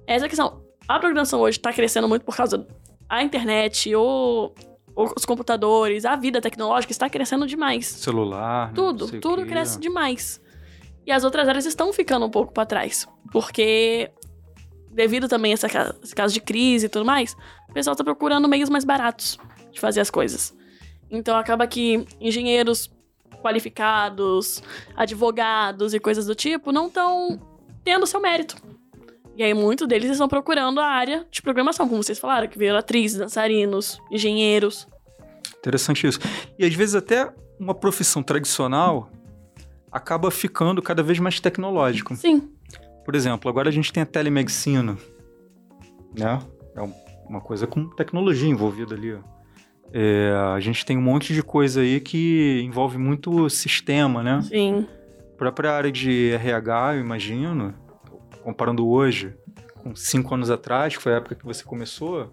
essa 0.05 0.25
é 0.25 0.27
a 0.27 0.29
questão. 0.29 0.61
A 0.87 0.99
programação 0.99 1.39
hoje 1.41 1.59
tá 1.59 1.71
crescendo 1.73 2.07
muito 2.07 2.23
por 2.25 2.35
causa 2.35 2.67
da 3.07 3.23
internet, 3.23 3.93
ou, 3.95 4.53
os 4.95 5.25
computadores, 5.25 6.05
a 6.05 6.15
vida 6.15 6.39
tecnológica 6.41 6.91
está 6.91 7.09
crescendo 7.09 7.47
demais. 7.47 7.85
Celular? 7.87 8.71
Tudo, 8.73 9.19
tudo 9.19 9.43
quê. 9.43 9.49
cresce 9.49 9.79
demais. 9.79 10.41
E 11.05 11.11
as 11.11 11.23
outras 11.23 11.47
áreas 11.47 11.65
estão 11.65 11.91
ficando 11.93 12.25
um 12.25 12.29
pouco 12.29 12.53
para 12.53 12.65
trás. 12.65 13.07
Porque, 13.31 14.11
devido 14.93 15.27
também 15.27 15.51
a 15.51 15.55
esse 15.55 16.15
caso 16.15 16.33
de 16.33 16.39
crise 16.41 16.85
e 16.85 16.89
tudo 16.89 17.05
mais, 17.05 17.35
o 17.69 17.73
pessoal 17.73 17.95
tá 17.95 18.03
procurando 18.03 18.47
meios 18.47 18.69
mais 18.69 18.83
baratos 18.83 19.37
de 19.71 19.79
fazer 19.79 19.99
as 20.01 20.09
coisas. 20.09 20.53
Então 21.09 21.35
acaba 21.37 21.67
que 21.67 22.05
engenheiros 22.19 22.91
qualificados, 23.41 24.63
advogados 24.95 25.93
e 25.93 25.99
coisas 25.99 26.25
do 26.25 26.35
tipo 26.35 26.71
não 26.71 26.87
estão 26.87 27.39
tendo 27.83 28.07
seu 28.07 28.21
mérito. 28.21 28.55
E 29.35 29.43
aí 29.43 29.53
muitos 29.53 29.87
deles 29.87 30.11
estão 30.11 30.27
procurando 30.27 30.79
a 30.79 30.85
área 30.85 31.25
de 31.29 31.41
programação, 31.41 31.89
como 31.89 32.01
vocês 32.01 32.19
falaram, 32.19 32.47
que 32.47 32.57
veio 32.57 32.77
atrizes, 32.77 33.17
dançarinos, 33.17 33.99
engenheiros. 34.11 34.87
Interessante 35.57 36.07
isso. 36.07 36.19
E 36.57 36.65
às 36.65 36.73
vezes 36.73 36.93
até 36.95 37.33
uma 37.59 37.73
profissão 37.73 38.21
tradicional 38.21 39.09
acaba 39.91 40.29
ficando 40.31 40.81
cada 40.81 41.03
vez 41.03 41.19
mais 41.19 41.39
tecnológico. 41.39 42.15
Sim, 42.15 42.49
Por 43.05 43.15
exemplo, 43.15 43.49
agora 43.49 43.69
a 43.69 43.71
gente 43.71 43.91
tem 43.91 44.03
a 44.03 44.05
telemedicina, 44.05 44.97
né? 46.17 46.39
É 46.75 46.81
um- 46.81 46.93
uma 47.27 47.41
coisa 47.41 47.65
com 47.67 47.87
tecnologia 47.89 48.49
envolvida 48.49 48.95
ali. 48.95 49.17
É, 49.91 50.31
a 50.55 50.59
gente 50.59 50.85
tem 50.85 50.97
um 50.97 51.01
monte 51.01 51.33
de 51.33 51.43
coisa 51.43 51.81
aí 51.81 51.99
que 51.99 52.61
envolve 52.65 52.97
muito 52.97 53.49
sistema, 53.49 54.23
né? 54.23 54.41
sim. 54.41 54.87
A 55.33 55.35
própria 55.43 55.71
área 55.71 55.91
de 55.91 56.31
RH, 56.31 56.95
eu 56.95 57.01
imagino, 57.01 57.73
comparando 58.43 58.87
hoje 58.87 59.33
com 59.81 59.93
cinco 59.95 60.33
anos 60.33 60.49
atrás, 60.49 60.95
que 60.95 61.03
foi 61.03 61.13
a 61.13 61.17
época 61.17 61.35
que 61.35 61.43
você 61.45 61.63
começou, 61.63 62.31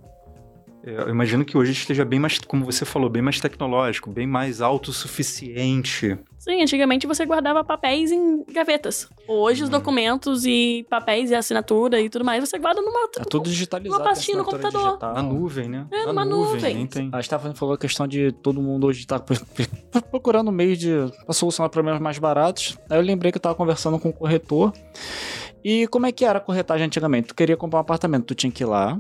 eu 0.85 1.09
imagino 1.09 1.45
que 1.45 1.57
hoje 1.57 1.73
esteja 1.73 2.05
bem 2.05 2.19
mais, 2.19 2.39
como 2.39 2.65
você 2.65 2.85
falou, 2.85 3.09
bem 3.11 3.21
mais 3.23 3.39
tecnológico, 3.41 4.11
bem 4.11 4.27
mais 4.27 4.61
autossuficiente. 4.61 6.19
Sim, 6.39 6.63
antigamente 6.63 7.07
você 7.07 7.27
guardava 7.27 7.63
papéis 7.63 8.11
em 8.11 8.43
gavetas. 8.51 9.09
Hoje 9.29 9.63
os 9.63 9.69
Hum. 9.69 9.73
documentos 9.73 10.45
e 10.47 10.87
papéis 10.89 11.31
e 11.31 11.35
assinatura 11.35 12.01
e 12.01 12.09
tudo 12.09 12.25
mais 12.25 12.47
você 12.49 12.59
guarda 12.59 12.81
numa. 12.81 13.09
É 13.19 13.25
tudo 13.25 13.49
digitalizado. 13.51 14.01
Uma 14.03 14.09
pastinha 14.09 14.39
no 14.39 14.45
computador. 14.45 14.87
digital. 14.89 15.15
Na 15.15 15.23
nuvem, 15.23 15.69
né? 15.69 15.87
É, 15.93 16.07
Na 16.07 16.13
numa 16.13 16.25
nuvem. 16.25 16.75
nem 16.75 16.87
tem. 16.87 17.11
A 17.13 17.23
Stephanie 17.23 17.57
falou 17.57 17.75
a 17.75 17.79
questão 17.79 18.09
de 18.09 18.33
todo 18.33 18.61
mundo 18.63 18.87
hoje 18.87 19.01
estar 19.01 19.21
procurando 20.11 20.51
meio 20.51 20.77
de 20.77 20.89
solucionar 21.31 21.69
problemas 21.71 22.01
mais 22.01 22.19
baratos. 22.19 22.79
Aí 22.89 22.99
eu 22.99 23.03
lembrei 23.03 23.31
que 23.31 23.37
eu 23.39 23.43
tava 23.43 23.55
conversando 23.55 23.99
com 23.99 24.09
um 24.09 24.13
corretor. 24.13 24.73
E 25.63 25.87
como 25.89 26.07
é 26.07 26.13
que 26.13 26.25
era 26.25 26.39
a 26.39 26.41
corretagem 26.41 26.87
antigamente? 26.87 27.29
Tu 27.29 27.35
queria 27.35 27.57
comprar 27.57 27.81
um 27.81 27.83
apartamento, 27.83 28.25
tu 28.25 28.35
tinha 28.35 28.51
que 28.51 28.63
ir 28.63 28.67
lá. 28.67 28.99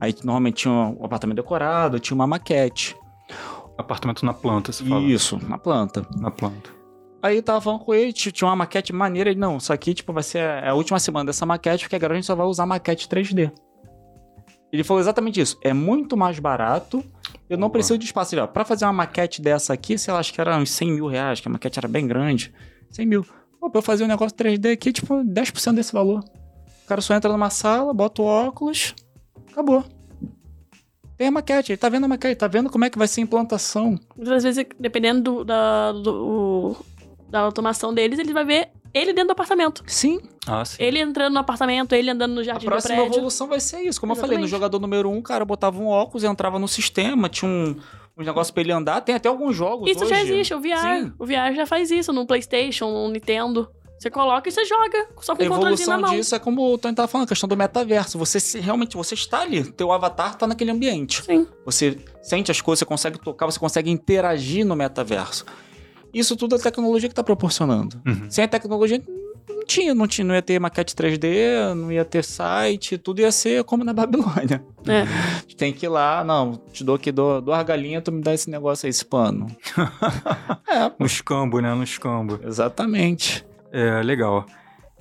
Aí 0.00 0.14
normalmente 0.22 0.62
tinha 0.62 0.72
um 0.72 1.04
apartamento 1.04 1.36
decorado, 1.36 1.98
tinha 1.98 2.14
uma 2.14 2.26
maquete. 2.26 2.96
Apartamento 3.76 4.24
na 4.24 4.32
planta, 4.32 4.72
você 4.72 4.84
fala. 4.84 5.02
Isso, 5.02 5.38
na 5.48 5.58
planta. 5.58 6.06
Na 6.16 6.30
planta. 6.30 6.70
Aí 7.22 7.36
eu 7.36 7.42
tava 7.42 7.60
falando 7.60 7.80
com 7.80 7.94
ele, 7.94 8.12
tinha 8.12 8.48
uma 8.48 8.54
maquete 8.56 8.92
maneira. 8.92 9.30
Ele, 9.30 9.40
não, 9.40 9.56
isso 9.56 9.72
aqui 9.72 9.94
tipo, 9.94 10.12
vai 10.12 10.22
ser 10.22 10.40
a 10.40 10.70
a 10.70 10.74
última 10.74 10.98
semana 10.98 11.26
dessa 11.26 11.46
maquete, 11.46 11.84
porque 11.84 11.96
agora 11.96 12.12
a 12.12 12.16
gente 12.16 12.26
só 12.26 12.34
vai 12.34 12.46
usar 12.46 12.66
maquete 12.66 13.08
3D. 13.08 13.50
Ele 14.70 14.84
falou 14.84 15.00
exatamente 15.00 15.40
isso. 15.40 15.56
É 15.62 15.72
muito 15.72 16.16
mais 16.16 16.38
barato. 16.38 17.02
Eu 17.48 17.56
não 17.56 17.68
Boa. 17.68 17.72
preciso 17.74 17.96
de 17.96 18.04
espaço. 18.04 18.34
Ele, 18.34 18.42
ó, 18.42 18.46
pra 18.46 18.64
fazer 18.64 18.84
uma 18.84 18.92
maquete 18.92 19.40
dessa 19.40 19.72
aqui, 19.72 19.96
sei 19.96 20.12
lá, 20.12 20.20
acho 20.20 20.32
que 20.34 20.40
era 20.40 20.56
uns 20.56 20.70
100 20.70 20.92
mil 20.92 21.06
reais, 21.06 21.40
que 21.40 21.48
a 21.48 21.50
maquete 21.50 21.78
era 21.78 21.88
bem 21.88 22.06
grande. 22.06 22.52
100 22.90 23.06
mil. 23.06 23.24
Pô, 23.60 23.70
pra 23.70 23.78
eu 23.78 23.82
fazer 23.82 24.04
um 24.04 24.08
negócio 24.08 24.36
3D 24.36 24.72
aqui, 24.72 24.92
tipo, 24.92 25.14
10% 25.24 25.74
desse 25.74 25.92
valor. 25.92 26.20
O 26.84 26.86
cara 26.86 27.00
só 27.00 27.14
entra 27.14 27.30
numa 27.32 27.50
sala, 27.50 27.94
bota 27.94 28.20
o 28.20 28.26
óculos, 28.26 28.94
acabou. 29.54 29.84
Tem 31.16 31.28
a 31.28 31.30
maquete, 31.30 31.72
ele 31.72 31.76
tá 31.76 31.88
vendo 31.88 32.04
a 32.04 32.08
maquete, 32.08 32.34
tá 32.36 32.48
vendo 32.48 32.68
como 32.68 32.84
é 32.84 32.90
que 32.90 32.98
vai 32.98 33.06
ser 33.06 33.20
a 33.20 33.24
implantação. 33.24 33.98
Muitas 34.16 34.42
vezes, 34.42 34.66
dependendo 34.80 35.22
do- 35.22 35.44
da, 35.44 35.92
do- 35.92 36.76
da 37.28 37.40
automação 37.40 37.94
deles, 37.94 38.18
ele 38.18 38.32
vai 38.32 38.44
ver 38.44 38.68
ele 38.92 39.12
dentro 39.12 39.28
do 39.28 39.32
apartamento. 39.32 39.82
Sim, 39.86 40.20
Ah, 40.46 40.64
sim. 40.64 40.76
Ele 40.82 40.98
entrando 41.00 41.32
no 41.34 41.38
apartamento, 41.40 41.92
ele 41.94 42.10
andando 42.10 42.32
no 42.34 42.40
A 42.40 42.44
jardim 42.44 42.66
do 42.66 42.70
próxima 42.70 42.96
evolução 43.04 43.46
vai 43.46 43.60
ser 43.60 43.80
isso. 43.82 44.00
Como 44.00 44.12
eu 44.12 44.16
falei, 44.16 44.36
no 44.38 44.44
Exatamente. 44.44 44.50
jogador 44.50 44.78
número 44.80 45.08
1, 45.08 45.14
um, 45.14 45.18
o 45.18 45.22
cara 45.22 45.44
botava 45.44 45.80
um 45.80 45.86
óculos, 45.86 46.24
entrava 46.24 46.58
no 46.58 46.66
sistema, 46.68 47.28
tinha 47.28 47.48
um, 47.50 47.76
um 48.18 48.22
negócio 48.24 48.52
pra 48.52 48.62
ele 48.62 48.72
andar. 48.72 49.00
Tem 49.00 49.14
até 49.14 49.28
alguns 49.28 49.54
jogos 49.56 49.88
Isso 49.90 50.00
hoje. 50.04 50.10
já 50.14 50.20
existe, 50.22 50.52
o 50.54 50.60
VR. 50.60 50.76
Sim. 50.80 51.12
O 51.18 51.24
VR 51.24 51.54
já 51.54 51.64
faz 51.66 51.90
isso 51.92 52.12
no 52.12 52.26
PlayStation, 52.26 52.90
no 52.90 53.08
Nintendo. 53.08 53.68
Você 54.04 54.10
coloca 54.10 54.46
e 54.46 54.52
você 54.52 54.66
joga, 54.66 55.08
só 55.18 55.34
com 55.34 55.42
A 55.42 55.46
o 55.46 55.48
controlezinho 55.48 55.88
na 55.88 55.94
evolução 55.94 56.00
mão. 56.00 56.10
disso 56.10 56.34
é 56.34 56.38
como 56.38 56.74
o 56.74 56.76
Tony 56.76 56.94
tava 56.94 57.08
falando, 57.08 57.24
a 57.24 57.28
questão 57.28 57.48
do 57.48 57.56
metaverso. 57.56 58.18
Você 58.18 58.38
se, 58.38 58.60
realmente, 58.60 58.98
você 58.98 59.14
está 59.14 59.40
ali, 59.40 59.64
teu 59.64 59.90
avatar 59.90 60.34
tá 60.34 60.46
naquele 60.46 60.70
ambiente. 60.70 61.22
Sim. 61.24 61.46
Você 61.64 61.96
sente 62.20 62.50
as 62.50 62.60
coisas, 62.60 62.80
você 62.80 62.84
consegue 62.84 63.18
tocar, 63.18 63.46
você 63.46 63.58
consegue 63.58 63.90
interagir 63.90 64.66
no 64.66 64.76
metaverso. 64.76 65.46
Isso 66.12 66.36
tudo 66.36 66.54
é 66.54 66.58
a 66.58 66.62
tecnologia 66.62 67.08
que 67.08 67.14
tá 67.14 67.24
proporcionando. 67.24 67.98
Uhum. 68.06 68.30
Sem 68.30 68.44
a 68.44 68.48
tecnologia, 68.48 69.02
não 69.48 69.64
tinha, 69.64 69.94
não 69.94 70.06
tinha, 70.06 70.26
não 70.26 70.34
ia 70.34 70.42
ter 70.42 70.60
maquete 70.60 70.94
3D, 70.94 71.72
não 71.72 71.90
ia 71.90 72.04
ter 72.04 72.22
site, 72.24 72.98
tudo 72.98 73.22
ia 73.22 73.32
ser 73.32 73.64
como 73.64 73.84
na 73.84 73.94
Babilônia. 73.96 74.62
É. 74.86 75.54
Tem 75.56 75.72
que 75.72 75.86
ir 75.86 75.88
lá, 75.88 76.22
não, 76.22 76.60
te 76.70 76.84
dou 76.84 76.96
aqui 76.96 77.10
dou, 77.10 77.40
duas 77.40 77.64
galinhas, 77.64 78.02
tu 78.02 78.12
me 78.12 78.20
dá 78.20 78.34
esse 78.34 78.50
negócio 78.50 78.84
aí, 78.84 78.90
esse 78.90 79.02
pano. 79.06 79.46
é, 80.68 80.92
No 80.98 81.06
escambo, 81.06 81.58
né? 81.60 81.74
No 81.74 81.82
escambo. 81.84 82.38
exatamente. 82.44 83.46
É, 83.76 84.02
legal. 84.02 84.46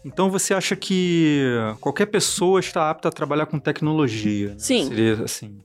Então 0.04 0.30
você 0.32 0.54
acha 0.54 0.76
que 0.76 1.44
qualquer 1.80 2.08
pessoa 2.08 2.60
está 2.60 2.90
apta 2.90 3.08
a 3.10 3.12
trabalhar 3.12 3.46
com 3.46 3.60
tecnologia? 3.60 4.50
né? 4.50 4.56
Sim. 4.58 4.88
Seria 4.88 5.24
assim. 5.24 5.60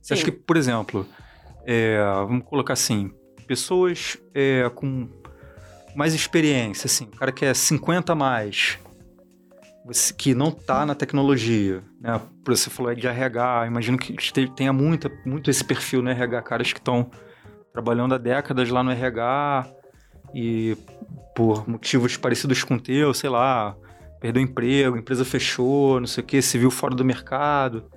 Você 0.00 0.14
acha 0.14 0.24
Sim. 0.24 0.30
que, 0.32 0.36
por 0.38 0.56
exemplo, 0.56 1.06
é, 1.66 1.98
vamos 2.26 2.44
colocar 2.44 2.72
assim, 2.72 3.10
pessoas 3.46 4.16
é, 4.34 4.68
com 4.74 5.08
mais 5.94 6.14
experiência, 6.14 6.86
assim, 6.86 7.04
o 7.04 7.16
cara 7.16 7.30
que 7.30 7.44
é 7.44 7.52
50 7.54 8.12
a 8.12 8.16
mais, 8.16 8.78
você- 9.84 10.12
que 10.12 10.34
não 10.34 10.48
está 10.48 10.84
na 10.84 10.94
tecnologia, 10.94 11.82
né? 12.00 12.20
Por 12.44 12.56
você 12.56 12.68
falou 12.70 12.90
aí 12.90 12.96
de 12.96 13.06
RH, 13.06 13.66
imagino 13.66 13.96
que 13.98 14.14
tenha 14.56 14.72
muita, 14.72 15.10
muito 15.24 15.50
esse 15.50 15.62
perfil 15.62 16.02
no 16.02 16.10
RH, 16.10 16.42
caras 16.42 16.72
que 16.72 16.80
estão 16.80 17.10
trabalhando 17.72 18.14
há 18.14 18.18
décadas 18.18 18.68
lá 18.70 18.82
no 18.82 18.90
RH 18.90 19.66
e 20.34 20.76
por 21.34 21.68
motivos 21.68 22.16
parecidos 22.16 22.62
com 22.62 22.74
o 22.74 22.80
teu, 22.80 23.12
sei 23.12 23.30
lá, 23.30 23.76
perdeu 24.20 24.42
emprego, 24.42 24.96
empresa 24.96 25.24
fechou, 25.24 26.00
não 26.00 26.06
sei 26.06 26.22
o 26.22 26.26
que, 26.26 26.40
se 26.40 26.56
viu 26.56 26.70
fora 26.70 26.94
do 26.94 27.04
mercado. 27.04 27.90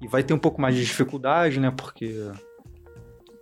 E 0.00 0.08
vai 0.08 0.22
ter 0.22 0.32
um 0.32 0.38
pouco 0.38 0.60
mais 0.60 0.74
de 0.74 0.84
dificuldade, 0.84 1.60
né? 1.60 1.70
Porque, 1.70 2.30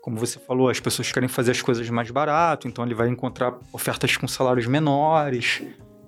como 0.03 0.16
você 0.18 0.38
falou, 0.38 0.68
as 0.68 0.81
pessoas 0.81 1.11
querem 1.12 1.29
fazer 1.29 1.53
as 1.53 1.62
coisas 1.62 1.88
mais 1.88 2.11
barato, 2.11 2.66
então 2.66 2.85
ele 2.85 2.94
vai 2.94 3.09
encontrar 3.09 3.57
ofertas 3.73 4.16
com 4.16 4.27
salários 4.27 4.66
menores 4.66 5.62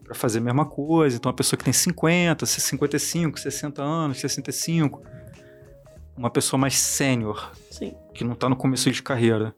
para 0.05 0.15
fazer 0.15 0.41
a 0.41 0.43
mesma 0.43 0.67
coisa. 0.67 1.17
Então 1.17 1.31
a 1.31 1.35
pessoa 1.35 1.57
que 1.57 1.65
tem 1.65 1.73
50, 1.73 2.45
55, 2.45 3.39
60 3.39 3.81
anos, 3.81 4.19
65, 4.19 5.01
uma 6.17 6.29
pessoa 6.29 6.59
mais 6.59 6.77
sênior, 6.77 7.53
que 8.13 8.25
não 8.25 8.33
está 8.33 8.49
no 8.49 8.57
começo 8.57 8.91
de 8.91 9.03
carreira, 9.03 9.55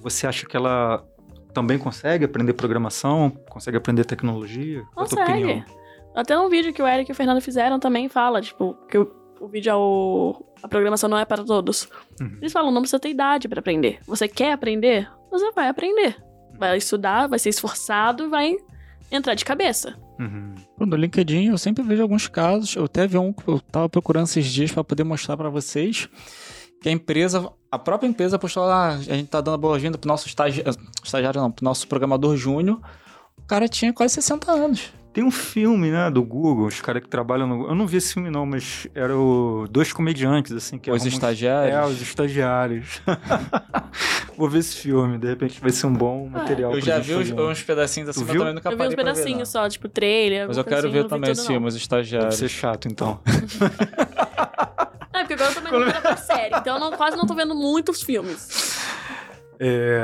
você 0.00 0.26
acha 0.26 0.46
que 0.46 0.56
ela 0.56 1.04
também 1.52 1.78
consegue 1.78 2.24
aprender 2.24 2.52
programação? 2.52 3.30
Consegue 3.48 3.76
aprender 3.76 4.04
tecnologia? 4.04 4.84
Qual 4.94 5.06
a 5.06 5.08
tua 5.08 5.22
opinião? 5.22 5.60
Consegue. 5.60 5.78
Até 6.14 6.38
um 6.38 6.48
vídeo 6.48 6.72
que 6.72 6.82
o 6.82 6.86
Eric 6.86 7.10
e 7.10 7.12
o 7.12 7.14
Fernando 7.14 7.40
fizeram 7.40 7.78
também 7.78 8.08
fala, 8.08 8.40
tipo, 8.40 8.74
que 8.88 8.98
o, 8.98 9.10
o 9.40 9.48
vídeo 9.48 9.70
é 9.70 9.76
o. 9.76 10.44
A 10.62 10.68
programação 10.68 11.08
não 11.08 11.18
é 11.18 11.24
para 11.24 11.44
todos. 11.44 11.88
Uhum. 12.20 12.38
Eles 12.40 12.52
falam, 12.52 12.72
não 12.72 12.80
precisa 12.80 12.98
ter 12.98 13.10
idade 13.10 13.48
pra 13.48 13.60
aprender. 13.60 14.00
Você 14.06 14.26
quer 14.26 14.52
aprender? 14.52 15.08
Você 15.30 15.52
vai 15.52 15.68
aprender. 15.68 16.16
Vai 16.58 16.76
estudar, 16.76 17.28
vai 17.28 17.38
ser 17.38 17.50
esforçado 17.50 18.24
e 18.24 18.28
vai 18.28 18.56
entrar 19.10 19.34
de 19.34 19.44
cabeça. 19.44 19.96
Uhum. 20.18 20.54
No 20.80 20.96
LinkedIn 20.96 21.46
eu 21.46 21.58
sempre 21.58 21.82
vejo 21.84 22.02
alguns 22.02 22.26
casos. 22.26 22.74
Eu 22.74 22.84
até 22.84 23.06
vi 23.06 23.16
um 23.16 23.32
que 23.32 23.46
eu 23.46 23.60
tava 23.60 23.88
procurando 23.88 24.24
esses 24.24 24.46
dias 24.46 24.72
para 24.72 24.82
poder 24.82 25.04
mostrar 25.04 25.36
para 25.36 25.48
vocês. 25.48 26.08
Que 26.80 26.88
a 26.88 26.92
empresa, 26.92 27.50
a 27.70 27.78
própria 27.78 28.08
empresa 28.08 28.38
postou 28.38 28.64
lá, 28.64 28.90
a 28.90 28.98
gente 28.98 29.28
tá 29.28 29.40
dando 29.40 29.58
boa-vinda 29.58 29.98
pro 29.98 30.06
nosso 30.08 30.26
estagi... 30.28 30.62
estagiário, 31.02 31.40
não, 31.40 31.50
pro 31.50 31.64
nosso 31.64 31.88
programador 31.88 32.36
júnior. 32.36 32.80
O 33.36 33.42
cara 33.46 33.68
tinha 33.68 33.92
quase 33.92 34.14
60 34.14 34.50
anos. 34.50 34.92
Tem 35.12 35.24
um 35.24 35.30
filme, 35.30 35.90
né, 35.90 36.10
do 36.10 36.22
Google, 36.22 36.66
os 36.66 36.80
caras 36.80 37.02
que 37.02 37.08
trabalham 37.08 37.46
no... 37.48 37.66
Eu 37.68 37.74
não 37.74 37.86
vi 37.86 37.96
esse 37.96 38.12
filme 38.14 38.30
não, 38.30 38.46
mas 38.46 38.86
era 38.94 39.16
o... 39.16 39.66
dois 39.68 39.92
comediantes, 39.92 40.52
assim, 40.52 40.78
que 40.78 40.88
Os 40.90 41.04
estagiários. 41.04 41.74
É, 41.74 41.84
os 41.84 42.00
estagiários. 42.00 43.02
Vou 44.36 44.48
ver 44.48 44.58
esse 44.58 44.76
filme, 44.76 45.18
de 45.18 45.26
repente 45.26 45.60
vai 45.60 45.72
ser 45.72 45.86
um 45.88 45.92
bom 45.92 46.28
material 46.28 46.70
Ah, 46.70 46.76
Eu 46.76 46.80
já 46.80 47.00
vi 47.00 47.16
uns, 47.16 47.30
uns 47.32 47.62
pedacinhos 47.62 48.10
assim, 48.10 48.20
mas 48.20 48.30
viu? 48.30 48.40
também 48.42 48.54
nunca 48.54 48.68
eu 48.68 48.72
vi 48.72 48.76
parei 48.76 48.92
uns 48.92 48.96
ver, 48.96 49.04
pedacinhos 49.04 49.48
só, 49.48 49.68
tipo, 49.68 49.88
trailer. 49.88 50.46
Mas 50.46 50.56
eu 50.56 50.64
quero 50.64 50.82
ver 50.82 50.98
assim, 50.98 51.02
vi 51.02 51.08
também 51.08 51.30
esse 51.32 51.46
filme, 51.46 51.66
os 51.66 51.74
Deve 51.74 51.82
estagiários. 51.82 52.34
ser 52.36 52.48
chato, 52.48 52.86
então. 52.86 53.18
Porque 55.28 55.42
agora 55.42 55.86
eu 55.86 55.92
tô 55.94 56.00
pra 56.00 56.16
série, 56.16 56.54
então 56.56 56.74
eu 56.74 56.80
não- 56.80 56.92
quase 56.96 57.16
não 57.16 57.26
tô 57.26 57.34
vendo 57.34 57.54
muitos 57.54 58.02
filmes. 58.02 58.76
É... 59.60 60.00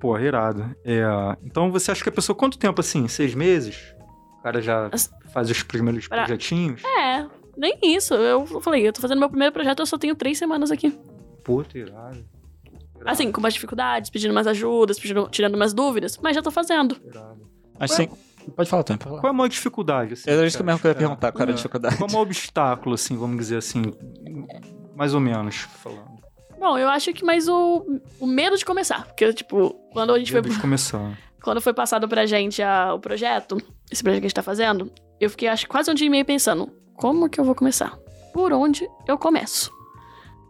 Pô, 0.00 0.18
irado. 0.18 0.74
É... 0.84 1.02
Então 1.44 1.70
você 1.70 1.90
acha 1.90 2.02
que 2.02 2.08
a 2.08 2.12
pessoa, 2.12 2.34
quanto 2.36 2.58
tempo 2.58 2.80
assim? 2.80 3.06
Seis 3.08 3.34
meses? 3.34 3.94
O 4.38 4.42
cara 4.42 4.60
já 4.60 4.88
As- 4.92 5.12
faz 5.32 5.50
os 5.50 5.62
primeiros 5.62 6.08
Pra- 6.08 6.18
projetinhos? 6.24 6.82
É, 6.84 7.26
nem 7.56 7.78
isso. 7.82 8.14
Eu 8.14 8.46
falei, 8.60 8.86
eu 8.86 8.92
tô 8.92 9.00
fazendo 9.00 9.18
meu 9.18 9.28
primeiro 9.28 9.52
projeto, 9.52 9.80
eu 9.80 9.86
só 9.86 9.98
tenho 9.98 10.14
três 10.14 10.38
semanas 10.38 10.70
aqui. 10.70 10.90
Puta, 11.42 11.78
irado. 11.78 12.24
Irado, 12.96 13.10
Assim, 13.10 13.30
com 13.30 13.40
mais 13.40 13.52
dificuldades, 13.54 14.08
pedindo 14.10 14.32
mais 14.32 14.46
ajudas, 14.46 14.98
pedindo, 14.98 15.28
tirando 15.30 15.58
mais 15.58 15.74
dúvidas, 15.74 16.18
mas 16.22 16.34
já 16.34 16.42
tô 16.42 16.50
fazendo. 16.50 16.96
irado. 17.04 17.46
Mas 17.78 17.90
sim, 17.92 18.08
pode 18.52 18.68
falar, 18.70 18.82
Tony, 18.82 18.98
pode 18.98 19.08
falar. 19.10 19.20
Qual 19.20 19.30
é 19.30 19.34
a 19.34 19.36
maior 19.36 19.48
dificuldade? 19.48 20.12
Assim, 20.14 20.30
Era 20.30 20.46
isso 20.46 20.56
cara? 20.58 20.66
mesmo 20.66 20.80
que 20.80 20.86
eu 20.86 20.90
ia 20.90 20.94
É. 20.94 20.98
perguntar, 20.98 21.32
qual 21.32 21.42
era 21.42 21.50
a 21.50 21.54
É. 21.54 21.56
dificuldade. 21.56 21.96
Qual 21.96 22.06
é 22.08 22.10
o 22.10 22.12
maior 22.12 22.22
obstáculo, 22.26 22.94
assim, 22.94 23.16
vamos 23.16 23.36
dizer 23.38 23.56
assim, 23.58 23.82
mais 24.96 25.14
ou 25.14 25.20
menos 25.20 25.56
falando? 25.56 26.14
Bom, 26.58 26.78
eu 26.78 26.88
acho 26.88 27.12
que 27.12 27.24
mais 27.24 27.46
o, 27.48 27.84
o 28.20 28.26
medo 28.26 28.56
de 28.56 28.64
começar. 28.64 29.04
Porque, 29.06 29.32
tipo, 29.34 29.70
quando 29.92 30.12
a 30.14 30.18
gente 30.18 30.30
foi. 30.32 30.40
Medo 30.40 30.54
de 30.54 30.60
começar. 30.60 31.18
Quando 31.44 31.60
foi 31.60 31.74
passado 31.74 32.08
pra 32.08 32.24
gente 32.24 32.62
a- 32.62 32.94
o 32.94 32.98
projeto, 32.98 33.58
esse 33.92 34.02
projeto 34.02 34.20
que 34.22 34.26
a 34.26 34.28
gente 34.28 34.34
tá 34.34 34.42
fazendo, 34.42 34.90
eu 35.20 35.28
fiquei 35.28 35.46
acho 35.46 35.64
que 35.64 35.68
quase 35.70 35.90
um 35.90 35.94
dia 35.94 36.06
e 36.06 36.10
meio 36.10 36.24
pensando, 36.24 36.70
como 36.94 37.28
que 37.28 37.38
eu 37.38 37.44
vou 37.44 37.54
começar? 37.54 37.98
Por 38.32 38.50
onde 38.50 38.88
eu 39.06 39.18
começo? 39.18 39.70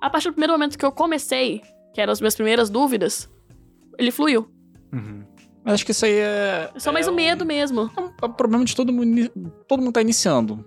A 0.01 0.09
partir 0.09 0.29
do 0.29 0.35
primeiro 0.35 0.53
momento 0.53 0.79
que 0.79 0.85
eu 0.85 0.93
comecei, 0.93 1.61
que 1.93 2.01
eram 2.01 2.13
as 2.13 2.21
minhas 2.21 2.37
primeiras 2.37 2.71
dúvidas, 2.71 3.29
ele 3.99 4.13
fluiu. 4.13 4.49
Uhum. 4.93 5.25
Mas 5.65 5.75
acho 5.75 5.87
que 5.87 5.93
isso 5.93 6.05
aí 6.05 6.13
é. 6.13 6.71
É 6.75 6.79
só 6.79 6.93
mais 6.93 7.07
é 7.07 7.11
o 7.11 7.15
medo 7.15 7.45
mesmo. 7.47 7.91
É 7.97 8.01
um, 8.01 8.11
é 8.23 8.27
um 8.27 8.33
problema 8.33 8.65
de 8.65 8.77
todo 8.77 8.93
mundo. 8.93 9.31
Todo 9.67 9.81
mundo 9.81 9.93
tá 9.93 10.03
iniciando. 10.03 10.65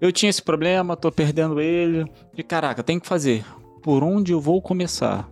Eu 0.00 0.10
tinha 0.10 0.30
esse 0.30 0.42
problema, 0.42 0.96
tô 0.96 1.12
perdendo 1.12 1.60
ele. 1.60 2.10
E 2.36 2.42
caraca, 2.42 2.82
tem 2.82 2.98
que 2.98 3.06
fazer. 3.06 3.44
Por 3.82 4.02
onde 4.02 4.32
eu 4.32 4.40
vou 4.40 4.60
começar? 4.60 5.28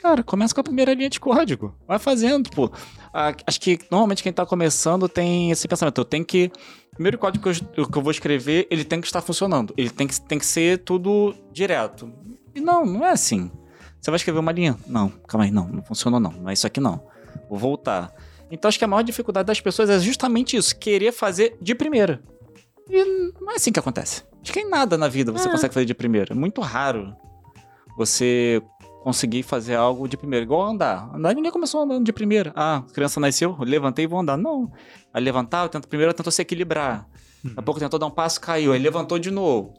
Cara, 0.00 0.22
começa 0.22 0.52
com 0.54 0.60
a 0.60 0.64
primeira 0.64 0.94
linha 0.94 1.08
de 1.08 1.20
código. 1.20 1.74
Vai 1.86 1.98
fazendo, 1.98 2.50
pô. 2.50 2.70
Ah, 3.14 3.32
acho 3.46 3.60
que 3.60 3.78
normalmente 3.90 4.22
quem 4.22 4.32
tá 4.32 4.44
começando 4.44 5.08
tem 5.08 5.50
esse 5.50 5.68
pensamento. 5.68 6.00
Eu 6.00 6.04
tenho 6.04 6.24
que. 6.24 6.50
O 6.92 6.94
primeiro 6.96 7.18
código 7.18 7.42
que 7.42 7.80
eu, 7.80 7.86
que 7.86 7.98
eu 7.98 8.02
vou 8.02 8.10
escrever, 8.10 8.66
ele 8.70 8.84
tem 8.84 9.00
que 9.00 9.06
estar 9.06 9.20
funcionando. 9.20 9.72
Ele 9.76 9.90
tem 9.90 10.06
que, 10.06 10.20
tem 10.20 10.38
que 10.38 10.46
ser 10.46 10.78
tudo 10.78 11.34
direto. 11.52 12.12
E 12.54 12.60
não, 12.60 12.84
não 12.84 13.06
é 13.06 13.10
assim. 13.10 13.50
Você 14.00 14.10
vai 14.10 14.16
escrever 14.16 14.40
uma 14.40 14.50
linha? 14.50 14.76
Não, 14.86 15.08
calma 15.28 15.44
aí, 15.44 15.50
não, 15.50 15.68
não 15.68 15.82
funcionou 15.84 16.18
não. 16.18 16.32
Não 16.32 16.50
é 16.50 16.52
isso 16.52 16.66
aqui 16.66 16.80
não. 16.80 17.11
Vou 17.48 17.58
voltar. 17.58 18.12
Então 18.50 18.68
acho 18.68 18.78
que 18.78 18.84
a 18.84 18.88
maior 18.88 19.02
dificuldade 19.02 19.46
das 19.46 19.60
pessoas 19.60 19.88
é 19.90 19.98
justamente 19.98 20.56
isso, 20.56 20.76
querer 20.76 21.12
fazer 21.12 21.56
de 21.60 21.74
primeira. 21.74 22.22
E 22.88 23.04
não 23.40 23.50
é 23.52 23.54
assim 23.56 23.72
que 23.72 23.78
acontece. 23.78 24.22
Acho 24.42 24.52
que 24.52 24.60
em 24.60 24.68
nada 24.68 24.98
na 24.98 25.08
vida 25.08 25.30
você 25.32 25.48
É. 25.48 25.50
consegue 25.50 25.72
fazer 25.72 25.86
de 25.86 25.94
primeira. 25.94 26.32
É 26.32 26.36
muito 26.36 26.60
raro 26.60 27.14
você 27.96 28.60
conseguir 29.02 29.42
fazer 29.42 29.74
algo 29.74 30.06
de 30.08 30.16
primeira. 30.16 30.44
Igual 30.44 30.62
andar. 30.66 31.10
Andar 31.14 31.34
ninguém 31.34 31.50
começou 31.50 31.82
andando 31.82 32.04
de 32.04 32.12
primeira. 32.12 32.52
Ah, 32.54 32.78
a 32.88 32.92
criança 32.92 33.18
nasceu, 33.20 33.56
levantei 33.60 34.04
e 34.04 34.08
vou 34.08 34.20
andar. 34.20 34.36
Não. 34.36 34.70
Aí 35.12 35.22
levantar, 35.22 35.68
tenta, 35.68 35.86
primeiro 35.88 36.12
tentou 36.14 36.30
se 36.32 36.42
equilibrar. 36.42 37.06
Daqui 37.42 37.54
a 37.58 37.62
pouco 37.62 37.80
tentou 37.80 37.98
dar 37.98 38.06
um 38.06 38.10
passo, 38.10 38.40
caiu. 38.40 38.72
Aí 38.72 38.78
levantou 38.78 39.18
de 39.18 39.30
novo. 39.30 39.74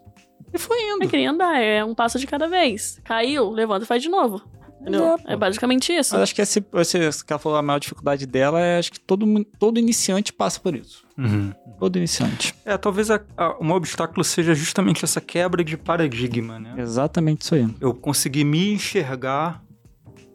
E 0.53 0.57
foi 0.57 0.77
É 0.77 0.91
indo. 0.93 1.07
que 1.07 1.15
nem 1.15 1.27
andar, 1.27 1.57
é 1.61 1.83
um 1.83 1.95
passo 1.95 2.19
de 2.19 2.27
cada 2.27 2.47
vez. 2.47 2.99
Caiu, 3.03 3.49
levanta 3.49 3.85
e 3.85 3.87
faz 3.87 4.01
de 4.01 4.09
novo. 4.09 4.41
Entendeu? 4.83 5.15
É. 5.25 5.33
É, 5.33 5.35
basicamente 5.37 5.91
isso. 5.93 6.13
Mas 6.13 6.23
acho 6.23 6.35
que 6.35 6.41
esse, 6.41 6.63
esse, 6.75 6.97
esse 6.99 7.25
que 7.25 7.31
ela 7.31 7.39
falou, 7.39 7.57
a 7.57 7.61
maior 7.61 7.79
dificuldade 7.79 8.25
dela 8.25 8.59
é 8.59 8.77
acho 8.79 8.91
que 8.91 8.99
todo, 8.99 9.25
todo 9.57 9.79
iniciante 9.79 10.31
passa 10.33 10.59
por 10.59 10.75
isso. 10.75 11.05
Uhum. 11.17 11.53
Todo 11.79 11.95
iniciante. 11.97 12.53
É, 12.65 12.77
talvez 12.77 13.09
a, 13.09 13.21
a, 13.37 13.57
o 13.57 13.63
maior 13.63 13.77
obstáculo 13.77 14.23
seja 14.23 14.53
justamente 14.53 15.05
essa 15.05 15.21
quebra 15.21 15.63
de 15.63 15.77
paradigma, 15.77 16.59
né? 16.59 16.75
Exatamente 16.77 17.41
isso 17.43 17.55
aí. 17.55 17.67
Eu 17.79 17.93
consegui 17.93 18.43
me 18.43 18.73
enxergar 18.73 19.63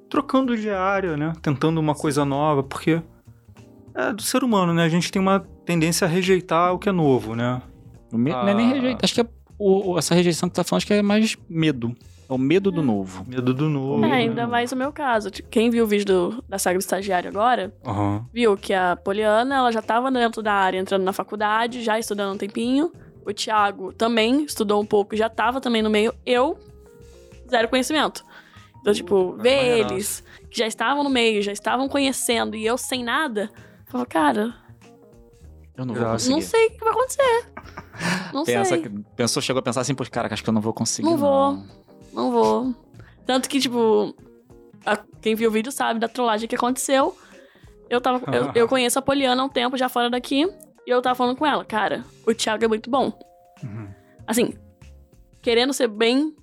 trocando 0.08 0.56
de 0.56 0.70
área, 0.70 1.16
né? 1.16 1.34
Tentando 1.42 1.78
uma 1.78 1.94
coisa 1.94 2.24
nova, 2.24 2.62
porque 2.62 3.02
é 3.94 4.12
do 4.12 4.22
ser 4.22 4.42
humano, 4.42 4.72
né? 4.72 4.84
A 4.84 4.88
gente 4.88 5.12
tem 5.12 5.20
uma 5.20 5.40
tendência 5.66 6.06
a 6.06 6.08
rejeitar 6.08 6.72
o 6.72 6.78
que 6.78 6.88
é 6.88 6.92
novo, 6.92 7.34
né? 7.37 7.61
Me- 8.11 8.30
Não 8.30 8.48
é 8.48 8.54
nem 8.54 8.70
Ah. 8.70 8.74
rejeito. 8.74 9.04
Acho 9.04 9.14
que 9.14 9.20
é 9.20 9.26
o- 9.58 9.98
essa 9.98 10.14
rejeição 10.14 10.48
que 10.48 10.54
tu 10.54 10.56
tá 10.56 10.64
falando, 10.64 10.78
acho 10.78 10.87
que 10.87 10.94
é 10.94 11.02
mais 11.02 11.37
medo. 11.48 11.94
É 12.28 12.32
o 12.34 12.36
medo 12.38 12.70
do 12.70 12.82
novo. 12.82 13.24
Medo 13.26 13.54
do 13.54 13.68
novo. 13.70 14.04
É, 14.04 14.12
ainda 14.12 14.46
mais 14.46 14.70
o 14.70 14.76
meu 14.76 14.92
caso. 14.92 15.30
Tipo, 15.30 15.48
Quem 15.48 15.70
viu 15.70 15.84
o 15.84 15.86
vídeo 15.86 16.04
do- 16.04 16.44
da 16.48 16.58
saga 16.58 16.78
do 16.78 16.82
estagiário 16.82 17.30
agora, 17.30 17.72
Aham. 17.86 18.26
viu 18.32 18.55
que 18.57 18.74
a 18.74 18.96
Poliana, 18.96 19.57
ela 19.57 19.72
já 19.72 19.80
tava 19.80 20.11
dentro 20.11 20.42
da 20.42 20.53
área, 20.53 20.78
entrando 20.78 21.05
na 21.05 21.12
faculdade, 21.12 21.82
já 21.82 21.98
estudando 21.98 22.34
um 22.34 22.38
tempinho. 22.38 22.92
O 23.24 23.32
Thiago 23.32 23.92
também 23.94 24.44
estudou 24.44 24.80
um 24.80 24.84
pouco, 24.86 25.16
já 25.16 25.28
tava 25.30 25.61
também 25.61 25.80
no 25.82 25.88
meio. 25.88 26.14
Eu, 26.26 26.59
zero 27.50 27.68
conhecimento. 27.68 28.22
Então, 28.80 28.92
tipo, 28.92 29.32
Cara, 29.32 29.42
ver 29.42 29.78
eles 29.80 30.22
que 30.50 30.59
já 30.59 30.66
estavam 30.66 31.03
no 31.03 31.11
meio, 31.11 31.42
já 31.42 31.53
estavam 31.53 31.88
conhecendo, 31.88 32.55
e 32.57 32.64
eu 32.64 32.76
sem 32.78 33.03
nada, 33.03 33.50
eu 33.86 33.90
falava, 33.90 34.09
cara, 34.09 34.55
Eu 35.76 35.84
não 35.86 35.94
vou 35.94 36.03
Já. 36.05 36.11
conseguir. 36.12 36.34
não 36.34 36.40
sei 36.42 36.66
o 36.66 36.70
que 36.72 36.78
vai 36.80 36.90
acontecer. 36.90 37.46
Não 38.34 38.44
Pensa 38.44 38.64
sei. 38.70 38.82
que- 38.82 38.88
pensou, 39.16 39.40
chegou 39.42 39.61
a 39.61 39.62
pensar 39.62 39.80
assim, 39.82 39.94
pois, 39.94 40.09
cara, 40.09 40.32
acho 40.32 40.42
que 40.42 40.48
eu 40.50 40.55
não 40.55 40.61
vou 40.61 40.72
conseguir. 40.72 41.09
Não 41.09 41.16
vou. 41.16 41.59
Não 42.12 42.30
vou. 42.30 42.74
Tanto 43.26 43.48
que, 43.48 43.61
tipo, 43.61 44.14
a- 44.84 45.02
quem 45.20 45.34
viu 45.34 45.50
o 45.50 45.52
vídeo 45.52 45.70
sabe 45.72 46.00
da 46.00 46.09
trollagem 46.09 46.48
que 46.48 46.54
aconteceu. 46.56 47.16
Eu, 47.90 48.00
tava, 48.00 48.22
eu, 48.34 48.50
eu 48.54 48.68
conheço 48.68 48.98
a 48.98 49.02
Poliana 49.02 49.42
há 49.42 49.44
um 49.44 49.48
tempo 49.48 49.76
já 49.76 49.88
fora 49.88 50.11
daqui. 50.11 50.46
E 50.86 50.90
eu 50.90 51.02
tava 51.02 51.14
falando 51.14 51.36
com 51.36 51.44
ela, 51.46 51.64
cara, 51.64 52.04
o 52.26 52.34
Thiago 52.34 52.64
é 52.64 52.68
muito 52.68 52.90
bom. 52.90 53.12
Uhum. 53.62 53.88
Assim, 54.26 54.54
querendo 55.42 55.72
ser 55.74 55.88
bem 55.88 56.34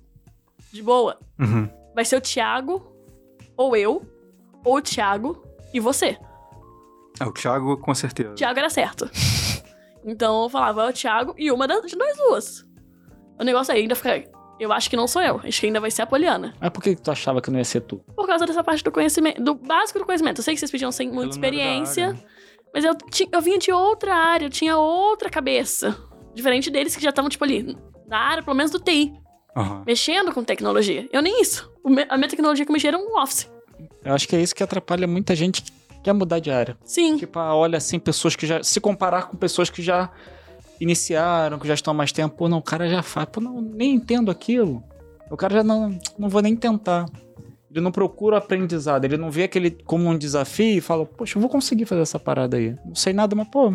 de 0.72 0.82
boa. 0.82 1.18
Uhum. 1.38 1.68
Vai 1.94 2.04
ser 2.04 2.16
o 2.16 2.20
Thiago, 2.20 2.86
ou 3.56 3.74
eu, 3.76 4.06
ou 4.64 4.76
o 4.76 4.82
Thiago 4.82 5.42
e 5.74 5.80
você. 5.80 6.16
É, 7.18 7.24
o 7.24 7.32
Thiago, 7.32 7.76
com 7.78 7.94
certeza. 7.94 8.34
Thiago 8.34 8.58
era 8.58 8.70
certo. 8.70 9.10
Então 10.08 10.44
eu 10.44 10.48
falava, 10.48 10.84
é 10.84 10.88
o 10.90 10.92
Thiago 10.92 11.34
e 11.36 11.50
uma 11.50 11.66
das 11.66 11.84
de 11.90 11.96
nós 11.96 12.16
duas. 12.16 12.64
O 13.40 13.42
negócio 13.42 13.74
aí 13.74 13.80
ainda 13.80 13.96
fica. 13.96 14.30
Eu 14.58 14.72
acho 14.72 14.88
que 14.88 14.96
não 14.96 15.06
sou 15.06 15.20
eu. 15.22 15.40
Acho 15.44 15.60
que 15.60 15.66
ainda 15.66 15.80
vai 15.80 15.90
ser 15.90 16.02
a 16.02 16.06
Poliana. 16.06 16.54
Mas 16.60 16.70
por 16.70 16.82
que 16.82 16.96
tu 16.96 17.10
achava 17.10 17.40
que 17.42 17.50
não 17.50 17.58
ia 17.58 17.64
ser 17.64 17.80
tu? 17.82 17.98
Por 18.14 18.26
causa 18.26 18.46
dessa 18.46 18.64
parte 18.64 18.82
do 18.82 18.90
conhecimento, 18.90 19.42
do 19.42 19.54
básico 19.54 19.98
do 19.98 20.04
conhecimento. 20.06 20.38
Eu 20.38 20.42
sei 20.44 20.54
que 20.54 20.60
vocês 20.60 20.70
pediam 20.70 20.90
sem 20.90 21.10
muita 21.10 21.32
experiência, 21.32 22.12
né? 22.14 22.18
mas 22.72 22.84
eu, 22.84 22.96
eu 23.32 23.40
vinha 23.42 23.58
de 23.58 23.70
outra 23.70 24.14
área, 24.14 24.46
eu 24.46 24.50
tinha 24.50 24.76
outra 24.78 25.28
cabeça. 25.28 25.96
Diferente 26.34 26.70
deles 26.70 26.94
que 26.96 27.02
já 27.02 27.10
estavam, 27.10 27.28
tipo, 27.30 27.44
ali, 27.44 27.76
na 28.06 28.18
área, 28.18 28.42
pelo 28.42 28.56
menos 28.56 28.70
do 28.72 28.78
TI, 28.78 29.12
Aham. 29.56 29.82
mexendo 29.86 30.32
com 30.32 30.42
tecnologia. 30.44 31.08
Eu 31.12 31.20
nem 31.22 31.40
isso. 31.40 31.70
O 31.82 31.88
me- 31.90 32.06
a 32.08 32.16
minha 32.16 32.28
tecnologia 32.28 32.64
que 32.64 32.70
eu 32.70 32.74
mexia 32.74 32.88
era 32.90 32.98
um 32.98 33.18
Office. 33.20 33.50
Eu 34.04 34.14
acho 34.14 34.26
que 34.28 34.36
é 34.36 34.40
isso 34.40 34.54
que 34.54 34.62
atrapalha 34.62 35.06
muita 35.06 35.34
gente 35.34 35.62
que 35.62 35.72
quer 36.02 36.12
mudar 36.12 36.38
de 36.38 36.50
área. 36.50 36.76
Sim. 36.84 37.16
Tipo, 37.16 37.38
ah, 37.38 37.54
olha 37.54 37.76
assim, 37.78 37.98
pessoas 37.98 38.36
que 38.36 38.46
já. 38.46 38.62
Se 38.62 38.80
comparar 38.80 39.28
com 39.28 39.36
pessoas 39.36 39.68
que 39.70 39.82
já 39.82 40.10
iniciaram, 40.80 41.58
que 41.58 41.66
já 41.68 41.74
estão 41.74 41.92
há 41.92 41.94
mais 41.94 42.12
tempo, 42.12 42.36
pô, 42.36 42.48
não, 42.48 42.58
o 42.58 42.62
cara 42.62 42.88
já 42.88 43.02
faz, 43.02 43.26
pô, 43.30 43.40
não, 43.40 43.60
nem 43.60 43.94
entendo 43.94 44.30
aquilo. 44.30 44.82
O 45.30 45.36
cara 45.36 45.56
já 45.56 45.64
não, 45.64 45.98
não 46.18 46.28
vou 46.28 46.40
nem 46.42 46.54
tentar. 46.54 47.06
Ele 47.70 47.80
não 47.80 47.90
procura 47.92 48.38
aprendizado, 48.38 49.04
ele 49.04 49.16
não 49.16 49.30
vê 49.30 49.42
aquele 49.44 49.70
como 49.70 50.08
um 50.08 50.16
desafio 50.16 50.78
e 50.78 50.80
fala, 50.80 51.04
poxa, 51.04 51.36
eu 51.36 51.40
vou 51.40 51.50
conseguir 51.50 51.84
fazer 51.84 52.02
essa 52.02 52.18
parada 52.18 52.56
aí. 52.56 52.76
Não 52.84 52.94
sei 52.94 53.12
nada, 53.12 53.34
mas, 53.34 53.48
pô, 53.48 53.72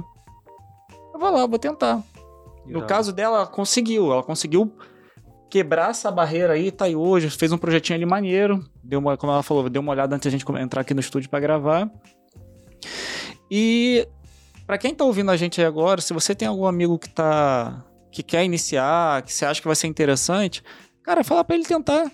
eu 1.13 1.19
vou 1.19 1.29
lá, 1.29 1.41
eu 1.41 1.47
vou 1.47 1.59
tentar. 1.59 2.01
No 2.65 2.83
caso 2.85 3.11
dela, 3.11 3.37
ela 3.37 3.47
conseguiu. 3.47 4.11
Ela 4.11 4.23
conseguiu 4.23 4.71
quebrar 5.49 5.89
essa 5.89 6.09
barreira 6.09 6.53
aí, 6.53 6.71
tá 6.71 6.85
aí 6.85 6.95
hoje. 6.95 7.29
Fez 7.29 7.51
um 7.51 7.57
projetinho 7.57 7.97
ali 7.97 8.05
maneiro. 8.05 8.63
Deu 8.83 8.99
uma, 8.99 9.17
como 9.17 9.33
ela 9.33 9.43
falou, 9.43 9.69
deu 9.69 9.81
uma 9.81 9.91
olhada 9.91 10.15
antes 10.15 10.25
da 10.25 10.31
gente 10.31 10.45
come- 10.45 10.61
entrar 10.61 10.81
aqui 10.81 10.93
no 10.93 10.99
estúdio 10.99 11.29
pra 11.29 11.39
gravar. 11.39 11.91
E 13.49 14.07
pra 14.72 14.78
quem 14.78 14.95
tá 14.95 15.03
ouvindo 15.03 15.30
a 15.30 15.36
gente 15.36 15.59
aí 15.59 15.67
agora, 15.67 15.99
se 15.99 16.13
você 16.13 16.34
tem 16.34 16.47
algum 16.47 16.65
amigo 16.65 16.97
que 16.97 17.09
tá 17.09 17.84
que 18.09 18.24
quer 18.24 18.45
iniciar, 18.45 19.22
que 19.22 19.34
você 19.34 19.43
acha 19.43 19.59
que 19.59 19.67
vai 19.67 19.76
ser 19.76 19.88
interessante, 19.88 20.63
cara, 21.03 21.26
fala 21.26 21.43
pra 21.43 21.57
ele 21.57 21.65
tentar. 21.65 22.09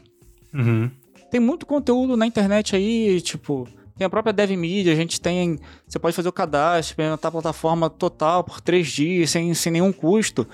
Uhum. 0.52 0.90
Tem 1.30 1.40
muito 1.40 1.68
conteúdo 1.68 2.18
na 2.18 2.26
internet 2.26 2.76
aí, 2.76 3.22
tipo, 3.22 3.68
tem 3.96 4.08
a 4.08 4.10
própria 4.10 4.34
Dev 4.34 4.50
Media, 4.58 4.92
a 4.92 4.96
gente 4.96 5.22
tem. 5.22 5.60
Você 5.88 6.00
pode 6.00 6.16
fazer 6.16 6.30
o 6.30 6.34
cadastro, 6.34 6.94
experimentar 6.94 7.30
a 7.30 7.32
plataforma 7.32 7.92
total 7.92 8.44
por 8.44 8.60
três 8.60 8.88
dias, 8.88 9.30
sem, 9.30 9.54
sem 9.54 9.74
nenhum 9.74 9.94
custo. 9.94 10.48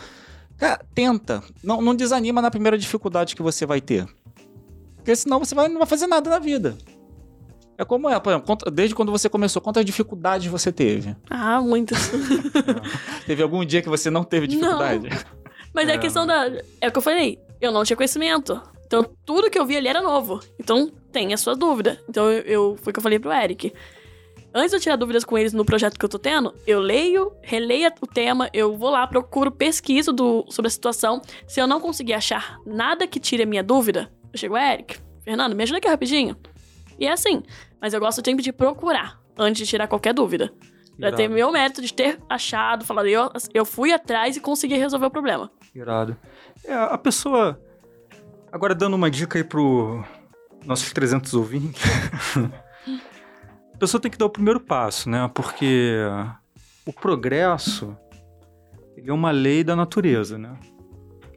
Cara, 0.57 0.81
tenta. 0.93 1.41
Não, 1.63 1.81
não 1.81 1.95
desanima 1.95 2.41
na 2.41 2.51
primeira 2.51 2.77
dificuldade 2.77 3.33
que 3.33 3.41
você 3.41 3.65
vai 3.65 3.79
ter. 3.79 4.05
Porque 4.97 5.15
senão 5.15 5.39
você 5.39 5.55
vai, 5.55 5.69
não 5.69 5.77
vai 5.77 5.87
fazer 5.87 6.07
nada 6.07 6.29
na 6.29 6.39
vida. 6.39 6.77
É 7.83 7.85
como 7.85 8.09
é, 8.09 8.17
por 8.17 8.31
exemplo, 8.31 8.57
desde 8.71 8.95
quando 8.95 9.11
você 9.11 9.27
começou, 9.27 9.61
quantas 9.61 9.83
dificuldades 9.83 10.49
você 10.49 10.71
teve? 10.71 11.13
Ah, 11.29 11.59
muitas. 11.61 12.11
Teve 13.27 13.43
algum 13.43 13.63
dia 13.65 13.81
que 13.81 13.89
você 13.89 14.09
não 14.09 14.23
teve 14.23 14.47
Não. 14.47 14.55
dificuldade? 14.55 15.09
Mas 15.73 15.89
é, 15.89 15.91
É, 15.91 15.95
a 15.95 15.97
questão 15.97 16.25
da. 16.25 16.49
É 16.79 16.87
o 16.87 16.91
que 16.91 16.97
eu 16.97 17.01
falei. 17.01 17.37
Eu 17.59 17.73
não 17.73 17.83
tinha 17.83 17.97
conhecimento. 17.97 18.61
Então, 18.85 19.05
tudo 19.25 19.49
que 19.49 19.59
eu 19.59 19.65
vi 19.65 19.75
ali 19.75 19.89
era 19.89 20.01
novo. 20.01 20.39
Então, 20.57 20.89
tem 21.11 21.33
a 21.33 21.37
sua 21.37 21.55
dúvida. 21.55 21.99
Então, 22.07 22.31
eu, 22.31 22.41
eu 22.43 22.77
foi 22.81 22.91
o 22.91 22.93
que 22.93 22.99
eu 22.99 23.03
falei 23.03 23.19
pro 23.19 23.33
Eric. 23.33 23.73
Antes 24.53 24.69
de 24.69 24.77
eu 24.77 24.79
tirar 24.79 24.95
dúvidas 24.95 25.25
com 25.25 25.37
eles 25.37 25.51
no 25.51 25.65
projeto 25.65 25.99
que 25.99 26.05
eu 26.05 26.09
tô 26.09 26.19
tendo, 26.19 26.53
eu 26.65 26.79
leio, 26.79 27.33
releio 27.41 27.91
o 27.99 28.07
tema, 28.07 28.49
eu 28.53 28.77
vou 28.77 28.91
lá, 28.91 29.05
procuro, 29.07 29.51
pesquiso 29.51 30.13
do, 30.13 30.45
sobre 30.47 30.67
a 30.67 30.71
situação. 30.71 31.21
Se 31.47 31.59
eu 31.59 31.67
não 31.67 31.81
conseguir 31.81 32.13
achar 32.13 32.59
nada 32.65 33.07
que 33.07 33.19
tire 33.19 33.43
a 33.43 33.47
minha 33.47 33.63
dúvida, 33.63 34.09
eu 34.31 34.37
chego, 34.39 34.55
Eric, 34.55 34.99
Fernando, 35.23 35.55
me 35.55 35.63
ajuda 35.63 35.79
aqui 35.79 35.87
rapidinho. 35.87 36.37
E 36.99 37.07
é 37.07 37.11
assim. 37.11 37.41
Mas 37.83 37.93
eu 37.93 37.99
gosto 37.99 38.21
sempre 38.23 38.41
de 38.41 38.53
procurar 38.53 39.19
antes 39.37 39.61
de 39.61 39.69
tirar 39.69 39.89
qualquer 39.89 40.13
dúvida. 40.13 40.53
Pra 40.97 41.11
ter 41.11 41.27
meu 41.27 41.51
mérito 41.51 41.81
de 41.81 41.93
ter 41.93 42.17
achado, 42.29 42.85
falado, 42.85 43.07
eu, 43.07 43.29
eu 43.53 43.65
fui 43.65 43.91
atrás 43.91 44.37
e 44.37 44.39
consegui 44.39 44.77
resolver 44.77 45.07
o 45.07 45.11
problema. 45.11 45.51
Irado. 45.75 46.15
É, 46.63 46.73
a 46.73 46.97
pessoa. 46.97 47.59
Agora, 48.53 48.73
dando 48.73 48.93
uma 48.93 49.11
dica 49.11 49.37
aí 49.37 49.43
pro 49.43 50.01
nossos 50.65 50.93
300 50.93 51.33
ouvintes. 51.33 51.83
a 53.75 53.77
pessoa 53.77 53.99
tem 53.99 54.09
que 54.09 54.17
dar 54.17 54.27
o 54.27 54.29
primeiro 54.29 54.61
passo, 54.61 55.09
né? 55.09 55.29
Porque 55.33 55.97
o 56.85 56.93
progresso 56.93 57.97
é 58.95 59.11
uma 59.11 59.31
lei 59.31 59.61
da 59.61 59.75
natureza, 59.75 60.37
né? 60.37 60.57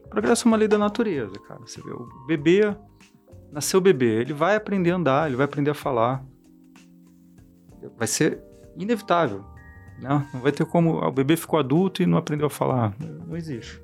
O 0.05 0.09
progresso 0.09 0.47
é 0.47 0.49
uma 0.49 0.55
lei 0.55 0.69
da 0.69 0.77
natureza, 0.77 1.33
cara. 1.45 1.59
Você 1.59 1.81
vê, 1.81 1.91
o 1.91 2.07
bebê 2.25 2.73
nasceu 3.51 3.81
bebê, 3.81 4.21
ele 4.21 4.31
vai 4.31 4.55
aprender 4.55 4.91
a 4.91 4.95
andar, 4.95 5.27
ele 5.27 5.35
vai 5.35 5.43
aprender 5.43 5.71
a 5.71 5.73
falar. 5.73 6.23
Vai 7.97 8.07
ser 8.07 8.41
inevitável, 8.77 9.43
né? 9.99 10.27
Não 10.33 10.41
vai 10.41 10.51
ter 10.51 10.65
como 10.65 11.03
o 11.03 11.11
bebê 11.11 11.35
ficou 11.35 11.59
adulto 11.59 12.01
e 12.01 12.05
não 12.05 12.17
aprendeu 12.17 12.47
a 12.47 12.49
falar. 12.49 12.93
Não 12.99 13.35
existe. 13.35 13.81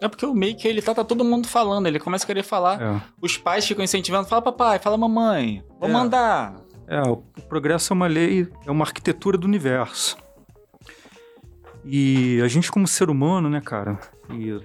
É 0.00 0.06
porque 0.08 0.24
o 0.24 0.34
que 0.54 0.68
ele 0.68 0.80
tá, 0.80 0.94
tá 0.94 1.02
todo 1.04 1.24
mundo 1.24 1.48
falando, 1.48 1.86
ele 1.86 1.98
começa 1.98 2.24
a 2.24 2.26
querer 2.26 2.44
falar. 2.44 2.80
É. 2.80 3.02
Os 3.20 3.36
pais 3.36 3.66
ficam 3.66 3.84
incentivando, 3.84 4.28
fala 4.28 4.40
papai, 4.42 4.78
fala 4.78 4.96
mamãe, 4.96 5.64
vamos 5.80 5.96
É. 5.96 6.00
andar. 6.04 6.54
É, 6.86 7.02
o 7.02 7.24
o 7.36 7.42
progresso 7.48 7.92
é 7.92 7.94
uma 7.94 8.06
lei, 8.06 8.46
é 8.66 8.70
uma 8.70 8.84
arquitetura 8.84 9.36
do 9.38 9.46
universo. 9.46 10.16
E 11.84 12.40
a 12.42 12.48
gente 12.48 12.70
como 12.70 12.86
ser 12.86 13.08
humano, 13.08 13.48
né, 13.48 13.60
cara, 13.60 13.98
e 14.30 14.60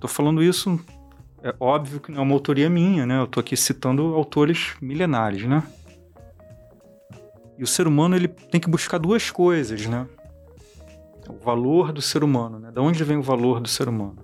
tô 0.00 0.08
falando 0.08 0.42
isso, 0.42 0.80
é 1.42 1.54
óbvio 1.60 2.00
que 2.00 2.10
não 2.10 2.20
é 2.20 2.22
uma 2.22 2.32
autoria 2.32 2.70
minha, 2.70 3.04
né, 3.04 3.20
eu 3.20 3.26
tô 3.26 3.40
aqui 3.40 3.56
citando 3.56 4.14
autores 4.14 4.74
milenares, 4.80 5.44
né. 5.44 5.62
E 7.58 7.62
o 7.62 7.66
ser 7.66 7.86
humano, 7.86 8.16
ele 8.16 8.28
tem 8.28 8.60
que 8.60 8.68
buscar 8.68 8.98
duas 8.98 9.30
coisas, 9.30 9.86
né. 9.86 10.06
O 11.28 11.42
valor 11.44 11.92
do 11.92 12.02
ser 12.02 12.22
humano, 12.22 12.58
né, 12.58 12.70
da 12.70 12.82
onde 12.82 13.02
vem 13.02 13.16
o 13.16 13.22
valor 13.22 13.60
do 13.60 13.68
ser 13.68 13.88
humano. 13.88 14.18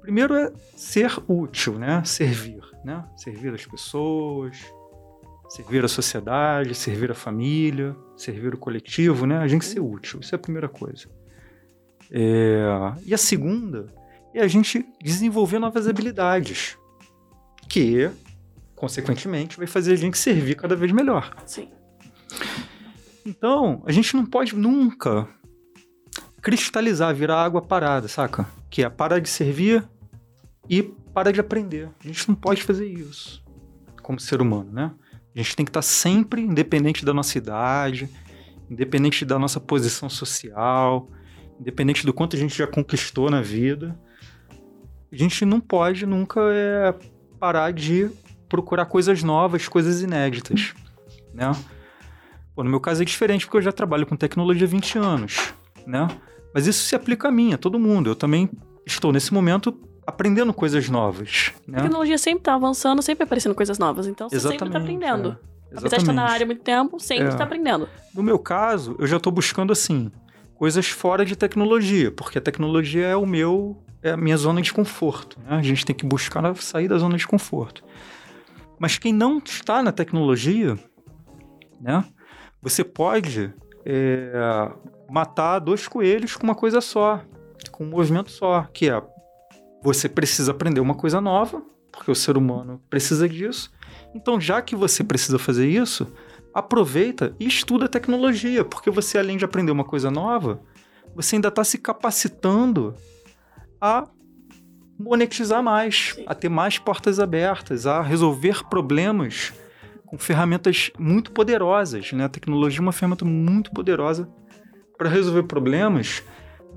Primeiro 0.00 0.34
é 0.34 0.52
ser 0.76 1.12
útil, 1.28 1.78
né, 1.78 2.02
servir, 2.04 2.62
né, 2.84 3.04
servir 3.16 3.52
as 3.54 3.64
pessoas, 3.66 4.56
servir 5.48 5.84
a 5.84 5.88
sociedade, 5.88 6.74
servir 6.74 7.10
a 7.10 7.14
família, 7.14 7.94
servir 8.16 8.54
o 8.54 8.58
coletivo, 8.58 9.26
né? 9.26 9.36
A 9.38 9.46
gente 9.46 9.66
ser 9.66 9.80
útil. 9.80 10.20
Isso 10.20 10.34
é 10.34 10.36
a 10.36 10.38
primeira 10.38 10.68
coisa. 10.68 11.08
É, 12.10 12.64
E 13.04 13.12
a 13.12 13.18
segunda 13.18 13.86
é 14.34 14.40
a 14.40 14.48
gente 14.48 14.86
desenvolver 15.02 15.58
novas 15.58 15.86
habilidades, 15.86 16.78
que, 17.68 18.10
consequentemente, 18.74 19.58
vai 19.58 19.66
fazer 19.66 19.92
a 19.92 19.96
gente 19.96 20.16
servir 20.16 20.56
cada 20.56 20.74
vez 20.74 20.90
melhor. 20.90 21.34
Sim. 21.44 21.68
Então, 23.24 23.82
a 23.86 23.92
gente 23.92 24.14
não 24.16 24.26
pode 24.26 24.54
nunca 24.56 25.28
cristalizar, 26.40 27.14
virar 27.14 27.42
água 27.42 27.62
parada, 27.62 28.08
saca? 28.08 28.46
Que 28.68 28.82
é 28.82 28.90
parar 28.90 29.20
de 29.20 29.28
servir 29.28 29.88
e 30.68 30.82
parar 30.82 31.30
de 31.30 31.40
aprender. 31.40 31.88
A 32.02 32.06
gente 32.06 32.28
não 32.28 32.34
pode 32.34 32.62
fazer 32.62 32.86
isso 32.86 33.42
como 34.02 34.18
ser 34.18 34.42
humano, 34.42 34.70
né? 34.72 34.92
A 35.34 35.38
gente 35.38 35.56
tem 35.56 35.64
que 35.64 35.70
estar 35.70 35.82
sempre, 35.82 36.42
independente 36.42 37.04
da 37.04 37.14
nossa 37.14 37.38
idade, 37.38 38.08
independente 38.68 39.24
da 39.24 39.38
nossa 39.38 39.60
posição 39.60 40.08
social, 40.08 41.08
independente 41.58 42.04
do 42.04 42.12
quanto 42.12 42.36
a 42.36 42.38
gente 42.38 42.56
já 42.56 42.66
conquistou 42.66 43.30
na 43.30 43.40
vida, 43.40 43.98
a 45.10 45.16
gente 45.16 45.44
não 45.44 45.60
pode 45.60 46.04
nunca 46.04 46.40
é, 46.52 46.94
parar 47.38 47.70
de 47.72 48.10
procurar 48.48 48.86
coisas 48.86 49.22
novas, 49.22 49.68
coisas 49.68 50.02
inéditas, 50.02 50.74
né? 51.32 51.52
Pô, 52.54 52.62
no 52.62 52.70
meu 52.70 52.80
caso 52.80 53.02
é 53.02 53.04
diferente 53.04 53.46
porque 53.46 53.58
eu 53.58 53.62
já 53.62 53.72
trabalho 53.72 54.06
com 54.06 54.16
tecnologia 54.16 54.66
há 54.66 54.70
20 54.70 54.98
anos, 54.98 55.54
né? 55.86 56.08
Mas 56.54 56.66
isso 56.66 56.84
se 56.84 56.94
aplica 56.94 57.28
a 57.28 57.30
mim, 57.30 57.54
a 57.54 57.58
todo 57.58 57.78
mundo. 57.78 58.10
Eu 58.10 58.14
também 58.16 58.50
estou 58.86 59.10
nesse 59.12 59.32
momento 59.32 59.78
aprendendo 60.06 60.52
coisas 60.52 60.88
novas, 60.90 61.52
A 61.66 61.70
né? 61.70 61.82
tecnologia 61.82 62.18
sempre 62.18 62.42
tá 62.42 62.54
avançando, 62.54 63.00
sempre 63.00 63.24
aparecendo 63.24 63.54
coisas 63.54 63.78
novas. 63.78 64.06
Então 64.06 64.28
você 64.28 64.38
sempre 64.40 64.68
tá 64.68 64.78
aprendendo. 64.78 65.38
é. 65.48 65.52
Apesar 65.74 65.96
de 65.96 66.02
estar 66.02 66.12
na 66.12 66.22
Exatamente. 66.22 66.32
área 66.34 66.44
há 66.44 66.46
muito 66.46 66.62
tempo, 66.62 67.00
sempre 67.00 67.28
É. 67.28 67.34
tá 67.34 67.44
aprendendo. 67.44 67.88
No 68.14 68.22
meu 68.22 68.38
caso, 68.38 68.94
eu 68.98 69.06
já 69.06 69.16
estou 69.16 69.32
buscando 69.32 69.72
assim 69.72 70.10
coisas 70.54 70.86
fora 70.88 71.24
de 71.24 71.34
tecnologia, 71.34 72.10
porque 72.12 72.36
a 72.36 72.40
tecnologia 72.42 73.06
é 73.06 73.16
o 73.16 73.24
meu 73.24 73.82
é 74.02 74.10
a 74.10 74.16
minha 74.16 74.36
zona 74.36 74.60
de 74.60 74.72
conforto. 74.72 75.38
né? 75.40 75.56
A 75.56 75.62
gente 75.62 75.86
tem 75.86 75.94
que 75.94 76.04
buscar 76.04 76.54
sair 76.56 76.88
da 76.88 76.98
zona 76.98 77.16
de 77.16 77.26
conforto. 77.26 77.82
Mas 78.78 78.98
quem 78.98 79.12
não 79.12 79.38
está 79.38 79.80
na 79.82 79.92
tecnologia, 79.92 80.76
né? 81.80 82.04
Você 82.62 82.84
pode 82.84 83.52
é, 83.84 84.70
matar 85.10 85.58
dois 85.58 85.88
coelhos 85.88 86.36
com 86.36 86.44
uma 86.44 86.54
coisa 86.54 86.80
só, 86.80 87.20
com 87.72 87.84
um 87.84 87.88
movimento 87.88 88.30
só, 88.30 88.62
que 88.72 88.88
é 88.88 89.02
você 89.82 90.08
precisa 90.08 90.52
aprender 90.52 90.80
uma 90.80 90.94
coisa 90.94 91.20
nova, 91.20 91.60
porque 91.90 92.10
o 92.10 92.14
ser 92.14 92.36
humano 92.36 92.80
precisa 92.88 93.28
disso. 93.28 93.72
Então, 94.14 94.40
já 94.40 94.62
que 94.62 94.76
você 94.76 95.02
precisa 95.02 95.40
fazer 95.40 95.68
isso, 95.68 96.06
aproveita 96.54 97.34
e 97.40 97.48
estuda 97.48 97.88
tecnologia, 97.88 98.64
porque 98.64 98.90
você, 98.90 99.18
além 99.18 99.36
de 99.36 99.44
aprender 99.44 99.72
uma 99.72 99.84
coisa 99.84 100.08
nova, 100.08 100.62
você 101.16 101.34
ainda 101.34 101.48
está 101.48 101.64
se 101.64 101.78
capacitando 101.78 102.94
a 103.80 104.06
monetizar 104.96 105.64
mais, 105.64 106.16
a 106.26 106.34
ter 106.34 106.48
mais 106.48 106.78
portas 106.78 107.18
abertas, 107.18 107.86
a 107.86 108.00
resolver 108.00 108.62
problemas 108.68 109.52
com 110.12 110.18
ferramentas 110.18 110.90
muito 110.98 111.32
poderosas. 111.32 112.12
Né? 112.12 112.24
A 112.24 112.28
tecnologia 112.28 112.80
é 112.80 112.82
uma 112.82 112.92
ferramenta 112.92 113.24
muito 113.24 113.72
poderosa 113.72 114.28
para 114.98 115.08
resolver 115.08 115.44
problemas 115.44 116.22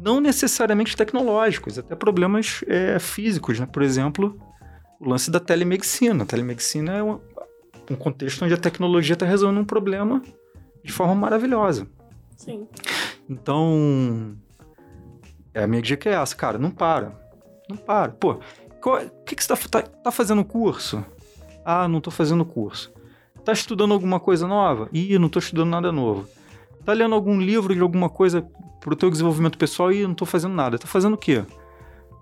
não 0.02 0.22
necessariamente 0.22 0.96
tecnológicos, 0.96 1.78
até 1.78 1.96
problemas 1.96 2.64
é, 2.66 2.98
físicos. 2.98 3.60
Né? 3.60 3.66
Por 3.66 3.84
exemplo, 3.84 4.40
o 5.02 5.10
lance 5.10 5.30
da 5.30 5.42
telemedicina. 5.42 6.24
A 6.24 6.26
telemedicina 6.26 6.94
é 6.94 7.04
um, 7.04 7.20
um 7.92 7.96
contexto 7.98 8.46
onde 8.46 8.54
a 8.54 8.58
tecnologia 8.58 9.16
está 9.16 9.26
resolvendo 9.26 9.60
um 9.60 9.66
problema 9.66 10.22
de 10.82 10.94
forma 10.94 11.14
maravilhosa. 11.14 11.86
Sim. 12.38 12.66
Então, 13.30 14.34
é, 15.54 15.64
a 15.64 15.68
minha 15.68 15.82
dica 15.82 16.10
é 16.10 16.14
essa, 16.14 16.38
cara, 16.38 16.58
não 16.58 16.72
para. 16.72 17.12
Não 17.70 17.76
para. 17.76 18.14
Pô, 18.14 18.40
o 18.82 19.24
que, 19.26 19.36
que 19.36 19.44
você 19.44 19.54
tá, 19.54 19.82
tá, 19.82 19.82
tá 19.82 20.12
fazendo 20.12 20.46
curso? 20.46 21.04
Ah, 21.66 21.86
não 21.86 22.00
tô 22.00 22.12
fazendo 22.12 22.46
curso. 22.46 22.95
Tá 23.46 23.54
estudando 23.54 23.94
alguma 23.94 24.20
coisa 24.20 24.48
nova? 24.48 24.90
Ih, 24.92 25.20
não 25.20 25.30
tô 25.30 25.38
estudando 25.38 25.70
nada 25.70 25.92
novo. 25.92 26.28
Tá 26.84 26.94
lendo 26.94 27.14
algum 27.14 27.40
livro 27.40 27.76
de 27.76 27.80
alguma 27.80 28.10
coisa 28.10 28.42
pro 28.82 28.96
teu 28.96 29.12
desenvolvimento 29.12 29.56
pessoal? 29.56 29.92
Ih, 29.92 30.08
não 30.08 30.16
tô 30.16 30.26
fazendo 30.26 30.56
nada. 30.56 30.80
Tá 30.80 30.88
fazendo 30.88 31.14
o 31.14 31.18
quê? 31.18 31.44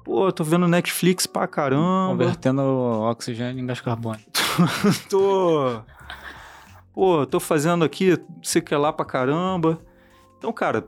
Pô, 0.04 0.30
tô 0.34 0.44
vendo 0.44 0.68
Netflix 0.68 1.26
pra 1.26 1.48
caramba. 1.48 2.26
Convertendo 2.26 2.62
oxigênio 2.62 3.64
em 3.64 3.66
gás 3.66 3.80
carbônico. 3.80 4.30
tô. 5.10 5.82
Pô, 6.94 7.26
tô 7.26 7.40
fazendo 7.40 7.86
aqui, 7.86 8.18
sei 8.42 8.62
que 8.62 8.74
é 8.74 8.78
lá 8.78 8.92
pra 8.92 9.06
caramba. 9.06 9.80
Então, 10.38 10.52
cara, 10.52 10.86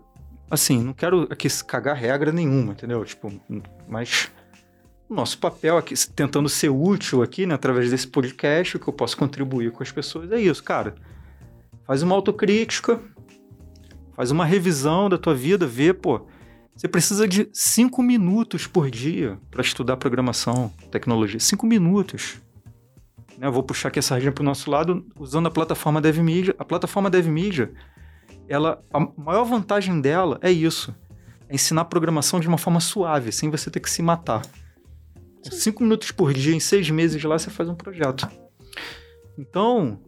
assim, 0.52 0.82
não 0.84 0.92
quero 0.92 1.28
aqui 1.32 1.48
cagar 1.64 1.96
regra 1.96 2.34
nenhuma, 2.34 2.74
entendeu? 2.74 3.04
Tipo, 3.06 3.32
mas 3.88 4.30
nosso 5.10 5.38
papel 5.38 5.78
aqui, 5.78 5.94
tentando 6.16 6.50
ser 6.50 6.70
útil 6.70 7.22
aqui, 7.22 7.46
né, 7.46 7.56
através 7.56 7.92
desse 7.92 8.08
podcast, 8.08 8.78
o 8.78 8.80
que 8.80 8.88
eu 8.88 8.94
posso 8.94 9.16
contribuir 9.16 9.72
com 9.72 9.84
as 9.84 9.92
pessoas 9.92 10.32
é 10.32 10.40
isso, 10.40 10.64
cara. 10.64 10.96
Faz 11.86 12.02
uma 12.02 12.16
autocrítica, 12.16 13.00
faz 14.16 14.32
uma 14.32 14.46
revisão 14.46 15.08
da 15.08 15.18
tua 15.18 15.36
vida, 15.36 15.68
vê, 15.68 15.94
pô, 15.94 16.26
você 16.76 16.88
precisa 16.88 17.28
de 17.28 17.48
cinco 17.54 18.02
minutos 18.02 18.68
por 18.68 18.90
dia 18.90 19.40
para 19.50 19.62
estudar 19.62 19.96
programação, 19.96 20.74
tecnologia. 20.92 21.40
Cinco 21.40 21.66
minutos. 21.66 22.42
Né, 23.38 23.50
vou 23.50 23.64
puxar 23.64 23.90
aqui 23.90 24.00
essa 24.00 24.16
região 24.16 24.34
para 24.34 24.42
o 24.42 24.46
nosso 24.46 24.70
lado 24.70 25.06
usando 25.18 25.48
a 25.48 25.52
plataforma 25.52 26.02
DevMedia. 26.02 26.54
A 26.60 26.66
plataforma 26.66 27.10
DevMedia, 27.10 27.72
ela, 28.50 28.84
a 28.94 29.00
maior 29.00 29.46
vantagem 29.46 30.02
dela 30.02 30.38
é 30.42 30.52
isso. 30.52 30.94
É 31.48 31.56
ensinar 31.56 31.86
programação 31.86 32.42
de 32.42 32.48
uma 32.48 32.58
forma 32.58 32.82
suave, 32.82 33.32
sem 33.32 33.50
você 33.50 33.70
ter 33.70 33.80
que 33.80 33.90
se 33.90 34.02
matar. 34.02 34.42
Cinco 35.52 35.84
minutos 35.84 36.12
por 36.12 36.34
dia, 36.34 36.56
em 36.56 36.60
seis 36.60 36.90
meses 36.90 37.24
lá, 37.24 37.38
você 37.38 37.50
faz 37.50 37.70
um 37.70 37.76
projeto. 37.76 38.28
Então, 39.38 40.00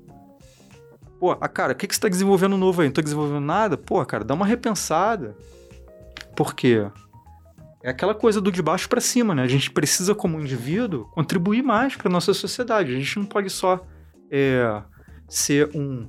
pô, 1.19 1.31
a 1.31 1.47
cara, 1.47 1.73
o 1.73 1.75
que, 1.75 1.88
que 1.88 1.93
você 1.93 1.97
está 1.97 2.07
desenvolvendo 2.07 2.57
novo 2.57 2.81
aí? 2.81 2.88
Não 2.88 2.91
está 2.91 3.01
desenvolvendo 3.01 3.41
nada? 3.41 3.77
Pô, 3.77 4.03
cara, 4.05 4.23
dá 4.23 4.33
uma 4.33 4.45
repensada. 4.45 5.35
Por 6.35 6.53
quê? 6.53 6.88
É 7.83 7.89
aquela 7.89 8.15
coisa 8.15 8.41
do 8.41 8.51
de 8.51 8.61
baixo 8.61 8.89
para 8.89 8.99
cima, 8.99 9.35
né? 9.35 9.43
A 9.43 9.47
gente 9.47 9.71
precisa, 9.71 10.15
como 10.15 10.39
indivíduo, 10.39 11.05
contribuir 11.13 11.61
mais 11.61 11.95
para 11.95 12.09
nossa 12.09 12.33
sociedade. 12.33 12.93
A 12.93 12.97
gente 12.97 13.17
não 13.17 13.25
pode 13.25 13.49
só 13.49 13.85
é, 14.31 14.81
ser 15.27 15.69
um 15.75 16.07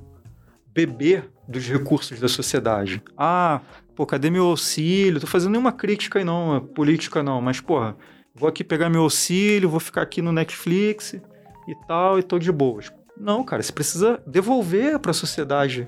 bebê 0.73 1.23
dos 1.47 1.67
recursos 1.67 2.19
da 2.19 2.27
sociedade. 2.27 3.01
Ah, 3.17 3.61
pô, 3.95 4.05
cadê 4.05 4.29
meu 4.29 4.45
auxílio? 4.45 5.19
Tô 5.19 5.27
fazendo 5.27 5.51
nenhuma 5.51 5.71
crítica 5.71 6.19
aí 6.19 6.25
não, 6.25 6.59
política 6.59 7.23
não, 7.23 7.41
mas, 7.41 7.59
porra, 7.59 7.95
vou 8.39 8.47
aqui 8.47 8.63
pegar 8.63 8.89
meu 8.89 9.01
auxílio, 9.01 9.69
vou 9.69 9.79
ficar 9.79 10.01
aqui 10.01 10.21
no 10.21 10.31
Netflix 10.31 11.13
e 11.13 11.75
tal, 11.87 12.17
e 12.17 12.23
tô 12.23 12.39
de 12.39 12.51
boas. 12.51 12.91
Não, 13.17 13.43
cara, 13.43 13.61
você 13.61 13.73
precisa 13.73 14.23
devolver 14.25 14.97
para 14.97 15.11
a 15.11 15.13
sociedade, 15.13 15.85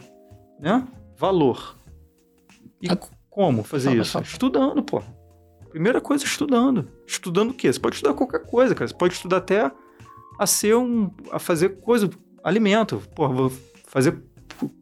né? 0.60 0.86
Valor. 1.18 1.78
E 2.82 2.89
a... 2.89 2.97
como 3.30 3.64
fazer 3.64 3.89
fala, 3.89 4.02
isso? 4.02 4.12
Fala. 4.12 4.26
Estudando, 4.26 4.84
pô. 4.84 5.02
Primeira 5.70 6.02
coisa, 6.02 6.26
estudando. 6.26 6.89
Estudando 7.08 7.52
o 7.52 7.54
quê? 7.54 7.72
Você 7.72 7.80
pode 7.80 7.95
estudar 7.95 8.14
qualquer 8.14 8.45
coisa, 8.45 8.76
cara. 8.76 8.88
Você 8.89 8.93
pode 8.93 9.14
estudar 9.14 9.38
até 9.38 9.72
a 10.38 10.45
ser 10.45 10.76
um. 10.76 11.10
a 11.32 11.39
fazer 11.39 11.80
coisa, 11.80 12.10
alimento. 12.43 13.02
Pô, 13.16 13.30
vou 13.30 13.52
fazer 13.88 14.22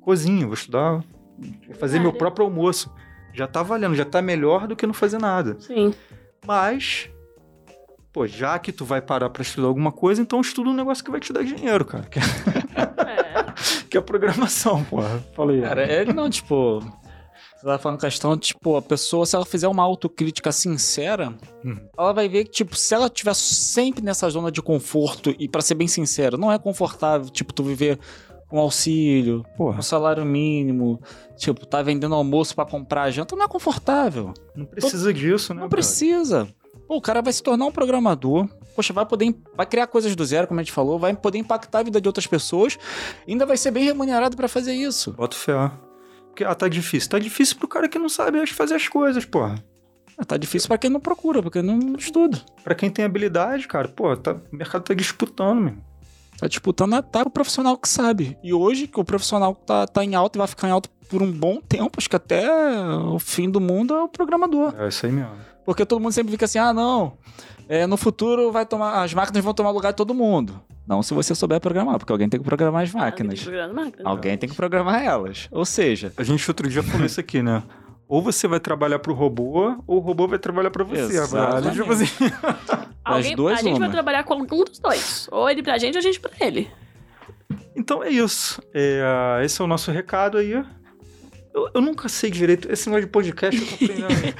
cozinha, 0.01 0.47
vou 0.47 0.55
estudar, 0.55 1.03
vou 1.67 1.75
fazer 1.75 1.99
meu 1.99 2.11
próprio 2.11 2.45
almoço. 2.45 2.91
Já 3.31 3.47
tá 3.47 3.61
valendo, 3.61 3.93
já 3.93 4.05
tá 4.05 4.23
melhor 4.23 4.67
do 4.67 4.75
que 4.75 4.87
não 4.87 4.93
fazer 4.93 5.19
nada. 5.19 5.55
Sim. 5.59 5.93
Mas, 6.45 7.09
pô, 8.11 8.27
já 8.27 8.57
que 8.59 8.71
tu 8.71 8.85
vai 8.85 9.01
parar 9.01 9.29
para 9.29 9.41
estudar 9.41 9.67
alguma 9.67 9.91
coisa, 9.91 10.21
então 10.21 10.41
estuda 10.41 10.69
um 10.69 10.73
negócio 10.73 11.03
que 11.03 11.11
vai 11.11 11.19
te 11.19 11.31
dar 11.31 11.43
dinheiro, 11.43 11.85
cara. 11.85 12.05
Que 12.05 12.19
é, 12.19 12.21
é. 12.21 13.85
que 13.89 13.97
é 13.97 14.01
programação, 14.01 14.83
porra. 14.83 15.23
Falei. 15.35 15.61
Cara, 15.61 15.83
é, 15.83 16.05
não, 16.05 16.29
tipo, 16.29 16.79
você 17.59 17.65
tava 17.65 17.77
falando 17.77 17.99
questão, 17.99 18.37
tipo, 18.37 18.77
a 18.77 18.81
pessoa, 18.81 19.25
se 19.25 19.35
ela 19.35 19.45
fizer 19.45 19.67
uma 19.67 19.83
autocrítica 19.83 20.49
sincera, 20.49 21.35
hum. 21.63 21.77
ela 21.97 22.13
vai 22.13 22.29
ver 22.29 22.45
que, 22.45 22.51
tipo, 22.51 22.73
se 22.75 22.95
ela 22.95 23.07
estiver 23.07 23.33
sempre 23.35 24.01
nessa 24.01 24.29
zona 24.29 24.49
de 24.49 24.61
conforto, 24.61 25.35
e 25.37 25.47
para 25.47 25.59
ser 25.59 25.75
bem 25.75 25.87
sincero, 25.87 26.37
não 26.37 26.49
é 26.49 26.57
confortável, 26.57 27.29
tipo, 27.29 27.53
tu 27.53 27.63
viver 27.63 27.99
um 28.49 28.59
auxílio, 28.59 29.45
Porra. 29.57 29.79
um 29.79 29.81
salário 29.81 30.25
mínimo, 30.25 31.01
tipo, 31.35 31.65
tá 31.65 31.81
vendendo 31.81 32.15
almoço 32.15 32.55
para 32.55 32.65
comprar 32.65 33.11
janta, 33.11 33.35
não 33.35 33.43
é 33.43 33.47
confortável. 33.47 34.33
Não 34.55 34.65
precisa 34.65 35.07
Tô... 35.07 35.13
disso, 35.13 35.53
né? 35.53 35.61
Não 35.61 35.69
precisa. 35.69 36.47
Pô, 36.89 36.97
o 36.97 37.01
cara 37.01 37.21
vai 37.21 37.31
se 37.31 37.43
tornar 37.43 37.67
um 37.67 37.71
programador, 37.71 38.49
poxa, 38.75 38.91
vai 38.91 39.05
poder, 39.05 39.35
vai 39.55 39.67
criar 39.67 39.85
coisas 39.85 40.15
do 40.15 40.25
zero, 40.25 40.47
como 40.47 40.59
a 40.59 40.63
gente 40.63 40.71
falou, 40.71 40.97
vai 40.97 41.15
poder 41.15 41.37
impactar 41.37 41.81
a 41.81 41.83
vida 41.83 42.01
de 42.01 42.09
outras 42.09 42.25
pessoas, 42.25 42.79
ainda 43.27 43.45
vai 43.45 43.57
ser 43.57 43.69
bem 43.69 43.83
remunerado 43.83 44.35
para 44.35 44.47
fazer 44.47 44.73
isso. 44.73 45.11
Bota 45.11 45.37
fé. 45.37 45.71
Porque, 46.29 46.43
ah, 46.43 46.55
tá 46.55 46.67
difícil. 46.67 47.07
Tá 47.07 47.19
difícil 47.19 47.57
pro 47.57 47.67
cara 47.67 47.87
que 47.87 47.99
não 47.99 48.09
sabe 48.09 48.43
fazer 48.47 48.73
as 48.73 48.87
coisas, 48.87 49.23
porra. 49.23 49.63
Ah, 50.17 50.25
tá 50.25 50.35
difícil 50.35 50.67
para 50.67 50.79
quem 50.79 50.89
não 50.89 50.99
procura, 50.99 51.43
porque 51.43 51.61
não 51.61 51.95
estuda. 51.95 52.41
Para 52.63 52.73
quem 52.73 52.89
tem 52.89 53.05
habilidade, 53.05 53.67
cara, 53.67 53.87
pô, 53.87 54.17
tá, 54.17 54.33
o 54.51 54.55
mercado 54.55 54.81
tá 54.81 54.95
disputando, 54.95 55.61
meu. 55.61 55.88
Tá 56.39 56.47
disputando 56.47 56.93
a 56.93 57.01
tá 57.01 57.21
o 57.23 57.29
profissional 57.29 57.77
que 57.77 57.89
sabe. 57.89 58.37
E 58.43 58.53
hoje, 58.53 58.87
que 58.87 58.99
o 58.99 59.03
profissional 59.03 59.53
tá, 59.53 59.85
tá 59.85 60.03
em 60.03 60.15
alta 60.15 60.37
e 60.37 60.39
vai 60.39 60.47
ficar 60.47 60.67
em 60.67 60.71
alta 60.71 60.89
por 61.09 61.21
um 61.21 61.31
bom 61.31 61.59
tempo, 61.59 61.91
acho 61.97 62.09
que 62.09 62.15
até 62.15 62.47
o 63.11 63.17
fim 63.17 63.49
do 63.49 63.59
mundo 63.59 63.95
é 63.95 64.03
o 64.03 64.07
programador. 64.07 64.73
É 64.77 64.87
isso 64.87 65.05
aí 65.05 65.11
mesmo. 65.11 65.31
Porque 65.65 65.85
todo 65.85 65.99
mundo 65.99 66.11
sempre 66.11 66.31
fica 66.31 66.45
assim, 66.45 66.59
ah, 66.59 66.71
não, 66.71 67.13
é, 67.67 67.85
no 67.85 67.97
futuro 67.97 68.51
vai 68.51 68.65
tomar, 68.65 69.03
as 69.03 69.13
máquinas 69.13 69.43
vão 69.43 69.53
tomar 69.53 69.71
lugar 69.71 69.91
de 69.91 69.97
todo 69.97 70.13
mundo. 70.13 70.61
Não 70.87 71.03
se 71.03 71.13
você 71.13 71.35
souber 71.35 71.59
programar, 71.59 71.99
porque 71.99 72.11
alguém 72.11 72.29
tem 72.29 72.39
que 72.39 72.45
programar 72.45 72.83
as 72.83 72.91
máquinas. 72.91 73.45
Alguém 74.03 74.37
tem 74.37 74.49
que 74.49 74.55
programar 74.55 75.03
elas. 75.03 75.47
Ou 75.51 75.65
seja... 75.65 76.11
A 76.17 76.23
gente 76.23 76.49
outro 76.49 76.67
dia 76.67 76.81
falou 76.81 77.05
isso 77.05 77.19
aqui, 77.19 77.43
né? 77.43 77.63
ou 78.09 78.23
você 78.23 78.47
vai 78.47 78.59
trabalhar 78.59 78.97
pro 78.97 79.13
robô, 79.13 79.75
ou 79.85 79.97
o 79.97 79.99
robô 79.99 80.27
vai 80.27 80.39
trabalhar 80.39 80.71
para 80.71 80.83
você. 80.83 81.15
Exatamente. 81.15 81.75
Tipo 81.75 81.91
assim. 81.91 82.05
Alguém, 83.17 83.35
duas, 83.35 83.59
a 83.59 83.61
gente 83.61 83.73
uma. 83.73 83.79
vai 83.79 83.89
trabalhar 83.89 84.23
com 84.23 84.35
um 84.35 84.45
dos 84.45 84.79
dois. 84.79 85.27
Ou 85.31 85.49
ele 85.49 85.63
pra 85.63 85.77
gente, 85.77 85.95
ou 85.95 85.99
a 85.99 86.03
gente 86.03 86.19
pra 86.19 86.31
ele. 86.39 86.69
Então 87.75 88.03
é 88.03 88.09
isso. 88.09 88.61
É, 88.73 89.41
esse 89.43 89.61
é 89.61 89.63
o 89.63 89.67
nosso 89.67 89.91
recado 89.91 90.37
aí. 90.37 90.51
Eu, 90.51 91.69
eu, 91.73 91.81
nunca 91.81 92.07
sei 92.09 92.29
direito. 92.29 92.71
Esse 92.71 92.89
negócio 92.89 93.05
de 93.05 93.11
podcast 93.11 93.61
eu 93.61 93.67
tô 93.67 93.75
aprendendo. 93.85 94.35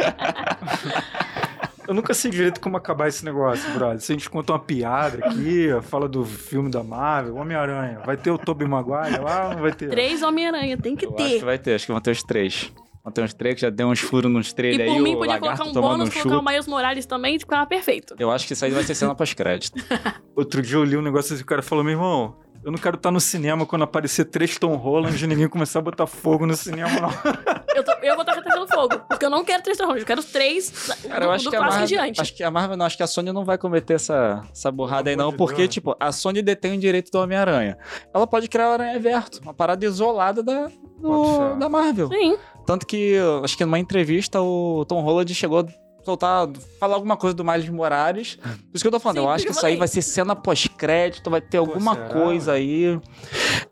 eu 1.88 1.94
nunca 1.94 2.14
sei 2.14 2.30
direito 2.30 2.60
como 2.60 2.78
acabar 2.78 3.08
esse 3.08 3.26
negócio, 3.26 3.70
brother. 3.72 4.00
Se 4.00 4.12
a 4.12 4.16
gente 4.16 4.30
conta 4.30 4.54
uma 4.54 4.60
piada 4.60 5.26
aqui, 5.26 5.70
fala 5.84 6.08
do 6.08 6.24
filme 6.24 6.70
da 6.70 6.84
Marvel, 6.84 7.36
Homem-Aranha. 7.36 8.02
Vai 8.06 8.18
ter 8.18 8.30
o 8.30 8.38
Tobey 8.38 8.68
Maguire 8.68 9.20
lá 9.20 9.48
ou 9.48 9.54
não 9.56 9.62
vai 9.62 9.72
ter? 9.72 9.90
Três 9.90 10.22
Homem-Aranha, 10.22 10.78
tem 10.78 10.96
que 10.96 11.06
eu 11.06 11.12
ter. 11.14 11.24
Acho 11.24 11.40
que 11.40 11.46
vai 11.46 11.58
ter, 11.58 11.76
acho 11.76 11.86
que 11.86 11.92
vão 11.92 12.02
ter 12.02 12.12
os 12.12 12.24
três. 12.24 12.72
Ontem 13.06 13.24
uns 13.24 13.34
três 13.34 13.56
que 13.56 13.62
já 13.62 13.70
deu 13.70 13.88
uns 13.88 14.00
furos 14.00 14.32
nos 14.32 14.52
trailers 14.54 14.90
aí. 14.90 14.96
E 14.96 14.98
por 14.98 15.04
mim 15.04 15.18
podia 15.18 15.40
colocar 15.40 15.64
um 15.64 15.74
bônus, 15.74 16.10
um 16.10 16.12
colocar 16.12 16.40
o 16.40 16.46
Miles 16.46 16.68
Morales 16.68 17.06
também 17.06 17.36
e 17.36 17.40
ficava 17.40 17.66
perfeito. 17.66 18.16
Eu 18.20 18.30
acho 18.30 18.46
que 18.46 18.54
isso 18.54 18.66
aí 18.66 18.72
vai 18.72 18.84
ser 18.84 18.96
cena 18.96 19.16
pós-crédito. 19.16 19.82
Outro 20.36 20.62
dia 20.62 20.78
eu 20.78 20.84
li 20.84 20.98
um 20.98 21.02
negócio 21.02 21.34
assim, 21.34 21.44
o 21.44 21.46
cara 21.46 21.62
falou, 21.62 21.84
meu 21.84 21.94
irmão, 21.94 22.36
eu 22.64 22.72
não 22.72 22.78
quero 22.78 22.98
estar 22.98 23.10
no 23.10 23.22
cinema 23.22 23.66
quando 23.66 23.84
aparecer 23.84 24.26
três 24.26 24.58
Tom 24.58 24.76
Holland 24.76 25.24
e 25.24 25.28
ninguém 25.28 25.48
começar 25.48 25.80
a 25.80 25.82
botar 25.82 26.06
fogo 26.06 26.46
no 26.46 26.56
cinema, 26.56 26.90
não. 26.90 27.10
eu, 27.74 27.84
tô, 27.84 27.92
eu 28.04 28.16
vou 28.16 28.22
estar 28.22 28.36
tacando 28.36 28.68
fogo, 28.68 29.00
porque 29.08 29.26
eu 29.26 29.30
não 29.30 29.46
quero 29.46 29.64
três 29.64 29.78
Tom 29.78 29.86
Holland, 29.86 30.02
eu 30.02 30.06
quero 30.06 30.24
três 30.24 30.90
Cara, 31.08 31.20
do, 31.20 31.26
eu 31.26 31.32
acho 31.32 31.46
do 31.46 31.52
que 31.52 31.56
a 31.56 31.62
Marvel, 31.62 31.88
diante. 31.88 32.22
Acho 32.22 32.36
que 32.36 32.44
a 32.44 32.52
Marvel, 32.52 32.76
não, 32.76 32.86
acho 32.86 32.98
que 32.98 33.04
a 33.04 33.08
Sony 33.08 33.32
não 33.32 33.46
vai 33.46 33.58
cometer 33.58 33.94
essa, 33.94 34.44
essa 34.52 34.70
burrada 34.72 35.10
aí 35.10 35.16
não, 35.16 35.32
porque, 35.32 35.62
Deus. 35.62 35.70
tipo, 35.70 35.96
a 35.98 36.12
Sony 36.12 36.42
detém 36.42 36.76
o 36.76 36.80
direito 36.80 37.10
do 37.12 37.20
Homem-Aranha. 37.20 37.78
Ela 38.14 38.28
pode 38.28 38.50
criar 38.50 38.70
o 38.70 38.74
Aranha 38.74 39.00
Verto, 39.00 39.40
uma 39.42 39.54
parada 39.54 39.86
isolada 39.86 40.44
da, 40.44 40.70
do, 40.98 41.56
da 41.56 41.70
Marvel. 41.70 42.10
Sim. 42.10 42.38
Tanto 42.70 42.86
que, 42.86 43.16
acho 43.44 43.58
que 43.58 43.66
numa 43.66 43.80
entrevista, 43.80 44.40
o 44.40 44.86
Tom 44.86 45.02
Holland 45.02 45.34
chegou 45.34 45.66
soltar, 46.06 46.48
falar 46.80 46.94
alguma 46.94 47.18
coisa 47.18 47.36
do 47.36 47.44
Miles 47.44 47.68
Morales. 47.68 48.36
Por 48.36 48.76
isso 48.76 48.84
que 48.84 48.88
eu 48.88 48.92
tô 48.92 49.00
falando, 49.00 49.18
Sim, 49.18 49.24
eu 49.24 49.30
acho 49.32 49.46
que 49.48 49.52
isso 49.52 49.66
aí 49.66 49.76
vai 49.76 49.88
ser 49.88 50.04
cena 50.04 50.36
pós-crédito, 50.36 51.32
vai 51.32 51.42
ter 51.42 51.58
alguma 51.58 51.96
Pô, 51.96 52.14
coisa 52.14 52.52
aí. 52.52 53.00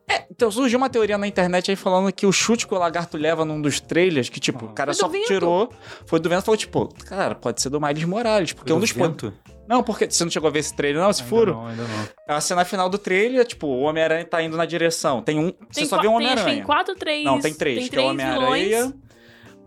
É, 0.10 0.26
Então, 0.32 0.50
surgiu 0.50 0.80
uma 0.80 0.90
teoria 0.90 1.16
na 1.16 1.28
internet 1.28 1.70
aí 1.70 1.76
falando 1.76 2.12
que 2.12 2.26
o 2.26 2.32
chute 2.32 2.66
que 2.66 2.74
o 2.74 2.78
lagarto 2.80 3.18
leva 3.18 3.46
num 3.46 3.62
dos 3.62 3.80
trailers, 3.80 4.30
que, 4.30 4.40
tipo, 4.40 4.66
o 4.66 4.70
cara 4.70 4.96
Foi 4.96 5.00
só 5.00 5.28
tirou, 5.28 5.70
foi 6.08 6.20
do 6.20 6.28
vento 6.28 6.42
e 6.42 6.46
falou, 6.46 6.58
tipo, 6.58 6.90
cara, 7.06 7.36
pode 7.36 7.62
ser 7.62 7.70
do 7.70 7.80
Miles 7.80 8.04
Morales, 8.04 8.52
porque 8.52 8.74
um 8.74 8.80
dos 8.80 8.92
poderes. 8.92 9.32
Não, 9.68 9.84
porque 9.84 10.10
você 10.10 10.24
não 10.24 10.32
chegou 10.32 10.48
a 10.48 10.52
ver 10.52 10.60
esse 10.60 10.74
trailer, 10.76 11.02
não, 11.02 11.10
esse 11.10 11.22
Ainda 11.22 11.30
furo? 11.30 11.54
Não, 11.54 11.68
ainda 11.68 11.84
não. 11.84 12.10
É 12.28 12.34
a 12.34 12.42
cena 12.42 12.64
final 12.64 12.90
do 12.90 12.98
trailer, 12.98 13.46
tipo, 13.46 13.68
o 13.68 13.82
Homem-Aranha 13.82 14.24
tá 14.26 14.42
indo 14.42 14.56
na 14.56 14.66
direção. 14.66 15.22
Tem 15.22 15.38
um. 15.40 15.48
Você 15.70 15.82
Tem 15.82 15.86
só 15.86 15.98
qua- 15.98 16.02
vê 16.04 16.08
um 16.08 16.14
Homem-Aranha. 16.16 16.46
Tem 16.56 16.64
quatro, 16.64 16.96
três. 16.96 17.26
Não, 17.26 17.40
tem 17.40 17.54
três, 17.54 17.80
Tem 17.80 17.88
que 17.90 17.96
é 17.96 18.00
o 18.00 18.16
três 18.16 18.32
Homem-Aranha, 18.32 18.94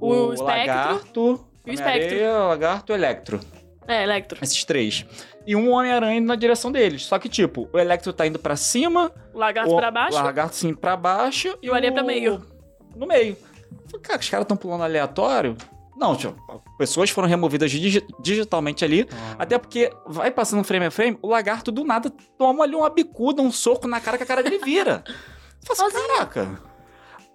o 0.01 0.32
Espectro 0.32 0.44
Lagarto, 0.46 1.46
e 1.66 1.70
o 1.70 1.74
Espectro. 1.74 2.18
O 2.18 2.48
Lagarto 2.48 2.92
e 2.92 2.94
o 2.94 2.96
Electro. 2.96 3.40
É, 3.86 4.03
Electro. 4.05 4.38
Esses 4.42 4.64
três. 4.64 5.05
E 5.46 5.57
um 5.57 5.70
Homem-Aranha 5.72 6.16
indo 6.18 6.26
na 6.28 6.36
direção 6.36 6.70
deles. 6.70 7.05
Só 7.05 7.18
que, 7.18 7.28
tipo, 7.28 7.68
o 7.72 7.78
Electro 7.78 8.12
tá 8.12 8.26
indo 8.26 8.38
pra 8.38 8.55
cima, 8.57 9.11
O 9.34 9.38
lagarto 9.38 9.72
o 9.72 9.76
pra 9.76 9.90
baixo. 9.90 10.16
o 10.16 10.22
Lagarto 10.22 10.55
sim 10.55 10.74
pra 10.74 10.96
baixo 10.96 11.59
E 11.62 11.68
o 11.70 11.74
Aranha 11.74 11.92
pra 11.92 12.03
meio. 12.03 12.44
No 12.94 13.07
meio. 13.07 13.36
Cara, 14.03 14.20
os 14.20 14.28
caras 14.30 14.46
tão 14.46 14.57
pulando 14.57 14.84
aleatório? 14.84 15.57
Não, 16.01 16.16
tipo, 16.16 16.34
pessoas 16.78 17.11
foram 17.11 17.28
removidas 17.28 17.70
digi- 17.70 18.07
digitalmente 18.20 18.82
ali. 18.84 19.07
Ah, 19.12 19.36
Até 19.40 19.59
porque 19.59 19.92
vai 20.07 20.30
passando 20.30 20.64
frame 20.64 20.86
a 20.86 20.90
frame, 20.90 21.18
o 21.20 21.28
lagarto 21.28 21.70
do 21.70 21.84
nada 21.84 22.11
toma 22.38 22.64
ali 22.64 22.74
uma 22.74 22.88
bicuda, 22.88 23.42
um 23.42 23.53
soco 23.53 23.86
na 23.86 24.01
cara 24.01 24.16
que 24.16 24.22
a 24.22 24.26
cara 24.26 24.42
dele 24.42 24.59
vira. 24.59 25.05
Você 25.61 25.74
fala 25.76 25.88
assim, 25.90 26.07
caraca. 26.09 26.61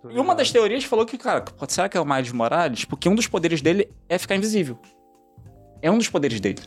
E 0.09 0.19
uma 0.19 0.33
das 0.33 0.51
teorias 0.51 0.83
falou 0.83 1.05
que, 1.05 1.15
cara, 1.17 1.41
pode- 1.41 1.73
será 1.73 1.87
que 1.87 1.95
é 1.95 2.01
o 2.01 2.05
Miles 2.05 2.31
Morales? 2.31 2.85
Porque 2.85 3.07
um 3.07 3.13
dos 3.15 3.27
poderes 3.27 3.61
dele 3.61 3.87
é 4.09 4.17
ficar 4.17 4.35
invisível. 4.35 4.79
É 5.81 5.91
um 5.91 5.97
dos 5.99 6.09
poderes 6.09 6.39
dele. 6.39 6.61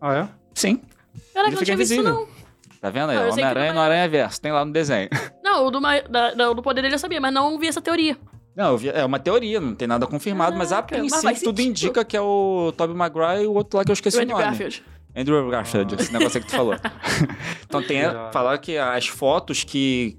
Ah, 0.00 0.14
é? 0.14 0.28
Sim. 0.54 0.76
Caraca, 0.76 0.90
Ele 1.34 1.42
não 1.42 1.50
fica 1.52 1.64
tinha 1.66 1.76
visto 1.76 1.92
isso, 1.92 2.00
invisível. 2.00 2.26
não. 2.26 2.42
Tá 2.80 2.88
vendo 2.90 3.10
aí? 3.10 3.30
Homem-Aranha 3.30 3.72
no 3.74 3.78
é. 3.80 3.82
Aranha 3.82 4.08
Verso. 4.08 4.40
Tem 4.40 4.50
lá 4.50 4.64
no 4.64 4.72
desenho. 4.72 5.08
Não, 5.44 5.66
o 5.66 5.70
do, 5.70 5.80
Ma- 5.80 6.00
da- 6.00 6.32
da- 6.34 6.50
o 6.50 6.54
do 6.54 6.62
poder 6.62 6.80
dele 6.82 6.94
eu 6.94 6.98
sabia, 6.98 7.20
mas 7.20 7.32
não 7.32 7.58
vi 7.58 7.68
essa 7.68 7.80
teoria. 7.82 8.16
Não, 8.54 8.76
vi- 8.76 8.90
é 8.90 9.04
uma 9.04 9.18
teoria, 9.18 9.60
não 9.60 9.74
tem 9.74 9.88
nada 9.88 10.06
confirmado, 10.06 10.56
mas 10.56 10.72
a 10.72 10.76
mas 10.82 10.86
princípio 10.86 11.44
tudo 11.44 11.60
indica 11.60 12.04
que 12.04 12.16
é 12.16 12.20
o 12.20 12.72
Tobey 12.76 12.94
Maguire 12.94 13.44
e 13.44 13.46
o 13.46 13.54
outro 13.54 13.78
lá 13.78 13.84
que 13.84 13.90
eu 13.90 13.94
esqueci 13.94 14.18
o 14.18 14.26
nome. 14.26 14.42
Garfield. 14.42 14.82
Andrew 15.16 15.50
Garfield, 15.50 15.94
esse 15.94 16.12
negócio 16.12 16.38
aí 16.38 16.44
que 16.44 16.50
tu 16.50 16.56
falou. 16.56 16.74
então 17.66 17.82
tem 17.82 18.02
a, 18.04 18.30
falar 18.32 18.58
que 18.58 18.76
as 18.78 19.08
fotos 19.08 19.62
que 19.64 20.16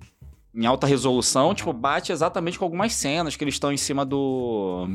em 0.53 0.65
alta 0.67 0.85
resolução, 0.85 1.53
tipo, 1.55 1.73
bate 1.73 2.11
exatamente 2.11 2.59
com 2.59 2.65
algumas 2.65 2.93
cenas 2.93 3.35
que 3.35 3.43
eles 3.43 3.55
estão 3.55 3.71
em 3.71 3.77
cima 3.77 4.05
do 4.05 4.87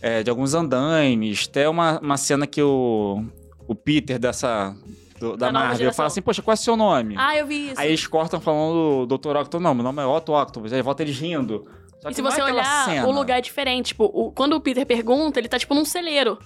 é, 0.00 0.22
de 0.22 0.30
alguns 0.30 0.54
andaimes. 0.54 1.46
Tem 1.46 1.66
uma, 1.66 1.98
uma 2.00 2.16
cena 2.16 2.46
que 2.46 2.62
o 2.62 3.24
o 3.68 3.74
Peter 3.76 4.18
dessa 4.18 4.74
do- 5.20 5.36
da 5.36 5.52
Marvel 5.52 5.92
fala 5.92 6.08
assim: 6.08 6.20
"Poxa, 6.20 6.42
qual 6.42 6.52
é 6.52 6.58
o 6.58 6.58
seu 6.58 6.76
nome?" 6.76 7.14
Ah, 7.16 7.36
eu 7.36 7.46
vi 7.46 7.70
isso. 7.70 7.80
Aí 7.80 7.88
eles 7.88 8.06
cortam 8.06 8.40
falando 8.40 9.06
do 9.06 9.16
Dr. 9.18 9.36
Octopus, 9.36 9.62
não, 9.62 9.74
meu 9.74 9.84
nome 9.84 10.02
é 10.02 10.06
Otto 10.06 10.32
Octopus. 10.32 10.72
Aí 10.72 10.82
volta 10.82 11.02
eles 11.02 11.16
rindo. 11.18 11.64
Só 12.02 12.10
e 12.10 12.14
se 12.14 12.20
é 12.20 12.24
você 12.24 12.40
aquela 12.40 12.52
olhar, 12.60 12.84
cena. 12.84 13.06
o 13.06 13.12
lugar 13.12 13.38
é 13.38 13.40
diferente. 13.40 13.86
Tipo, 13.88 14.04
o- 14.12 14.32
quando 14.32 14.54
o 14.54 14.60
Peter 14.60 14.84
pergunta, 14.84 15.38
ele 15.38 15.48
tá 15.48 15.58
tipo 15.58 15.74
num 15.74 15.84
celeiro. 15.84 16.38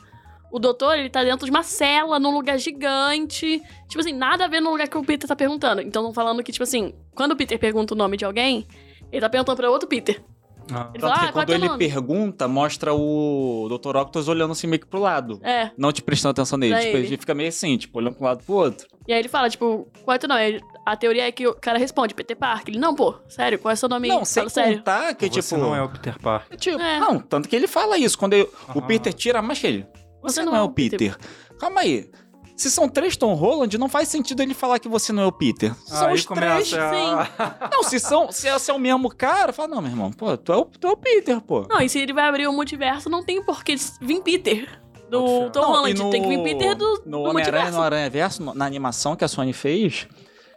O 0.52 0.58
doutor, 0.60 0.96
ele 0.98 1.10
tá 1.10 1.24
dentro 1.24 1.44
de 1.44 1.50
uma 1.50 1.62
cela, 1.62 2.18
num 2.20 2.32
lugar 2.32 2.58
gigante. 2.58 3.60
Tipo 3.88 4.00
assim, 4.00 4.12
nada 4.12 4.44
a 4.44 4.48
ver 4.48 4.60
no 4.60 4.70
lugar 4.70 4.86
que 4.88 4.96
o 4.96 5.02
Peter 5.04 5.26
tá 5.28 5.34
perguntando. 5.34 5.80
Então, 5.80 6.02
estão 6.02 6.14
falando 6.14 6.42
que, 6.42 6.52
tipo 6.52 6.62
assim, 6.62 6.94
quando 7.14 7.32
o 7.32 7.36
Peter 7.36 7.58
pergunta 7.58 7.94
o 7.94 7.96
nome 7.96 8.16
de 8.16 8.24
alguém, 8.24 8.66
ele 9.10 9.20
tá 9.20 9.28
perguntando 9.28 9.56
pra 9.56 9.70
outro 9.70 9.88
Peter. 9.88 10.22
Ah, 10.72 10.90
Ele 10.92 11.00
Tanto 11.00 11.12
fala, 11.12 11.14
que 11.18 11.24
ah, 11.26 11.28
é 11.28 11.32
quando 11.32 11.46
teu 11.46 11.54
ele 11.56 11.66
nome? 11.68 11.78
pergunta, 11.78 12.48
mostra 12.48 12.92
o 12.92 13.68
Dr. 13.68 13.96
Octopus 13.96 14.26
olhando 14.28 14.50
assim 14.52 14.66
meio 14.66 14.80
que 14.80 14.86
pro 14.86 14.98
lado. 15.00 15.38
É. 15.44 15.70
Não 15.78 15.92
te 15.92 16.02
prestando 16.02 16.30
atenção 16.32 16.58
nele. 16.58 16.74
Tipo, 16.76 16.96
ele. 16.96 17.06
ele 17.06 17.16
fica 17.18 17.34
meio 17.34 17.48
assim, 17.48 17.76
tipo, 17.76 17.98
olhando 17.98 18.16
um 18.20 18.24
lado 18.24 18.42
pro 18.44 18.54
outro. 18.54 18.86
E 19.08 19.12
aí 19.12 19.18
ele 19.20 19.28
fala, 19.28 19.48
tipo, 19.48 19.86
qual 20.04 20.14
é 20.14 20.18
teu 20.18 20.28
nome? 20.28 20.60
A 20.84 20.96
teoria 20.96 21.26
é 21.28 21.32
que 21.32 21.46
o 21.46 21.54
cara 21.54 21.78
responde, 21.78 22.14
Peter 22.14 22.36
Parker. 22.36 22.68
Ele, 22.74 22.78
não, 22.80 22.94
pô, 22.94 23.14
sério, 23.28 23.58
qual 23.58 23.72
é 23.72 23.76
seu 23.76 23.88
nome? 23.88 24.08
Não, 24.08 24.24
sem 24.24 24.42
Fala 24.42 24.50
sério. 24.50 24.78
contar 24.78 25.14
que, 25.14 25.28
você 25.28 25.42
tipo... 25.42 25.60
não 25.60 25.74
é 25.74 25.82
o 25.82 25.88
Peter 25.88 26.18
Parker. 26.18 26.56
tipo, 26.58 26.80
É. 26.80 26.98
Não, 26.98 27.18
tanto 27.20 27.48
que 27.48 27.54
ele 27.54 27.66
fala 27.68 27.96
isso. 27.98 28.18
Quando 28.18 28.32
ele- 28.34 28.48
o 28.74 28.78
Aham. 28.78 28.86
Peter 28.86 29.12
tira 29.12 29.38
a 29.38 29.42
máscara, 29.42 29.74
ele... 29.74 29.86
Você, 30.22 30.42
não, 30.42 30.56
é 30.56 30.62
o 30.62 30.68
Peter. 30.68 31.16
Calma 31.58 31.82
aí. 31.82 32.10
Se 32.56 32.70
são 32.70 32.88
três 32.88 33.16
Tom 33.18 33.34
Holland, 33.34 33.76
não 33.76 33.86
faz 33.88 34.08
sentido 34.08 34.42
ele 34.42 34.54
falar 34.54 34.78
que 34.78 34.88
você 34.88 35.12
não 35.12 35.22
é 35.22 35.26
o 35.26 35.30
Peter. 35.32 35.74
São 35.84 36.08
Aí 36.08 36.14
os 36.14 36.24
três. 36.24 36.72
a- 36.72 37.68
Não, 37.70 37.82
se 37.82 38.00
são, 38.00 38.32
se 38.32 38.48
é, 38.48 38.58
se 38.58 38.70
é 38.70 38.74
o 38.74 38.78
mesmo 38.78 39.10
cara, 39.14 39.52
fala, 39.52 39.68
não, 39.68 39.82
meu 39.82 39.90
irmão, 39.90 40.10
pô, 40.10 40.34
tu 40.38 40.52
é 40.52 40.56
o, 40.56 40.64
tu 40.64 40.86
é 40.88 40.90
o 40.90 40.96
Peter, 40.96 41.38
pô. 41.42 41.66
Não, 41.68 41.82
e 41.82 41.88
se 41.88 41.98
ele 41.98 42.14
vai 42.14 42.24
abrir 42.24 42.46
o 42.48 42.52
multiverso, 42.54 43.10
não 43.10 43.22
tem 43.22 43.44
por 43.44 43.62
que 43.62 43.76
vir 44.00 44.22
Peter. 44.22 44.80
Do. 45.10 45.50
Tom 45.50 45.60
Não, 45.60 45.68
Holland. 45.72 46.10
Tem 46.10 46.22
que 46.22 46.28
vir 46.28 46.42
Peter 46.42 46.74
do, 46.74 47.02
No 47.06 47.22
Homem-Aranha 47.22 47.70
no 47.70 47.80
Aranha 47.80 48.10
Verso, 48.10 48.42
no- 48.42 48.54
na 48.54 48.66
animação 48.66 49.14
que 49.14 49.24
a 49.24 49.28
Sony 49.28 49.52
fez, 49.52 50.08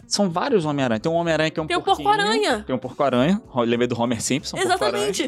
são 0.08 0.30
vários 0.30 0.66
Homem-Aranha. 0.66 1.00
Tem 1.00 1.12
um 1.12 1.16
Homem-Aranha 1.16 1.52
que 1.52 1.60
é 1.60 1.64
um 1.64 1.68
Tem 1.68 1.80
porquinho, 1.80 2.08
Porco-Aranha. 2.10 2.64
Tem 2.66 2.76
um 2.76 2.80
Porco-Aranha. 2.80 3.42
Lembrei 3.58 3.88
do 3.88 4.00
Homer 4.02 4.22
Simpson. 4.22 4.58
Exatamente. 4.58 5.28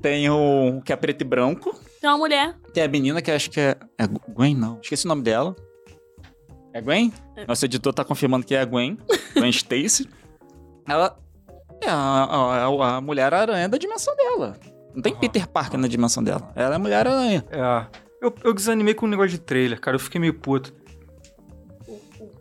Tem 0.00 0.30
o 0.30 0.80
que 0.84 0.92
é 0.92 0.96
preto 0.96 1.20
e 1.22 1.24
branco. 1.24 1.78
Tem 2.00 2.08
uma 2.08 2.16
mulher. 2.18 2.54
Tem 2.72 2.82
a 2.82 2.88
menina 2.88 3.20
que 3.20 3.30
acho 3.30 3.50
que 3.50 3.60
é. 3.60 3.76
É 3.98 4.06
Gwen, 4.06 4.54
não. 4.54 4.78
Esqueci 4.82 5.04
o 5.04 5.08
nome 5.08 5.22
dela. 5.22 5.54
É 6.72 6.80
Gwen? 6.80 7.12
É. 7.36 7.44
Nosso 7.46 7.64
editor 7.64 7.92
tá 7.92 8.04
confirmando 8.04 8.46
que 8.46 8.54
é 8.54 8.60
a 8.60 8.64
Gwen. 8.64 8.96
Gwen 9.34 9.50
Stacy. 9.50 10.08
Ela 10.88 11.18
é 11.82 11.88
a, 11.88 11.94
a, 11.94 12.96
a 12.96 13.00
Mulher-Aranha 13.00 13.68
da 13.68 13.76
dimensão 13.76 14.14
dela. 14.16 14.56
Não 14.94 15.02
tem 15.02 15.12
Aham. 15.12 15.20
Peter 15.20 15.46
Parker 15.46 15.78
na 15.78 15.86
dimensão 15.88 16.22
dela. 16.24 16.50
Ela 16.56 16.74
é 16.74 16.76
a 16.76 16.78
Mulher-Aranha. 16.78 17.44
É. 17.50 18.07
Eu, 18.20 18.34
eu 18.44 18.52
desanimei 18.52 18.94
com 18.94 19.06
o 19.06 19.08
negócio 19.08 19.30
de 19.30 19.38
trailer, 19.38 19.80
cara. 19.80 19.94
Eu 19.96 20.00
fiquei 20.00 20.20
meio 20.20 20.34
puto. 20.34 20.72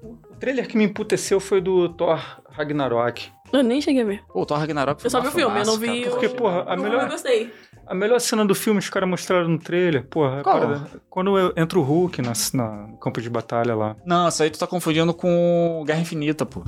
O 0.03 0.35
trailer 0.39 0.67
que 0.67 0.77
me 0.77 0.83
emputeceu 0.83 1.39
foi 1.39 1.61
do 1.61 1.89
Thor 1.89 2.19
Ragnarok. 2.49 3.29
Eu 3.51 3.63
nem 3.63 3.79
cheguei 3.81 4.01
a 4.01 4.05
ver. 4.05 4.23
Pô, 4.27 4.41
o 4.41 4.45
Thor 4.45 4.57
Ragnarok 4.57 5.01
foi 5.01 5.07
Eu 5.07 5.11
só 5.11 5.21
vi 5.21 5.27
o 5.27 5.31
filme, 5.31 5.59
eu 5.59 5.65
não 5.65 5.77
vi 5.77 6.01
cara. 6.01 6.07
o... 6.07 6.11
Porque, 6.11 6.29
porra, 6.29 6.63
a 6.67 6.75
o- 6.75 6.81
melhor- 6.81 7.03
Eu 7.03 7.09
gostei. 7.09 7.53
A 7.85 7.95
melhor 7.95 8.19
cena 8.19 8.45
do 8.45 8.53
filme 8.53 8.79
os 8.79 8.89
caras 8.89 9.07
mostraram 9.07 9.47
no 9.47 9.57
trailer. 9.57 10.05
Porra, 10.07 10.41
é 10.41 10.99
quando 11.09 11.37
eu- 11.39 11.53
entra 11.55 11.79
o 11.79 11.81
Hulk 11.81 12.21
na, 12.21 12.33
na- 12.53 12.87
no 12.87 12.97
campo 12.97 13.21
de 13.21 13.29
batalha 13.29 13.73
lá. 13.75 13.95
Não, 14.05 14.27
isso 14.27 14.43
aí 14.43 14.49
tu 14.49 14.59
tá 14.59 14.67
confundindo 14.67 15.13
com 15.13 15.83
Guerra 15.87 16.01
Infinita, 16.01 16.45
pô. 16.45 16.63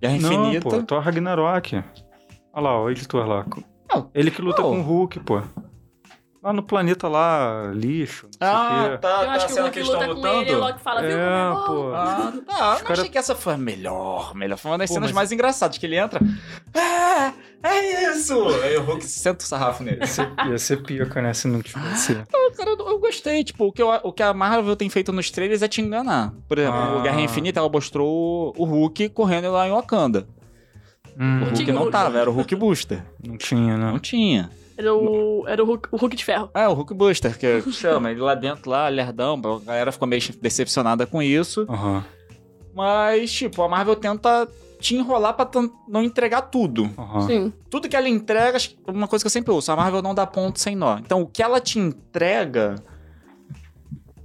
Guerra 0.00 0.16
Não, 0.18 0.32
Infinita. 0.32 0.68
pô, 0.70 0.82
Thor 0.82 1.00
Ragnarok. 1.00 1.76
Olha 2.54 2.62
lá, 2.64 2.82
o 2.82 2.90
editor 2.90 3.26
lá. 3.28 3.44
Não. 3.92 4.10
Ele 4.14 4.30
que 4.30 4.40
luta 4.40 4.62
com 4.62 4.78
o 4.80 4.82
Hulk, 4.82 5.20
pô. 5.20 5.42
Lá 6.46 6.52
no 6.52 6.62
planeta 6.62 7.08
lá, 7.08 7.72
lixo, 7.74 8.28
não 8.40 8.48
Ah, 8.48 8.98
tá, 9.02 9.08
Eu 9.22 9.26
tá 9.26 9.32
acho 9.32 9.46
que 9.48 9.52
o 9.54 9.62
Hulk 9.64 9.82
luta 9.82 10.14
com 10.14 10.26
ele 10.28 10.50
e 10.52 10.54
o 10.54 10.58
Loki 10.60 10.80
fala, 10.80 11.00
viu? 11.02 11.10
É, 11.18 11.44
Meu 11.50 11.64
pô. 11.64 11.92
Ah, 11.92 12.32
tá. 12.46 12.76
Eu 12.78 12.84
cara- 12.84 12.92
achei 12.92 13.08
que 13.08 13.18
essa 13.18 13.34
foi 13.34 13.54
a 13.54 13.56
melhor, 13.58 14.32
melhor. 14.32 14.56
Foi 14.56 14.70
uma 14.70 14.78
das 14.78 14.88
Pô, 14.88 14.94
cenas 14.94 15.08
mas- 15.10 15.14
mais 15.16 15.32
engraçadas, 15.32 15.76
que 15.76 15.84
ele 15.84 15.96
entra. 15.96 16.20
É, 16.72 17.32
é 17.68 18.12
isso! 18.12 18.46
Aí 18.62 18.76
o 18.76 18.82
Hulk 18.84 19.04
senta 19.04 19.44
o 19.44 19.48
sarrafo 19.48 19.82
nele. 19.82 19.98
Ia 19.98 20.06
ser, 20.06 20.32
ia 20.48 20.58
ser 20.58 20.82
pica, 20.84 21.20
né, 21.20 21.34
se 21.34 21.48
não 21.48 21.60
tivesse. 21.60 22.14
Cara, 22.56 22.70
eu, 22.70 22.78
eu 22.90 22.98
gostei, 23.00 23.42
tipo, 23.42 23.64
o 23.66 23.72
que, 23.72 23.82
eu- 23.82 24.00
o 24.04 24.12
que 24.12 24.22
a 24.22 24.32
Marvel 24.32 24.76
tem 24.76 24.88
feito 24.88 25.12
nos 25.12 25.28
trailers 25.32 25.62
é 25.62 25.66
te 25.68 25.80
enganar. 25.80 26.32
Por 26.48 26.58
exemplo, 26.58 26.78
Ah. 26.78 26.96
o 26.98 27.02
Guerra 27.02 27.20
Infinita, 27.22 27.58
ela 27.58 27.68
mostrou 27.68 28.54
o 28.56 28.64
Hulk 28.64 29.08
correndo 29.08 29.50
lá 29.50 29.66
em 29.66 29.72
Wakanda. 29.72 30.28
Hum, 31.18 31.42
O 31.42 31.44
Hulk 31.46 31.72
não 31.72 31.90
tava, 31.90 32.16
era 32.20 32.30
o 32.30 32.32
Hulk 32.32 32.54
Booster. 32.54 33.02
não 33.26 33.36
tinha, 33.36 33.76
Não 33.76 33.94
né? 33.94 33.98
tinha. 33.98 34.48
Era 34.78 34.94
o, 34.94 35.44
era 35.48 35.62
o, 35.62 35.66
Hulk, 35.66 35.88
o 35.90 35.96
Hulk 35.96 36.16
de 36.16 36.24
ferro. 36.24 36.50
É, 36.54 36.68
o 36.68 36.72
Hulk 36.74 36.92
Booster, 36.94 37.38
que 37.38 37.62
chama. 37.72 38.10
Ele 38.10 38.20
lá 38.20 38.34
dentro, 38.34 38.70
lá, 38.70 38.88
lerdão. 38.88 39.40
A 39.44 39.64
galera 39.64 39.90
ficou 39.92 40.06
meio 40.06 40.20
decepcionada 40.40 41.06
com 41.06 41.22
isso. 41.22 41.66
Aham, 41.68 42.04
Mas, 42.74 43.32
tipo, 43.32 43.62
a 43.62 43.68
Marvel 43.68 43.96
tenta 43.96 44.46
te 44.78 44.94
enrolar 44.94 45.32
pra 45.34 45.48
não 45.88 46.02
entregar 46.02 46.42
tudo. 46.42 46.90
aham. 46.98 47.20
Sim. 47.26 47.52
Tudo 47.70 47.88
que 47.88 47.96
ela 47.96 48.08
entrega, 48.08 48.58
é 48.58 48.90
uma 48.90 49.08
coisa 49.08 49.22
que 49.22 49.26
eu 49.26 49.30
sempre 49.30 49.50
ouço, 49.50 49.72
a 49.72 49.76
Marvel 49.76 50.02
não 50.02 50.14
dá 50.14 50.26
ponto 50.26 50.60
sem 50.60 50.76
nó. 50.76 50.98
Então, 50.98 51.22
o 51.22 51.26
que 51.26 51.42
ela 51.42 51.58
te 51.58 51.78
entrega, 51.78 52.74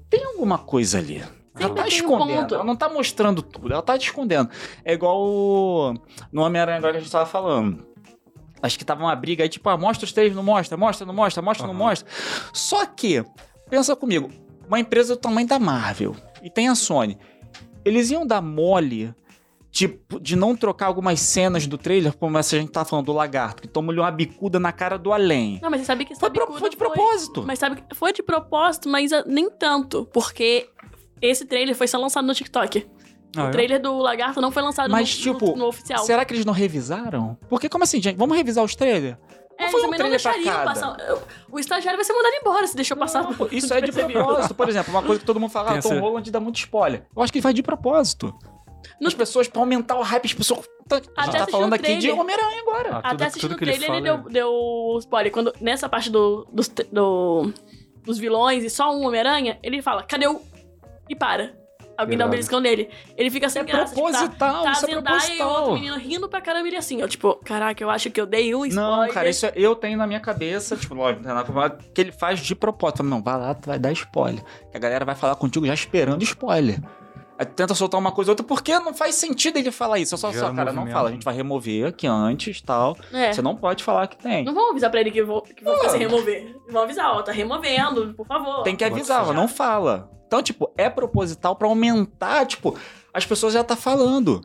tem 0.09 0.23
alguma 0.25 0.57
coisa 0.57 0.97
ali. 0.97 1.23
Ela 1.55 1.67
Sempre 1.67 1.75
tá 1.75 1.83
um 1.83 1.87
escondendo, 1.87 2.39
ponto. 2.41 2.55
ela 2.55 2.63
não 2.63 2.75
tá 2.75 2.89
mostrando 2.89 3.41
tudo, 3.41 3.71
ela 3.71 3.81
tá 3.81 3.97
te 3.97 4.07
escondendo. 4.07 4.49
É 4.83 4.93
igual 4.93 5.17
o- 5.21 5.93
no 6.31 6.41
Homem-Aranha 6.43 6.77
agora 6.77 6.93
que 6.93 6.97
a 6.97 7.01
gente 7.01 7.11
tava 7.11 7.25
falando. 7.25 7.85
Acho 8.62 8.78
que 8.78 8.86
tava 8.86 9.03
uma 9.03 9.16
briga 9.16 9.43
aí, 9.43 9.49
tipo, 9.49 9.68
ah, 9.70 9.78
mostra 9.78 10.05
os 10.05 10.14
três, 10.14 10.36
não 10.36 10.43
mostra, 10.43 10.78
mostra, 10.78 11.05
não 11.05 11.14
mostra, 11.14 11.41
mostra, 11.41 11.68
não 11.68 11.74
Aham. 11.74 11.84
mostra. 11.84 12.09
Só 12.53 12.86
que, 12.86 13.24
pensa 13.70 13.95
comigo, 13.95 14.30
uma 14.68 14.80
empresa 14.80 15.16
do 15.16 15.20
tamanho 15.20 15.47
da 15.47 15.59
Marvel 15.59 16.16
e 16.43 16.49
tem 16.49 16.68
a 16.68 16.76
Sony, 16.76 17.18
eles 17.84 18.12
iam 18.12 18.26
dar 18.26 18.41
mole 18.41 19.14
tipo, 19.72 20.20
de 20.20 20.36
não 20.36 20.55
trocar 20.55 20.88
algumas 20.88 21.20
cenas 21.22 21.66
do 21.66 21.78
trailer, 21.78 22.16
como 22.18 22.38
essa 22.38 22.55
a 22.55 22.59
gente 22.59 22.72
tá 22.72 22.84
falando 22.84 23.05
do 23.05 23.14
lagarto, 23.14 23.62
que 23.62 23.68
toma-lhe 23.68 23.99
uma 23.99 24.12
bicuda 24.12 24.59
na 24.59 24.72
cara 24.72 24.97
do 24.97 25.14
além. 25.14 25.59
Não, 25.62 25.70
mas 25.70 25.82
você 25.82 25.86
sabe 25.86 26.05
que 26.05 26.12
essa 26.12 26.20
Foi, 26.20 26.30
bicuda 26.30 26.59
foi 26.59 26.70
de 26.70 26.78
propósito. 26.78 27.43
Mas 27.47 27.57
sabe 27.57 27.82
que 27.82 27.95
foi 27.95 28.12
de 28.12 28.22
propósito, 28.22 28.89
mas 28.89 29.14
ah, 29.14 29.24
nem 29.26 29.49
tanto. 29.49 30.05
Porque 30.14 30.70
esse 31.22 31.45
trailer 31.45 31.74
foi 31.74 31.88
só 31.88 31.97
lançado 31.97 32.28
no 32.28 32.34
TikTok. 32.34 32.86
Ah, 33.36 33.45
o 33.45 33.47
é? 33.47 33.51
trailer 33.51 33.82
do 33.82 33.97
Lagarto 33.97 34.41
não 34.41 34.51
foi 34.51 34.61
lançado 34.61 34.89
Mas, 34.91 35.15
no, 35.17 35.34
tipo, 35.34 35.45
no, 35.51 35.55
no 35.57 35.67
oficial. 35.67 36.03
Será 36.03 36.25
que 36.25 36.34
eles 36.34 36.45
não 36.45 36.53
revisaram? 36.53 37.38
Porque, 37.49 37.69
como 37.69 37.84
assim, 37.84 38.01
gente? 38.01 38.17
Vamos 38.17 38.36
revisar 38.36 38.63
os 38.63 38.75
trailers? 38.75 39.17
É, 39.57 39.69
foi 39.69 39.79
eles 39.79 39.88
um 39.88 39.91
também 39.91 40.11
não 40.11 40.17
trailer 40.17 40.43
pra 40.53 40.63
passar. 40.63 40.97
O 41.51 41.59
estagiário 41.59 41.97
vai 41.97 42.03
ser 42.03 42.13
mandado 42.13 42.34
embora 42.36 42.67
se 42.67 42.75
deixou 42.75 42.97
passar. 42.97 43.23
Não, 43.23 43.47
isso 43.51 43.73
é 43.73 43.79
de 43.82 43.91
propósito. 43.91 44.55
Por 44.55 44.67
exemplo, 44.67 44.93
uma 44.93 45.03
coisa 45.03 45.19
que 45.19 45.25
todo 45.25 45.39
mundo 45.39 45.51
fala, 45.51 45.69
Tem 45.69 45.77
ah, 45.77 45.82
Tom 45.82 45.99
Holland 45.99 46.29
dá 46.32 46.39
muito 46.39 46.57
spoiler. 46.57 47.05
Eu 47.15 47.21
acho 47.21 47.32
que 47.32 47.38
ele 47.38 47.43
faz 47.43 47.55
de 47.55 47.61
propósito. 47.63 48.34
No- 48.99 49.07
As 49.07 49.13
pessoas, 49.13 49.47
pra 49.47 49.61
aumentar 49.61 49.97
o 49.97 50.01
hype, 50.01 50.25
as 50.25 50.34
pessoas. 50.34 50.65
A 51.15 51.25
gente 51.25 51.38
tá 51.38 51.47
falando 51.47 51.71
o 51.71 51.75
aqui 51.75 51.95
de 51.95 51.99
trailer. 52.07 52.19
Homem-Aranha 52.19 52.61
agora. 52.61 52.89
Ah, 52.95 52.97
Até 52.99 53.09
tudo- 53.11 53.23
assistindo 53.27 53.49
tudo 53.51 53.59
o 53.59 53.63
ele 53.69 53.77
trailer, 53.77 53.97
ele 53.99 54.07
fala 54.07 54.21
deu, 54.23 54.32
deu 54.32 54.97
spoiler. 54.99 55.32
Quando, 55.32 55.53
nessa 55.61 55.88
parte 55.88 56.09
do, 56.09 56.45
dos, 56.51 56.67
te- 56.67 56.84
do- 56.91 57.53
dos 58.03 58.17
vilões 58.17 58.63
e 58.63 58.69
só 58.69 58.91
um 58.93 59.05
Homem-Aranha, 59.05 59.59
ele 59.63 59.82
fala, 59.82 60.03
cadê 60.03 60.27
o... 60.27 60.41
E 61.07 61.15
para. 61.15 61.53
Alguém 62.01 62.17
dá 62.17 62.25
um 62.25 62.29
beliscão 62.29 62.59
nele. 62.59 62.89
Ele 63.17 63.29
fica 63.29 63.49
sem 63.49 63.61
É 63.61 63.65
graça. 63.65 63.93
tipo, 63.95 64.11
tá- 64.11 64.17
proposital, 64.19 64.63
tá 64.63 64.71
isso 64.71 64.85
é 64.85 64.87
Zendaya 64.95 64.95
e 64.95 65.41
o 65.41 65.45
outro 65.45 65.45
proposital. 65.45 65.73
menino 65.73 65.97
rindo 65.97 66.29
pra 66.29 66.41
caramba 66.41 66.67
ele 66.67 66.77
assim, 66.77 67.01
ó. 67.03 67.07
Tipo, 67.07 67.35
caraca, 67.43 67.83
eu 67.83 67.89
acho 67.89 68.09
que 68.11 68.19
eu 68.19 68.25
dei 68.25 68.53
um 68.53 68.65
spoiler. 68.65 69.07
Não, 69.07 69.13
cara, 69.13 69.29
isso 69.29 69.45
é- 69.45 69.53
eu 69.55 69.75
tenho 69.75 69.97
na 69.97 70.05
minha 70.07 70.19
cabeça, 70.19 70.75
tipo, 70.75 70.93
lógico, 70.93 71.23
nada 71.23 71.69
que 71.93 72.01
ele 72.01 72.11
faz 72.11 72.39
de 72.39 72.53
propósito. 72.55 73.03
Não, 73.03 73.21
vai 73.21 73.37
lá, 73.37 73.53
tu 73.53 73.67
vai 73.67 73.79
dar 73.79 73.91
spoiler. 73.91 74.43
Que 74.71 74.77
a 74.77 74.79
galera 74.79 75.05
vai 75.05 75.15
falar 75.15 75.35
contigo 75.35 75.65
já 75.65 75.73
esperando 75.73 76.23
spoiler. 76.23 76.79
Tu 77.45 77.53
tenta 77.53 77.73
soltar 77.73 77.99
uma 77.99 78.11
coisa 78.11 78.31
ou 78.31 78.33
outra, 78.33 78.45
porque 78.45 78.77
não 78.79 78.93
faz 78.93 79.15
sentido 79.15 79.57
ele 79.57 79.71
falar 79.71 79.99
isso. 79.99 80.13
Eu 80.13 80.17
só, 80.17 80.31
só 80.31 80.53
cara, 80.53 80.71
não 80.71 80.87
fala. 80.87 81.09
A 81.09 81.11
gente 81.11 81.23
vai 81.23 81.33
remover 81.33 81.87
aqui 81.87 82.07
antes 82.07 82.61
tal. 82.61 82.97
É. 83.11 83.33
Você 83.33 83.41
não 83.41 83.55
pode 83.55 83.83
falar 83.83 84.07
que 84.07 84.17
tem. 84.17 84.43
Não 84.43 84.53
vão 84.53 84.71
avisar 84.71 84.89
pra 84.91 85.01
ele 85.01 85.11
que 85.11 85.23
vou, 85.23 85.41
que 85.41 85.63
vou 85.63 85.89
sem 85.89 85.99
remover. 85.99 86.55
Vão 86.69 86.83
avisar, 86.83 87.15
ó, 87.15 87.21
tá 87.21 87.31
removendo, 87.31 88.13
por 88.13 88.25
favor. 88.27 88.63
Tem 88.63 88.75
que 88.75 88.83
avisar, 88.83 89.21
falar. 89.21 89.33
não 89.33 89.47
fala. 89.47 90.11
Então, 90.27 90.41
tipo, 90.41 90.71
é 90.77 90.89
proposital 90.89 91.55
pra 91.55 91.67
aumentar, 91.67 92.45
tipo, 92.45 92.77
as 93.13 93.25
pessoas 93.25 93.53
já 93.53 93.63
tá 93.63 93.75
falando. 93.75 94.41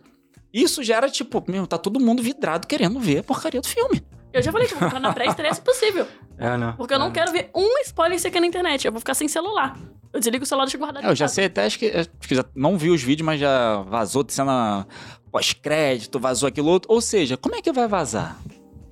Isso 0.52 0.82
gera, 0.82 1.08
tipo, 1.10 1.44
meu, 1.46 1.66
tá 1.66 1.78
todo 1.78 2.00
mundo 2.00 2.22
vidrado 2.22 2.66
querendo 2.66 2.98
ver 2.98 3.18
a 3.18 3.22
porcaria 3.22 3.60
do 3.60 3.66
filme. 3.68 4.02
Eu 4.32 4.42
já 4.42 4.52
falei 4.52 4.66
que 4.68 4.74
eu 4.74 4.78
vou 4.78 4.86
comprar 4.88 5.00
na 5.00 5.12
pré-estreia 5.12 5.52
se 5.54 5.60
possível. 5.60 6.06
É, 6.38 6.54
né? 6.58 6.74
Porque 6.76 6.92
eu 6.92 6.98
não 6.98 7.06
É. 7.08 7.10
quero 7.12 7.32
ver 7.32 7.48
um 7.54 7.78
spoiler 7.86 8.20
sequer 8.20 8.40
na 8.40 8.46
internet. 8.46 8.84
Eu 8.84 8.92
vou 8.92 9.00
ficar 9.00 9.14
sem 9.14 9.26
celular. 9.26 9.74
Eu 10.12 10.20
desligo 10.20 10.44
o 10.44 10.46
celular 10.46 10.64
e 10.64 10.66
deixo 10.66 10.76
guardado. 10.76 11.06
É, 11.06 11.10
eu 11.10 11.14
já 11.16 11.24
casa. 11.24 11.34
sei 11.34 11.46
até, 11.46 11.64
acho 11.64 11.78
que, 11.78 11.86
acho 11.86 12.10
que 12.10 12.34
já 12.34 12.44
não 12.54 12.76
vi 12.76 12.90
os 12.90 13.02
vídeos, 13.02 13.24
mas 13.24 13.40
já 13.40 13.80
vazou 13.88 14.22
de 14.22 14.34
cena 14.34 14.86
pós-crédito, 15.32 16.18
vazou 16.20 16.46
aquilo 16.46 16.68
outro. 16.68 16.92
Ou 16.92 17.00
seja, 17.00 17.38
como 17.38 17.54
é 17.54 17.62
que 17.62 17.72
vai 17.72 17.88
vazar? 17.88 18.36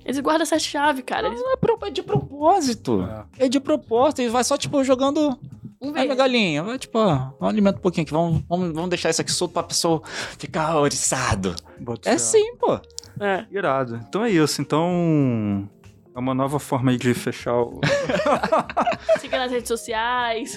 Eles 0.03 0.19
guardam 0.19 0.41
essa 0.41 0.57
chave, 0.57 1.03
cara. 1.03 1.27
Eles 1.27 1.39
Não 1.39 1.51
é 1.53 1.87
é 1.87 1.91
de 1.91 2.01
propósito. 2.01 3.07
É. 3.37 3.45
É 3.45 3.47
de 3.47 3.59
propósito. 3.59 4.23
E 4.23 4.27
vai 4.27 4.43
só, 4.43 4.57
tipo, 4.57 4.83
jogando. 4.83 5.37
minha 5.81 5.93
ver. 6.07 6.15
galinha. 6.15 6.63
Vai, 6.63 6.79
tipo, 6.79 6.97
ó, 6.97 7.15
vamos 7.39 7.47
alimentar 7.49 7.77
um 7.77 7.81
pouquinho 7.81 8.03
aqui. 8.05 8.11
Vamos, 8.13 8.41
vamos, 8.49 8.73
vamos 8.73 8.89
deixar 8.89 9.11
isso 9.11 9.21
aqui 9.21 9.31
solto 9.31 9.51
pra 9.51 9.61
pessoa 9.63 10.01
ficar 10.39 10.77
oriçado. 10.79 11.55
É 12.05 12.17
sim, 12.17 12.55
pô. 12.57 12.79
É. 13.19 13.45
Irado. 13.51 13.99
Então 14.07 14.23
é 14.25 14.29
isso. 14.31 14.61
Então. 14.61 15.69
É 16.15 16.19
uma 16.19 16.33
nova 16.33 16.59
forma 16.59 16.91
aí 16.91 16.97
de 16.97 17.13
fechar 17.13 17.57
o. 17.57 17.81
Siga 19.19 19.37
nas 19.37 19.51
redes 19.51 19.67
sociais. 19.67 20.55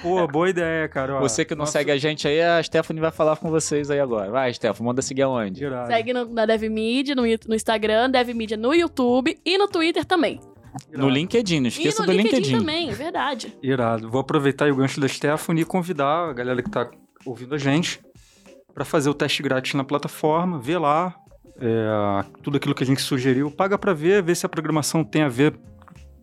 Pô, 0.00 0.26
boa 0.28 0.48
ideia, 0.48 0.88
cara. 0.88 1.16
Ó, 1.16 1.20
Você 1.20 1.44
que 1.44 1.54
não 1.56 1.60
nosso- 1.60 1.72
segue 1.72 1.90
a 1.90 1.96
gente 1.96 2.28
aí, 2.28 2.40
a 2.40 2.62
Stephanie 2.62 3.00
vai 3.00 3.10
falar 3.10 3.36
com 3.36 3.50
vocês 3.50 3.90
aí 3.90 3.98
agora. 3.98 4.30
Vai, 4.30 4.54
Stephanie, 4.54 4.86
manda 4.86 5.02
seguir 5.02 5.22
aonde? 5.22 5.64
Irado. 5.64 5.88
Segue 5.88 6.12
no, 6.12 6.24
na 6.26 6.46
DevMedia, 6.46 7.16
no, 7.16 7.22
no 7.22 7.54
Instagram, 7.54 8.10
DevMedia 8.10 8.56
no 8.56 8.72
YouTube 8.72 9.36
e 9.44 9.58
no 9.58 9.66
Twitter 9.66 10.04
também. 10.04 10.38
No 10.92 11.08
LinkedIn, 11.08 11.60
não 11.60 11.66
esqueça 11.68 12.04
do 12.06 12.12
LinkedIn, 12.12 12.36
LinkedIn. 12.36 12.58
também, 12.58 12.88
é 12.88 12.94
verdade. 12.94 13.52
Irado. 13.60 14.08
Vou 14.08 14.20
aproveitar 14.20 14.66
aí 14.66 14.70
o 14.72 14.76
gancho 14.76 15.00
da 15.00 15.08
Stephanie 15.08 15.62
e 15.62 15.66
convidar 15.66 16.30
a 16.30 16.32
galera 16.32 16.62
que 16.62 16.70
tá 16.70 16.88
ouvindo 17.26 17.54
a 17.56 17.58
gente 17.58 18.00
para 18.72 18.84
fazer 18.84 19.10
o 19.10 19.14
teste 19.14 19.42
grátis 19.42 19.74
na 19.74 19.82
plataforma, 19.84 20.58
ver 20.60 20.78
lá 20.78 21.14
é, 21.60 22.24
tudo 22.42 22.56
aquilo 22.56 22.74
que 22.74 22.82
a 22.82 22.86
gente 22.86 23.00
sugeriu, 23.02 23.50
paga 23.50 23.76
para 23.78 23.92
ver, 23.92 24.22
ver 24.22 24.34
se 24.34 24.44
a 24.46 24.48
programação 24.48 25.04
tem 25.04 25.22
a 25.22 25.28
ver, 25.28 25.54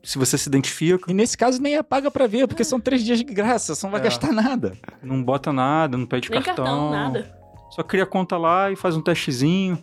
se 0.04 0.18
você 0.18 0.38
se 0.38 0.48
identifica, 0.50 1.10
E 1.12 1.14
nesse 1.14 1.38
caso 1.38 1.62
nem 1.62 1.76
é 1.76 1.84
paga 1.84 2.10
pra 2.10 2.28
ver, 2.28 2.48
porque 2.48 2.64
são 2.64 2.80
três 2.80 3.04
dias 3.04 3.20
de 3.20 3.26
graça, 3.26 3.76
você 3.76 3.86
não 3.86 3.92
vai 3.92 4.02
É. 4.02 4.04
gastar 4.06 4.32
nada. 4.32 4.74
não 5.04 5.24
bota 5.24 5.52
nada, 5.54 5.98
não 5.98 6.06
pede 6.06 6.30
Nem 6.30 6.42
cartão, 6.42 6.92
nada. 6.92 7.34
Só 7.72 7.84
cria 7.84 8.06
conta 8.06 8.38
lá 8.38 8.72
e 8.72 8.76
faz 8.76 8.96
um 8.96 9.02
testezinho. 9.02 9.78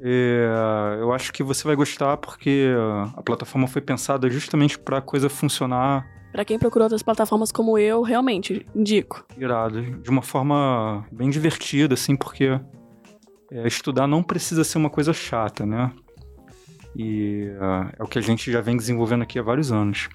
É, 0.00 0.98
eu 1.00 1.12
acho 1.12 1.32
que 1.32 1.42
você 1.42 1.66
vai 1.66 1.74
gostar 1.74 2.16
porque 2.18 2.68
a 3.16 3.22
plataforma 3.22 3.66
foi 3.66 3.80
pensada 3.80 4.28
justamente 4.28 4.78
para 4.78 4.98
a 4.98 5.00
coisa 5.02 5.28
funcionar 5.28 6.06
Pra 6.32 6.44
quem 6.44 6.58
procura 6.58 6.84
outras 6.84 7.02
plataformas 7.02 7.50
como 7.50 7.78
eu, 7.78 8.02
realmente, 8.02 8.66
indico. 8.74 9.24
irado, 9.38 9.80
de 9.80 10.10
uma 10.10 10.20
forma 10.20 11.06
bem 11.10 11.30
divertida, 11.30 11.94
assim, 11.94 12.14
porque 12.14 12.60
é, 13.50 13.66
estudar 13.66 14.06
não 14.06 14.22
precisa 14.22 14.64
ser 14.64 14.78
uma 14.78 14.90
coisa 14.90 15.12
chata, 15.12 15.66
né? 15.66 15.90
E 16.96 17.50
ah, 17.60 17.90
é 17.98 18.02
o 18.02 18.06
que 18.06 18.18
a 18.18 18.22
gente 18.22 18.50
já 18.50 18.60
vem 18.60 18.76
desenvolvendo 18.76 19.22
aqui 19.22 19.38
há 19.38 19.42
vários 19.42 19.70
anos. 19.70 20.08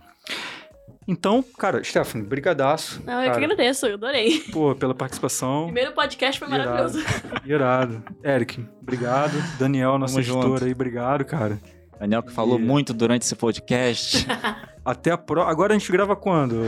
Então, 1.07 1.43
cara, 1.57 1.83
Stephanie, 1.83 2.25
brigadaço. 2.25 3.01
Não, 3.05 3.13
eu 3.15 3.31
que 3.31 3.39
cara, 3.39 3.45
agradeço, 3.45 3.85
eu 3.87 3.95
adorei. 3.95 4.39
pô, 4.51 4.75
pela 4.75 4.93
participação. 4.93 5.65
Primeiro 5.65 5.93
podcast 5.93 6.39
foi 6.39 6.47
Irado. 6.47 6.69
maravilhoso. 6.69 7.05
Irado. 7.45 8.03
Eric, 8.23 8.65
obrigado. 8.81 9.33
Daniel, 9.57 9.97
nosso 9.97 10.19
editor 10.19 10.43
junto. 10.43 10.63
aí, 10.63 10.71
obrigado, 10.71 11.25
cara. 11.25 11.59
Daniel 11.99 12.23
que 12.23 12.31
falou 12.31 12.59
E- 12.59 12.63
muito 12.63 12.93
durante 12.93 13.23
esse 13.23 13.35
podcast. 13.35 14.25
Até 14.85 15.11
a 15.11 15.17
pro... 15.17 15.41
Agora 15.43 15.75
a 15.75 15.77
gente 15.77 15.91
grava 15.91 16.15
quando? 16.15 16.61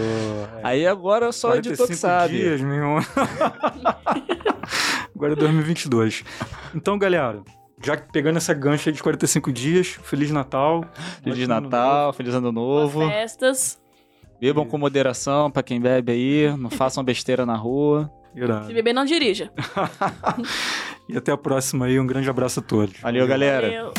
Aí 0.64 0.86
agora 0.86 1.32
só 1.32 1.56
editor 1.56 1.88
que 1.88 1.96
45 1.98 2.00
sabe. 2.00 2.38
dias, 2.38 2.62
meu 2.62 2.74
irmão. 2.76 3.00
Agora 5.16 5.34
é 5.34 5.36
2022. 5.36 6.24
Então, 6.74 6.98
galera, 6.98 7.42
já 7.84 7.96
pegando 7.98 8.38
essa 8.38 8.54
gancha 8.54 8.90
aí 8.90 8.94
de 8.96 9.04
45 9.04 9.52
dias, 9.52 9.88
Feliz 9.88 10.32
Natal. 10.32 10.84
Feliz 11.24 11.48
ano 11.50 11.62
Natal, 11.62 12.14
feliz 12.14 12.34
ano 12.34 12.52
Boas 12.52 12.94
novo. 12.94 13.08
festas. 13.10 13.80
Bebam 14.40 14.66
com 14.66 14.78
moderação 14.78 15.50
pra 15.50 15.64
quem 15.64 15.80
bebe 15.80 16.12
aí, 16.12 16.58
não 16.58 16.70
façam 16.70 17.04
besteira 17.04 17.46
na 17.46 17.56
rua. 17.56 18.12
Irado. 18.36 18.66
Se 18.66 18.74
beber, 18.74 18.94
não 18.94 19.06
dirija. 19.06 19.52
E 21.10 21.18
até 21.18 21.34
a 21.34 21.38
próxima 21.38 21.86
aí. 21.86 22.00
Um 22.00 22.08
grande 22.08 22.30
abraço 22.30 22.62
a 22.62 22.64
todos. 22.64 22.98
Valeu, 23.02 23.28
galera. 23.28 23.68
Valeu. 23.68 23.94